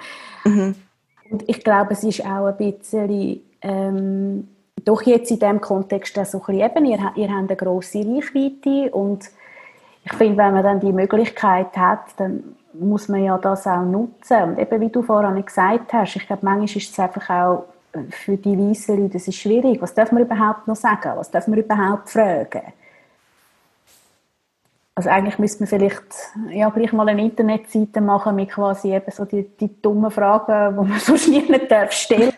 Mhm. 0.44 0.74
Und 1.30 1.48
ich 1.48 1.62
glaube, 1.62 1.92
es 1.92 2.02
ist 2.02 2.24
auch 2.24 2.46
ein 2.46 2.56
bisschen 2.56 3.42
ähm, 3.62 4.48
doch 4.84 5.02
jetzt 5.02 5.30
in 5.30 5.38
diesem 5.38 5.60
Kontext 5.60 6.18
auch 6.18 6.24
so 6.24 6.38
ein 6.38 6.46
bisschen 6.46 6.70
eben, 6.70 6.84
ihr, 6.86 7.12
ihr 7.14 7.28
habt 7.28 7.50
eine 7.50 7.56
grosse 7.56 7.98
Reichweite 7.98 8.90
und 8.90 9.24
ich 10.04 10.12
finde, 10.14 10.38
wenn 10.38 10.54
man 10.54 10.62
dann 10.64 10.80
die 10.80 10.92
Möglichkeit 10.92 11.76
hat, 11.76 12.00
dann 12.16 12.56
muss 12.72 13.08
man 13.08 13.24
ja 13.24 13.38
das 13.38 13.66
auch 13.66 13.82
nutzen. 13.82 14.42
Und 14.42 14.58
eben, 14.58 14.80
wie 14.80 14.88
du 14.88 15.02
vorhin 15.02 15.44
gesagt 15.44 15.92
hast, 15.92 16.16
ich 16.16 16.26
glaube, 16.26 16.44
manchmal 16.44 16.64
ist 16.64 16.90
es 16.90 16.98
einfach 16.98 17.30
auch 17.30 17.64
für 18.10 18.36
die 18.36 18.54
Leute, 18.54 19.08
das 19.08 19.28
ist 19.28 19.36
schwierig. 19.36 19.80
Was 19.80 19.94
darf 19.94 20.12
man 20.12 20.22
überhaupt 20.22 20.68
noch 20.68 20.76
sagen? 20.76 21.12
Was 21.16 21.30
darf 21.30 21.48
man 21.48 21.58
überhaupt 21.58 22.10
fragen? 22.10 22.62
Also 24.94 25.10
eigentlich 25.10 25.38
müsste 25.38 25.60
man 25.62 25.68
vielleicht 25.68 26.02
ja, 26.50 26.68
gleich 26.70 26.92
mal 26.92 27.08
eine 27.08 27.22
Internetseite 27.22 28.00
machen 28.00 28.34
mit 28.34 28.50
quasi 28.50 28.92
eben 28.92 29.10
so 29.12 29.24
die, 29.24 29.44
die 29.44 29.80
dummen 29.80 30.10
Fragen, 30.10 30.76
die 30.76 30.88
man 30.88 30.98
sonst 31.00 31.28
nie 31.28 31.40
nicht 31.40 31.70
darf 31.70 31.92
stellen. 31.92 32.32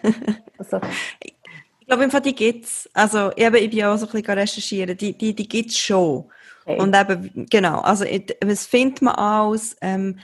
Also, 0.58 0.78
glaube, 1.90 2.04
im 2.04 2.10
Fall, 2.10 2.20
die 2.20 2.34
gibt's. 2.34 2.88
Also, 2.94 3.32
eben, 3.36 3.56
ich 3.56 3.70
bin 3.70 3.84
auch 3.84 3.96
so 3.96 4.06
ein 4.06 4.12
bisschen 4.12 4.38
recherchieren. 4.38 4.96
Die, 4.96 5.12
die, 5.12 5.34
die 5.34 5.48
gibt's 5.48 5.76
schon. 5.76 6.24
Okay. 6.70 6.80
Und 6.80 6.96
eben, 6.96 7.46
genau. 7.48 7.80
Also, 7.80 8.04
was 8.44 8.66
findet 8.66 9.02
man 9.02 9.14
aus? 9.14 9.76
Ähm, 9.80 10.18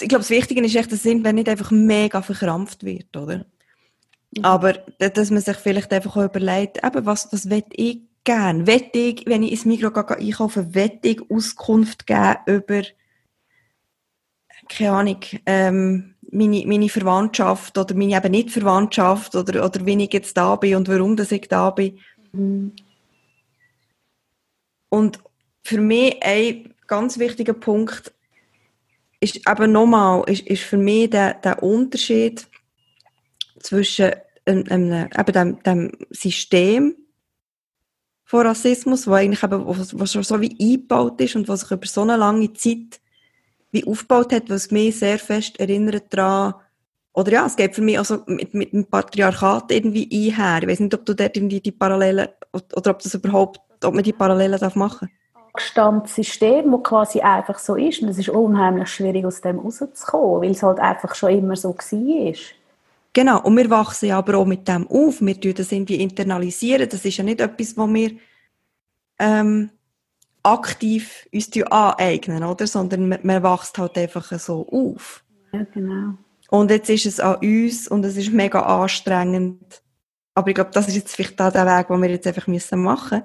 ich 0.00 0.08
glaube, 0.08 0.22
das 0.22 0.30
Wichtige 0.30 0.64
ist 0.64 0.76
echt, 0.76 0.92
dass 0.92 1.04
wenn 1.04 1.34
nicht 1.34 1.48
einfach 1.48 1.70
mega 1.70 2.22
verkrampft 2.22 2.84
wird, 2.84 3.16
oder? 3.16 3.44
Mhm. 4.36 4.44
Aber, 4.44 4.74
dass 4.98 5.30
man 5.30 5.42
sich 5.42 5.56
vielleicht 5.56 5.92
einfach 5.92 6.16
auch 6.16 6.24
überlegt, 6.24 6.84
eben, 6.84 7.06
was, 7.06 7.32
was 7.32 7.50
will 7.50 7.64
ich 7.72 8.02
gern? 8.24 8.66
Will 8.66 8.84
ich, 8.92 9.24
wenn 9.26 9.42
ich 9.42 9.52
ins 9.52 9.64
Mikro 9.64 9.90
gehe, 9.90 10.16
einkaufen, 10.16 10.74
will 10.74 10.98
ich 11.02 11.20
Auskunft 11.30 12.06
geben 12.06 12.36
über, 12.46 12.82
keine 14.68 14.92
Ahnung, 14.92 15.20
ähm, 15.46 16.14
meine, 16.30 16.64
meine 16.66 16.88
Verwandtschaft 16.88 17.76
oder 17.76 17.94
meine 17.94 18.16
eben 18.16 18.30
nicht 18.30 18.50
Verwandtschaft 18.50 19.34
oder, 19.34 19.64
oder 19.64 19.84
wie 19.84 20.02
ich 20.04 20.12
jetzt 20.12 20.36
da 20.36 20.56
bin 20.56 20.76
und 20.76 20.88
warum 20.88 21.16
dass 21.16 21.32
ich 21.32 21.48
da 21.48 21.70
bin. 21.70 21.98
Mhm. 22.32 22.72
Und 24.92 25.20
für 25.62 25.80
mich 25.80 26.22
ein 26.22 26.74
ganz 26.86 27.18
wichtiger 27.18 27.54
Punkt 27.54 28.12
ist 29.20 29.36
eben 29.48 29.72
nochmal, 29.72 30.22
ist, 30.28 30.46
ist 30.46 30.64
für 30.64 30.76
mich 30.76 31.08
der, 31.08 31.32
der 31.32 31.62
Unterschied 31.62 32.46
zwischen 33.58 34.10
ähm, 34.44 35.08
eben 35.18 35.32
dem, 35.32 35.62
dem 35.62 35.92
System 36.10 36.94
von 38.26 38.46
Rassismus, 38.46 39.06
wo 39.06 39.14
eigentlich 39.14 39.42
eben, 39.42 39.66
was, 39.66 39.98
was 39.98 40.12
schon 40.12 40.24
so 40.24 40.38
wie 40.42 40.54
eingebaut 40.60 41.18
ist 41.22 41.36
und 41.36 41.48
was 41.48 41.60
sich 41.60 41.70
über 41.70 41.86
so 41.86 42.02
eine 42.02 42.18
lange 42.18 42.52
Zeit 42.52 43.00
wie 43.70 43.86
aufgebaut 43.86 44.30
hat, 44.34 44.50
was 44.50 44.70
mich 44.70 44.98
sehr 44.98 45.18
fest 45.18 45.58
erinnert 45.58 46.12
daran, 46.12 46.52
oder 47.14 47.32
ja, 47.32 47.46
es 47.46 47.56
geht 47.56 47.74
für 47.74 47.82
mich 47.82 47.98
also 47.98 48.22
mit, 48.26 48.52
mit 48.52 48.74
dem 48.74 48.84
Patriarchat 48.84 49.72
irgendwie 49.72 50.08
einher. 50.12 50.62
Ich 50.62 50.68
weiß 50.68 50.80
nicht, 50.80 50.94
ob 50.94 51.06
du 51.06 51.14
dort 51.14 51.34
irgendwie 51.34 51.60
die 51.60 51.72
Parallelen, 51.72 52.28
oder 52.52 52.90
ob 52.90 52.98
das 52.98 53.14
überhaupt, 53.14 53.60
ob 53.84 53.94
man 53.94 54.04
die 54.04 54.12
Parallelen 54.12 54.58
darf 54.58 54.76
machen 54.76 55.10
angestammtes 55.52 56.14
System, 56.14 56.72
das 56.72 56.82
quasi 56.82 57.20
einfach 57.20 57.58
so 57.58 57.76
ist. 57.76 58.02
Und 58.02 58.08
es 58.08 58.18
ist 58.18 58.28
unheimlich 58.28 58.88
schwierig, 58.88 59.24
aus 59.24 59.40
dem 59.40 59.58
rauszukommen, 59.58 60.42
weil 60.42 60.50
es 60.50 60.62
halt 60.62 60.78
einfach 60.78 61.14
schon 61.14 61.30
immer 61.30 61.56
so 61.56 61.76
war. 61.76 62.34
Genau, 63.14 63.42
und 63.42 63.56
wir 63.56 63.68
wachsen 63.68 64.08
ja 64.08 64.18
aber 64.18 64.38
auch 64.38 64.46
mit 64.46 64.66
dem 64.66 64.88
auf. 64.88 65.20
Wir 65.20 65.38
tun 65.38 65.54
das 65.54 65.70
irgendwie 65.70 66.00
internalisieren. 66.00 66.88
Das 66.88 67.04
ist 67.04 67.18
ja 67.18 67.24
nicht 67.24 67.40
etwas, 67.40 67.76
wo 67.76 67.86
wir 67.86 68.12
ähm, 69.18 69.70
aktiv 70.42 71.28
uns 71.32 71.50
aneignen, 71.70 72.42
oder? 72.42 72.66
Sondern 72.66 73.08
man, 73.08 73.18
man 73.22 73.42
wächst 73.42 73.76
halt 73.76 73.98
einfach 73.98 74.32
so 74.38 74.66
auf. 74.70 75.22
Ja, 75.52 75.66
genau. 75.74 76.14
Und 76.48 76.70
jetzt 76.70 76.88
ist 76.88 77.06
es 77.06 77.20
an 77.20 77.36
uns 77.36 77.88
und 77.88 78.04
es 78.04 78.16
ist 78.16 78.32
mega 78.32 78.60
anstrengend. 78.60 79.82
Aber 80.34 80.48
ich 80.48 80.54
glaube, 80.54 80.70
das 80.72 80.88
ist 80.88 80.96
jetzt 80.96 81.14
vielleicht 81.14 81.38
da 81.38 81.50
der 81.50 81.66
Weg, 81.66 81.88
den 81.88 82.00
wir 82.00 82.10
jetzt 82.10 82.26
einfach 82.26 82.46
machen 82.46 82.52
müssen. 82.52 83.22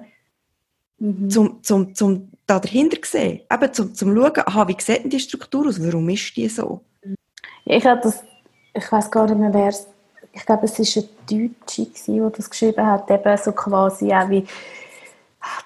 Mhm. 0.98 1.30
Zum, 1.30 1.62
zum, 1.62 1.94
zum 1.94 2.28
da 2.46 2.58
dahinter 2.58 2.98
sehen. 3.04 3.40
Eben 3.52 3.72
zum, 3.72 3.94
zum 3.94 4.16
Schauen, 4.16 4.32
aha, 4.46 4.66
wie 4.66 4.76
sieht 4.80 5.04
denn 5.04 5.10
die 5.10 5.20
Struktur 5.20 5.68
aus? 5.68 5.80
Warum 5.80 6.08
ist 6.08 6.36
die 6.36 6.48
so? 6.48 6.80
Ich 7.64 7.82
glaube, 7.82 8.00
das, 8.02 8.24
ich 8.74 8.90
weiß 8.90 9.10
gar 9.10 9.26
nicht 9.26 9.38
mehr, 9.38 9.52
wer 9.52 9.68
es, 9.68 9.86
ich 10.32 10.44
glaube, 10.44 10.64
es 10.64 10.78
war 10.78 11.02
ein 11.02 11.08
Deutsche, 11.66 11.86
der 12.06 12.30
das 12.30 12.50
geschrieben 12.50 12.86
hat, 12.86 13.10
eben 13.10 13.36
so 13.36 13.52
quasi 13.52 14.12
auch 14.12 14.28
wie, 14.28 14.44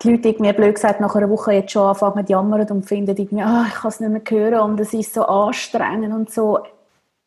die 0.02 0.10
Leute 0.10 0.28
irgendwie 0.28 0.52
blöd 0.52 0.74
gesagt 0.74 1.00
nach 1.00 1.14
einer 1.14 1.30
Woche 1.30 1.52
jetzt 1.52 1.72
schon 1.72 1.88
anfangen 1.88 2.26
zu 2.26 2.32
jammern 2.32 2.68
und 2.68 2.84
finden 2.84 3.16
irgendwie, 3.16 3.42
ah, 3.42 3.64
ich 3.68 3.74
kann 3.74 3.88
es 3.88 4.00
nicht 4.00 4.10
mehr 4.10 4.22
hören 4.28 4.70
und 4.70 4.80
es 4.80 4.92
ist 4.92 5.14
so 5.14 5.24
anstrengend 5.24 6.12
und 6.12 6.30
so. 6.30 6.60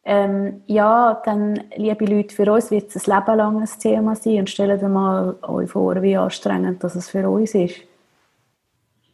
Ähm, 0.03 0.61
ja, 0.67 1.19
dann, 1.25 1.63
liebe 1.75 2.05
Leute, 2.05 2.35
für 2.35 2.51
uns 2.51 2.69
wird 2.69 2.95
es 2.95 3.09
ein 3.09 3.15
Leben 3.15 3.37
lang 3.37 3.59
ein 3.59 3.79
Thema 3.79 4.15
sein 4.15 4.39
und 4.39 4.49
stellt 4.49 4.83
euch 4.83 4.89
mal 4.89 5.35
euch 5.41 5.71
vor, 5.71 5.99
wie 6.03 6.15
anstrengend 6.15 6.83
das 6.83 7.09
für 7.09 7.27
uns 7.27 7.55
ist. 7.55 7.81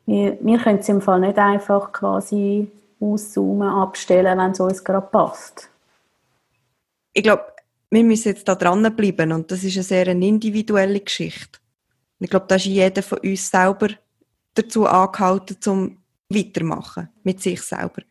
Wir, 0.06 0.38
wir 0.42 0.58
können 0.60 0.80
es 0.80 0.90
im 0.90 1.02
Fall 1.02 1.20
nicht 1.20 1.38
einfach 1.38 1.92
quasi 1.92 2.70
auszoomen, 3.00 3.70
abstellen, 3.70 4.38
wenn 4.38 4.52
es 4.52 4.60
uns 4.60 4.84
gerade 4.84 5.08
passt. 5.08 5.70
Ich 7.14 7.24
glaube, 7.24 7.44
wir 7.90 8.04
müssen 8.04 8.30
jetzt 8.30 8.48
da 8.48 8.56
dranbleiben 8.56 9.32
und 9.34 9.52
das 9.52 9.64
ist 9.64 9.76
eine 9.76 9.84
sehr 9.84 10.08
individuelle 10.08 11.00
Geschichte. 11.00 11.60
Ich 12.20 12.30
glaube, 12.30 12.46
da 12.48 12.56
ist 12.56 12.66
jeder 12.66 13.04
von 13.04 13.18
uns 13.20 13.50
selber 13.50 13.90
dazu 14.54 14.86
angehalten, 14.86 15.60
zum 15.60 15.98
weitermachen 16.30 17.10
mit 17.24 17.42
sich 17.42 17.62
selber. 17.62 18.04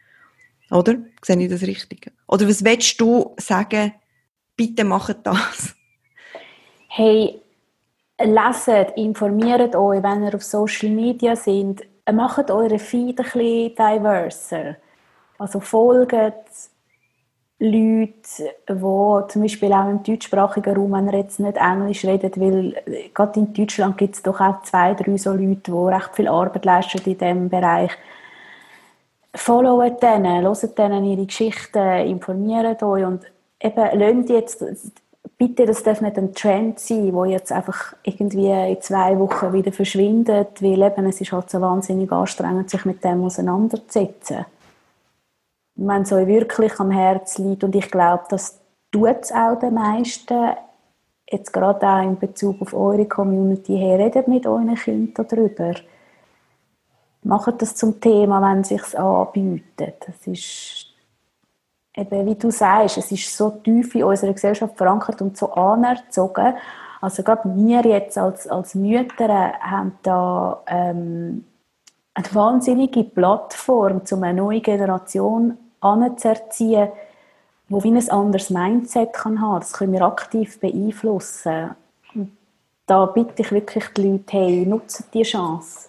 Oder? 0.70 0.96
Sehe 1.22 1.38
ich 1.38 1.50
das 1.50 1.62
richtig? 1.62 2.12
Oder 2.26 2.48
was 2.48 2.64
willst 2.64 3.00
du 3.00 3.34
sagen, 3.38 3.92
bitte 4.56 4.84
macht 4.84 5.18
das? 5.24 5.74
Hey, 6.88 7.39
leset, 8.20 8.96
informiert 8.96 9.74
euch, 9.74 10.02
wenn 10.02 10.24
ihr 10.24 10.34
auf 10.34 10.42
Social 10.42 10.90
Media 10.90 11.36
seid, 11.36 11.86
macht 12.12 12.50
eure 12.50 12.78
Feed 12.78 13.18
ein 13.18 13.24
bisschen 13.24 13.74
diverser. 13.74 14.76
Also 15.38 15.60
folgt 15.60 16.12
Leute, 17.62 18.54
die 18.68 19.28
zum 19.28 19.42
Beispiel 19.42 19.72
auch 19.72 19.88
im 19.88 20.02
deutschsprachigen 20.02 20.74
Raum, 20.74 20.92
wenn 20.92 21.08
er 21.08 21.18
jetzt 21.18 21.40
nicht 21.40 21.58
Englisch 21.58 22.04
redet, 22.04 22.40
weil 22.40 22.74
gerade 23.12 23.40
in 23.40 23.52
Deutschland 23.52 23.98
gibt 23.98 24.14
es 24.14 24.22
doch 24.22 24.40
auch 24.40 24.62
zwei, 24.62 24.94
drei 24.94 25.16
so 25.18 25.32
Leute, 25.32 25.70
die 25.70 25.70
recht 25.70 26.14
viel 26.14 26.28
Arbeit 26.28 26.64
leisten 26.64 26.98
in 27.04 27.18
diesem 27.18 27.48
Bereich. 27.50 27.90
Followt 29.34 30.02
denen, 30.02 30.42
hört 30.42 30.78
denen 30.78 31.04
ihre 31.04 31.26
Geschichten, 31.26 32.06
informiert 32.06 32.82
euch 32.82 33.04
und 33.04 33.24
eben 33.60 33.98
lasst 33.98 34.30
jetzt, 34.30 34.64
bitte, 35.38 35.66
das 35.66 35.82
darf 35.82 36.00
nicht 36.00 36.18
ein 36.18 36.34
Trend 36.34 36.78
sein, 36.78 37.12
der 37.12 37.26
jetzt 37.26 37.52
einfach 37.52 37.94
irgendwie 38.02 38.50
in 38.50 38.80
zwei 38.80 39.18
Wochen 39.18 39.52
wieder 39.52 39.72
verschwindet, 39.72 40.62
weil 40.62 40.82
eben 40.82 41.06
es 41.06 41.20
ist 41.20 41.32
halt 41.32 41.50
so 41.50 41.60
wahnsinnig 41.60 42.10
anstrengend, 42.10 42.70
sich 42.70 42.84
mit 42.84 43.04
dem 43.04 43.24
auseinanderzusetzen 43.24 44.46
wenn 45.80 46.02
es 46.02 46.12
euch 46.12 46.26
wirklich 46.26 46.78
am 46.78 46.90
Herzen 46.90 47.50
liegt, 47.50 47.64
und 47.64 47.74
ich 47.74 47.90
glaube, 47.90 48.24
das 48.28 48.60
tut 48.92 49.16
es 49.22 49.32
auch 49.32 49.58
den 49.58 49.74
meisten, 49.74 50.52
jetzt 51.30 51.52
gerade 51.52 51.86
auch 51.86 52.02
in 52.02 52.18
Bezug 52.18 52.60
auf 52.60 52.74
eure 52.74 53.06
Community 53.06 53.78
her, 53.78 53.98
redet 53.98 54.28
mit 54.28 54.46
euren 54.46 54.74
Kindern 54.74 55.26
darüber. 55.26 55.74
Macht 57.22 57.62
das 57.62 57.76
zum 57.76 58.00
Thema, 58.00 58.42
wenn 58.42 58.60
es 58.60 58.68
sich 58.68 58.98
anbietet. 58.98 60.04
Das 60.06 60.26
ist 60.26 60.89
eben, 61.96 62.26
wie 62.26 62.34
du 62.34 62.50
sagst, 62.50 62.98
es 62.98 63.12
ist 63.12 63.36
so 63.36 63.50
tief 63.50 63.94
in 63.94 64.04
unserer 64.04 64.32
Gesellschaft 64.32 64.76
verankert 64.76 65.20
und 65.22 65.36
so 65.36 65.52
anerzogen. 65.52 66.54
Also 67.00 67.22
gerade 67.22 67.48
wir 67.54 67.80
jetzt 67.82 68.18
als, 68.18 68.46
als 68.46 68.74
Mütter 68.74 69.52
haben 69.60 69.98
da 70.02 70.62
ähm, 70.66 71.44
eine 72.14 72.34
wahnsinnige 72.34 73.04
Plattform, 73.04 74.02
um 74.10 74.22
eine 74.22 74.42
neue 74.42 74.60
Generation 74.60 75.56
anzuerziehen, 75.80 76.88
wo 77.68 77.82
wie 77.82 77.90
ein 77.90 78.10
anderes 78.10 78.50
Mindset 78.50 79.12
kann 79.12 79.40
haben. 79.40 79.60
Das 79.60 79.72
können 79.72 79.92
wir 79.92 80.02
aktiv 80.02 80.60
beeinflussen. 80.60 81.70
Und 82.14 82.36
da 82.86 83.06
bitte 83.06 83.42
ich 83.42 83.52
wirklich 83.52 83.84
die 83.96 84.02
Leute, 84.02 84.32
hey, 84.32 84.66
nutzt 84.66 85.04
die 85.14 85.22
Chance. 85.22 85.88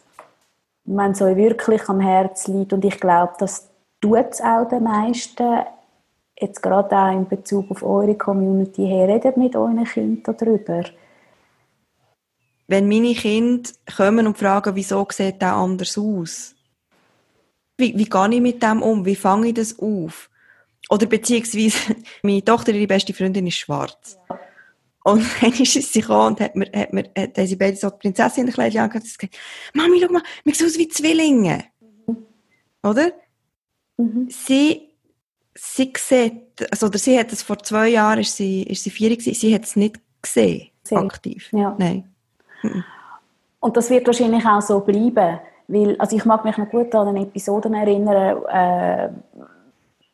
Wenn 0.86 1.12
es 1.12 1.22
euch 1.22 1.36
wirklich 1.36 1.89
am 1.89 1.99
Herzen 1.99 2.60
liegt, 2.60 2.74
und 2.74 2.86
ich 2.86 2.99
glaube, 2.99 3.34
das 3.39 3.68
tut 3.99 4.28
es 4.30 4.41
auch 4.41 4.68
den 4.68 4.84
meisten, 4.84 5.64
jetzt 6.41 6.61
gerade 6.61 6.95
auch 6.95 7.11
in 7.11 7.27
Bezug 7.27 7.69
auf 7.71 7.83
eure 7.83 8.15
Community 8.15 8.85
her, 8.85 9.07
redet 9.07 9.37
mit 9.37 9.55
euren 9.55 9.83
Kindern 9.83 10.35
darüber. 10.37 10.83
Wenn 12.67 12.87
meine 12.87 13.13
Kinder 13.13 13.69
kommen 13.95 14.27
und 14.27 14.37
fragen, 14.37 14.75
wieso 14.75 15.05
sieht 15.11 15.41
der 15.41 15.53
anders 15.55 15.97
aus, 15.97 16.55
wie, 17.77 17.97
wie 17.97 18.05
gehe 18.05 18.33
ich 18.35 18.41
mit 18.41 18.63
dem 18.63 18.81
um? 18.81 19.05
Wie 19.05 19.15
fange 19.15 19.47
ich 19.47 19.55
das 19.55 19.77
auf? 19.79 20.29
Oder 20.89 21.05
beziehungsweise, 21.05 21.95
meine 22.23 22.45
Tochter, 22.45 22.73
ihre 22.73 22.87
beste 22.87 23.13
Freundin, 23.13 23.47
ist 23.47 23.55
schwarz. 23.55 24.17
Und 25.03 25.25
dann 25.41 25.51
ist 25.51 25.73
sie 25.73 26.01
gekommen 26.01 26.27
und 26.27 26.39
hat 26.39 26.55
mir, 26.55 26.69
hat 26.73 26.93
mir, 26.93 27.03
hat, 27.17 27.37
haben 27.37 27.47
sie 27.47 27.55
beide 27.55 27.75
so 27.75 27.89
die 27.89 27.97
Prinzessin 27.97 28.47
in 28.47 28.53
Kleidchen 28.53 28.81
angehabt 28.81 29.05
und 29.05 29.17
gesagt, 29.17 29.37
Mami, 29.73 29.99
schau 30.01 30.11
mal, 30.11 30.23
wir 30.43 30.53
sehen 30.53 30.67
aus 30.67 30.77
wie 30.77 30.87
Zwillinge. 30.87 31.65
Mhm. 32.05 32.17
Oder? 32.83 33.11
Mhm. 33.97 34.27
Sie, 34.29 34.90
sie 35.54 35.91
sieht, 35.97 36.72
also, 36.72 36.88
oder 36.88 36.97
sie 36.97 37.18
hat 37.20 37.32
es 37.32 37.43
vor 37.43 37.58
zwei 37.60 37.89
Jahren, 37.89 38.20
ist 38.20 38.36
sie, 38.36 38.64
ist 38.64 38.84
sie 38.84 38.89
vier 38.89 39.10
gewesen, 39.10 39.34
sie 39.34 39.54
hat 39.54 39.64
es 39.64 39.76
nicht 39.76 39.99
gesehen, 40.22 40.70
Sehr. 40.84 40.99
aktiv. 40.99 41.49
Ja. 41.52 41.76
Nein. 41.78 42.10
Mhm. 42.64 42.84
Und 43.60 43.78
das 43.78 43.89
wird 43.89 44.08
wahrscheinlich 44.08 44.45
auch 44.45 44.62
so 44.62 44.80
bleiben. 44.80 45.39
Weil, 45.68 45.95
also 45.99 46.18
ich 46.18 46.26
mag 46.26 46.43
mich 46.43 46.58
noch 46.58 46.70
gut 46.70 46.93
an 46.95 47.08
eine 47.08 47.22
Episoden 47.22 47.74
erinnern, 47.74 48.43
äh, 48.52 49.10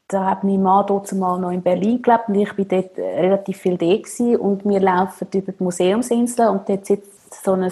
da 0.08 0.26
hat 0.26 0.44
mein 0.44 0.62
Mann 0.62 0.86
dort 0.88 1.12
mal 1.14 1.40
noch 1.40 1.52
in 1.52 1.62
Berlin 1.62 2.02
gelebt 2.02 2.30
und 2.30 2.36
ich 2.36 2.58
war 2.58 2.66
dort 2.66 2.98
relativ 2.98 3.58
viel 3.58 3.78
da 3.78 4.38
und 4.38 4.64
wir 4.66 4.80
laufen 4.80 5.28
über 5.34 5.52
die 5.52 5.64
Museumsinsel 5.64 6.48
und 6.48 6.70
dort 6.70 6.86
sitzt 6.86 7.44
so 7.44 7.54
ein 7.54 7.72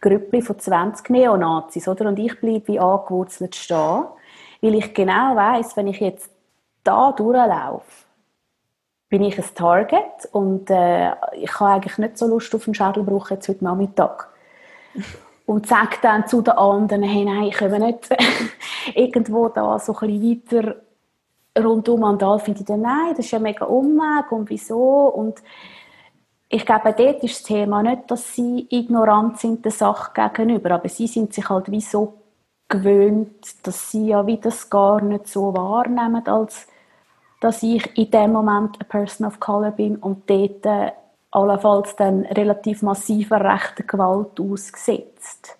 Grüppli 0.00 0.42
von 0.42 0.58
20 0.58 1.10
Neonazis, 1.10 1.86
oder? 1.86 2.08
Und 2.08 2.18
ich 2.18 2.40
bleibe 2.40 2.66
wie 2.68 2.80
angewurzelt 2.80 3.54
stehen, 3.54 4.04
weil 4.62 4.74
ich 4.74 4.94
genau 4.94 5.36
weiß, 5.36 5.76
wenn 5.76 5.86
ich 5.86 6.00
jetzt 6.00 6.30
da 6.84 7.12
durchlaufe, 7.12 8.06
bin 9.08 9.24
ich 9.24 9.38
ein 9.38 9.54
Target 9.54 10.28
und 10.32 10.70
äh, 10.70 11.12
ich 11.34 11.58
habe 11.58 11.72
eigentlich 11.72 11.98
nicht 11.98 12.18
so 12.18 12.26
Lust 12.26 12.54
auf 12.54 12.66
einen 12.66 12.74
Schädelbruch 12.74 13.30
jetzt 13.30 13.48
heute 13.48 13.64
Nachmittag. 13.64 14.28
Und 15.46 15.66
sagt 15.66 16.04
dann 16.04 16.28
zu 16.28 16.42
den 16.42 16.54
anderen, 16.54 17.02
hey, 17.02 17.24
nein, 17.24 17.44
ich 17.44 17.58
komme 17.58 17.80
nicht 17.80 18.08
irgendwo 18.94 19.48
da 19.48 19.78
so 19.80 19.96
ein 19.98 20.06
bisschen 20.08 20.60
weiter 20.60 20.76
rundum 21.58 22.04
an 22.04 22.18
da 22.18 22.38
finde 22.38 22.60
ich 22.60 22.66
dann, 22.66 22.82
nein, 22.82 23.10
das 23.16 23.26
ist 23.26 23.32
ja 23.32 23.40
mega 23.40 23.64
Umweg 23.64 24.30
und 24.30 24.48
wieso? 24.48 25.08
Und 25.08 25.42
ich 26.48 26.64
glaube, 26.64 26.94
dort 26.96 27.22
ist 27.22 27.36
das 27.36 27.42
Thema 27.42 27.82
nicht, 27.82 28.10
dass 28.10 28.34
sie 28.34 28.66
ignorant 28.70 29.38
sind 29.38 29.64
der 29.64 29.72
Sache 29.72 30.12
gegenüber, 30.14 30.72
aber 30.72 30.88
sie 30.88 31.06
sind 31.06 31.32
sich 31.32 31.48
halt 31.48 31.70
wie 31.70 31.80
so 31.80 32.14
gewöhnt, 32.68 33.66
dass 33.66 33.90
sie 33.90 34.08
ja 34.08 34.26
wie 34.26 34.38
das 34.38 34.70
gar 34.70 35.00
nicht 35.02 35.26
so 35.26 35.54
wahrnehmen, 35.54 36.26
als 36.26 36.66
dass 37.40 37.62
ich 37.62 37.96
in 37.96 38.10
dem 38.10 38.32
Moment 38.32 38.76
eine 38.78 38.88
Person 38.88 39.26
of 39.26 39.40
Color 39.40 39.72
bin 39.72 39.96
und 39.96 40.28
dort 40.28 40.64
äh, 40.66 40.92
allenfalls 41.30 41.96
dann 41.96 42.26
relativ 42.26 42.82
massiver 42.82 43.40
rechter 43.40 43.84
Gewalt 43.84 44.38
ausgesetzt. 44.38 45.56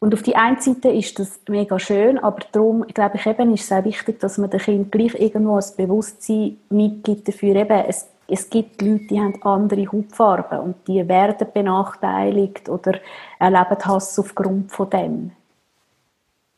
Und 0.00 0.14
auf 0.14 0.22
die 0.22 0.34
einen 0.34 0.58
Seite 0.58 0.88
ist 0.88 1.18
das 1.18 1.40
mega 1.46 1.78
schön, 1.78 2.18
aber 2.18 2.40
darum, 2.52 2.86
glaube 2.86 3.16
ich, 3.16 3.26
eben 3.26 3.52
ist 3.52 3.64
es 3.64 3.72
auch 3.72 3.84
wichtig, 3.84 4.18
dass 4.18 4.38
man 4.38 4.48
den 4.48 4.60
Kindern 4.60 4.90
gleich 4.90 5.14
irgendwo 5.14 5.56
ein 5.56 5.76
Bewusstsein 5.76 6.56
mitgibt 6.70 7.28
dafür, 7.28 7.54
eben, 7.54 7.84
es, 7.86 8.08
es 8.26 8.48
gibt 8.48 8.80
Leute, 8.80 9.04
die 9.10 9.20
haben 9.20 9.42
andere 9.42 9.86
Hautfarben 9.92 10.60
und 10.60 10.88
die 10.88 11.06
werden 11.06 11.46
benachteiligt 11.52 12.70
oder 12.70 12.94
erleben 13.38 13.84
Hass 13.84 14.18
aufgrund 14.18 14.72
von 14.72 14.88
dem. 14.88 15.32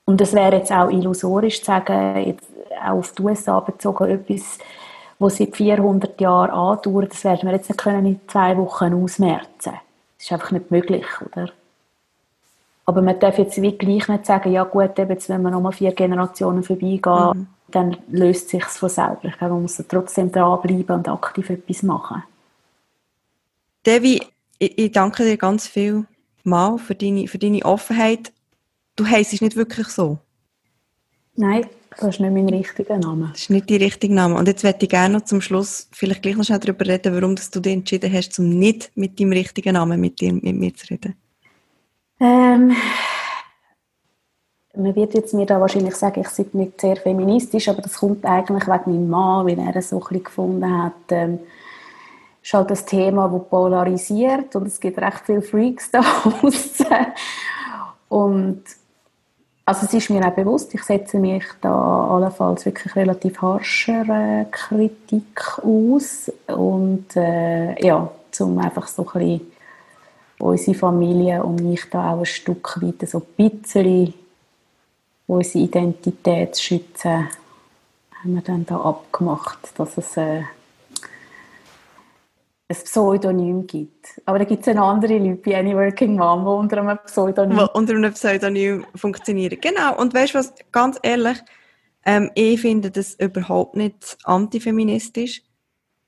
Und 0.04 0.20
es 0.20 0.34
wäre 0.34 0.56
jetzt 0.56 0.70
auch 0.70 0.90
illusorisch 0.90 1.60
zu 1.60 1.66
sagen, 1.66 2.24
jetzt 2.24 2.46
auch 2.74 2.98
auf 2.98 3.12
die 3.12 3.22
USA 3.22 3.60
bezogen, 3.60 4.08
etwas 4.10 4.58
wo 5.22 5.28
seit 5.28 5.56
400 5.56 6.20
Jahren 6.20 6.50
andauert, 6.50 7.12
das 7.12 7.24
werden 7.24 7.48
wir 7.48 7.52
jetzt 7.56 7.68
nicht 7.70 7.80
können 7.80 8.04
in 8.04 8.20
zwei 8.26 8.56
Wochen 8.56 8.92
ausmerzen. 8.92 9.72
Das 10.18 10.26
ist 10.26 10.32
einfach 10.32 10.50
nicht 10.50 10.70
möglich, 10.70 11.06
oder? 11.20 11.50
Aber 12.84 13.00
man 13.00 13.18
darf 13.20 13.38
jetzt 13.38 13.62
wie 13.62 13.78
gleich 13.78 14.08
nicht 14.08 14.26
sagen, 14.26 14.50
ja 14.50 14.64
gut, 14.64 14.98
jetzt, 14.98 15.28
wenn 15.28 15.42
wir 15.42 15.50
nochmal 15.50 15.72
vier 15.72 15.92
Generationen 15.92 16.64
vorbeigehen, 16.64 17.30
mhm. 17.34 17.46
dann 17.68 17.96
löst 18.08 18.48
sich 18.48 18.64
von 18.64 18.88
selber. 18.88 19.20
Ich 19.24 19.38
glaube, 19.38 19.54
man 19.54 19.62
muss 19.62 19.82
trotzdem 19.88 20.32
dranbleiben 20.32 20.96
und 20.96 21.08
aktiv 21.08 21.48
etwas 21.50 21.84
machen. 21.84 22.24
Devi, 23.86 24.20
ich, 24.58 24.78
ich 24.78 24.92
danke 24.92 25.22
dir 25.22 25.36
ganz 25.36 25.68
viel 25.68 26.04
mal 26.42 26.78
für 26.78 26.96
deine, 26.96 27.28
für 27.28 27.38
deine 27.38 27.64
Offenheit. 27.64 28.32
Du 28.96 29.06
heisst 29.06 29.40
nicht 29.40 29.54
wirklich 29.56 29.86
so. 29.86 30.18
Nein, 31.34 31.66
das 31.90 32.16
ist 32.16 32.20
nicht 32.20 32.32
mein 32.32 32.48
richtiger 32.48 32.98
Name. 32.98 33.28
Das 33.32 33.42
ist 33.42 33.50
nicht 33.50 33.70
dein 33.70 33.78
richtiger 33.78 34.14
Name. 34.14 34.36
Und 34.36 34.48
jetzt 34.48 34.64
möchte 34.64 34.84
ich 34.84 34.90
gerne 34.90 35.14
noch 35.14 35.24
zum 35.24 35.40
Schluss 35.40 35.88
vielleicht 35.92 36.22
gleich 36.22 36.36
noch 36.36 36.44
schnell 36.44 36.58
darüber 36.58 36.86
reden, 36.86 37.14
warum 37.14 37.36
du 37.36 37.60
dich 37.60 37.72
entschieden 37.72 38.12
hast, 38.12 38.38
um 38.38 38.48
nicht 38.48 38.90
mit 38.94 39.18
deinem 39.18 39.32
richtigen 39.32 39.74
Namen 39.74 40.00
mit, 40.00 40.20
dir, 40.20 40.32
mit 40.32 40.56
mir 40.56 40.74
zu 40.74 40.86
reden. 40.90 41.14
Ähm, 42.20 42.76
man 44.74 44.94
wird 44.94 45.14
jetzt 45.14 45.34
mir 45.34 45.46
da 45.46 45.60
wahrscheinlich 45.60 45.96
sagen, 45.96 46.20
ich 46.20 46.28
sei 46.28 46.46
nicht 46.52 46.80
sehr 46.80 46.96
feministisch, 46.96 47.68
aber 47.68 47.82
das 47.82 47.94
kommt 47.94 48.24
eigentlich 48.24 48.66
wegen 48.66 48.92
meinem 48.92 49.10
Mann, 49.10 49.46
weil 49.46 49.58
er 49.58 49.76
es 49.76 49.90
so 49.90 49.96
ein 49.96 50.00
bisschen 50.00 50.24
gefunden 50.24 50.82
hat, 50.82 50.92
ähm, 51.10 51.40
ist 52.42 52.54
halt 52.54 52.70
das 52.70 52.84
Thema, 52.84 53.28
das 53.28 53.48
polarisiert 53.48 54.54
und 54.56 54.66
es 54.66 54.80
gibt 54.80 54.98
recht 54.98 55.22
viele 55.24 55.42
Freaks 55.42 55.90
da 55.90 56.00
draussen. 56.22 56.86
Und 58.08 58.62
also 59.64 59.86
es 59.86 59.94
ist 59.94 60.10
mir 60.10 60.26
auch 60.26 60.34
bewusst, 60.34 60.74
ich 60.74 60.82
setze 60.82 61.18
mich 61.18 61.44
da 61.60 62.08
allenfalls 62.08 62.66
wirklich 62.66 62.96
relativ 62.96 63.40
harscher 63.40 64.04
äh, 64.08 64.44
Kritik 64.50 65.58
aus. 65.58 66.30
Und 66.48 67.16
äh, 67.16 67.80
ja, 67.84 68.10
um 68.40 68.58
einfach 68.58 68.88
so 68.88 69.06
ein 69.14 69.18
bisschen 69.20 69.52
unsere 70.38 70.76
Familie 70.76 71.42
und 71.44 71.62
mich 71.62 71.88
da 71.90 72.12
auch 72.12 72.20
ein 72.20 72.26
Stück 72.26 72.82
weit 72.82 73.08
so 73.08 73.18
ein 73.18 73.50
bisschen 73.50 74.14
unsere 75.28 75.64
Identität 75.64 76.56
zu 76.56 76.62
schützen, 76.62 77.28
haben 78.22 78.34
wir 78.34 78.42
dann 78.42 78.66
da 78.66 78.80
abgemacht, 78.80 79.58
dass 79.76 79.96
es 79.96 80.16
äh, 80.16 80.42
ein 82.72 82.84
Pseudonym 82.84 83.66
gibt. 83.66 84.20
Aber 84.24 84.38
da 84.38 84.44
gibt 84.44 84.62
es 84.62 84.68
eine 84.68 84.82
andere 84.82 85.18
Leute 85.18 85.44
wie 85.44 85.54
Any 85.54 85.74
Working 85.74 86.16
Mom, 86.16 86.44
die 86.44 86.50
unter 86.50 86.78
einem 86.78 86.98
Pseudonym... 87.04 87.58
Die 87.58 87.64
unter 87.74 87.94
einem 87.94 88.12
Pseudonym 88.12 88.86
funktionieren. 88.94 89.58
Genau. 89.60 89.96
Und 89.96 90.14
weißt 90.14 90.34
du 90.34 90.38
was, 90.38 90.54
ganz 90.70 90.98
ehrlich, 91.02 91.38
ähm, 92.04 92.30
ich 92.34 92.60
finde 92.60 92.90
das 92.90 93.14
überhaupt 93.14 93.76
nicht 93.76 94.16
antifeministisch, 94.24 95.42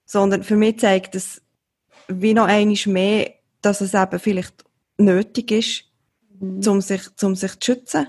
sondern 0.04 0.42
für 0.42 0.56
mich 0.56 0.78
zeigt 0.78 1.14
es 1.14 1.42
wie 2.08 2.34
noch 2.34 2.46
einmal 2.46 2.76
mehr, 2.86 3.30
dass 3.62 3.80
es 3.80 3.94
eben 3.94 4.18
vielleicht 4.18 4.64
nötig 4.98 5.50
ist, 5.50 5.84
mhm. 6.40 6.60
um, 6.66 6.80
sich, 6.80 7.02
um 7.22 7.34
sich 7.34 7.58
zu 7.60 7.72
schützen. 7.72 8.08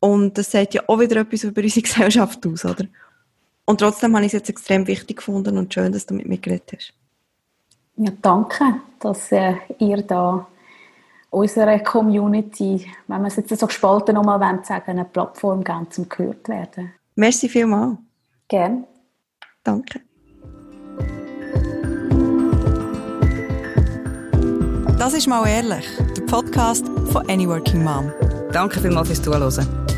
Und 0.00 0.38
das 0.38 0.50
sagt 0.50 0.74
ja 0.74 0.82
auch 0.86 1.00
wieder 1.00 1.20
etwas 1.20 1.44
über 1.44 1.62
unsere 1.62 1.82
Gesellschaft 1.86 2.46
aus, 2.46 2.64
oder? 2.64 2.86
Und 3.64 3.80
trotzdem 3.80 4.14
habe 4.14 4.24
ich 4.24 4.32
es 4.32 4.38
jetzt 4.38 4.48
extrem 4.48 4.86
wichtig 4.86 5.18
gefunden 5.18 5.58
und 5.58 5.74
schön, 5.74 5.92
dass 5.92 6.06
du 6.06 6.14
mit 6.14 6.26
mir 6.26 6.38
geredet 6.38 6.72
hast. 6.74 6.94
Ja, 7.96 8.10
danke, 8.20 8.64
dass 9.00 9.32
äh, 9.32 9.54
ihr 9.78 10.02
da 10.02 10.46
unserer 11.30 11.78
Community, 11.78 12.86
wenn 13.06 13.22
wir 13.22 13.28
es 13.28 13.36
jetzt 13.36 13.58
so 13.58 13.66
gespalten 13.66 14.14
nochmal 14.14 14.38
sagen, 14.64 14.90
eine 14.90 15.04
Plattform 15.04 15.64
geben, 15.64 15.90
zum 15.90 16.08
gehört 16.08 16.48
werden. 16.48 16.92
Merci 17.14 17.48
vielmals. 17.48 17.96
Gerne. 18.48 18.84
Danke. 19.64 20.00
Das 24.98 25.14
ist 25.14 25.26
mal 25.26 25.46
ehrlich, 25.46 25.86
der 26.16 26.22
Podcast 26.22 26.86
von 27.12 27.28
Any 27.28 27.48
Working 27.48 27.82
Mom. 27.82 28.12
Danke 28.52 28.80
vielmals 28.80 29.08
fürs 29.08 29.22
Zuhören. 29.22 29.95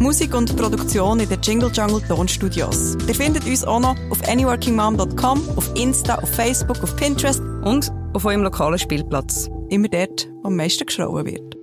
Musik 0.00 0.34
und 0.34 0.56
Produktion 0.56 1.20
in 1.20 1.28
den 1.28 1.40
Jingle 1.40 1.70
Jungle 1.72 2.02
Tonstudios. 2.06 2.96
Ihr 3.08 3.14
findet 3.14 3.46
uns 3.46 3.64
auch 3.64 3.80
noch 3.80 3.96
auf 4.10 4.28
anyworkingmom.com, 4.28 5.48
auf 5.56 5.70
Insta, 5.74 6.16
auf 6.16 6.28
Facebook, 6.28 6.82
auf 6.82 6.94
Pinterest 6.96 7.40
und 7.64 7.90
auf 8.12 8.24
eurem 8.24 8.42
lokalen 8.42 8.78
Spielplatz. 8.78 9.48
Immer 9.70 9.88
dort, 9.88 10.28
wo 10.42 10.48
am 10.48 10.56
meisten 10.56 10.86
geschrauen 10.86 11.24
wird. 11.24 11.55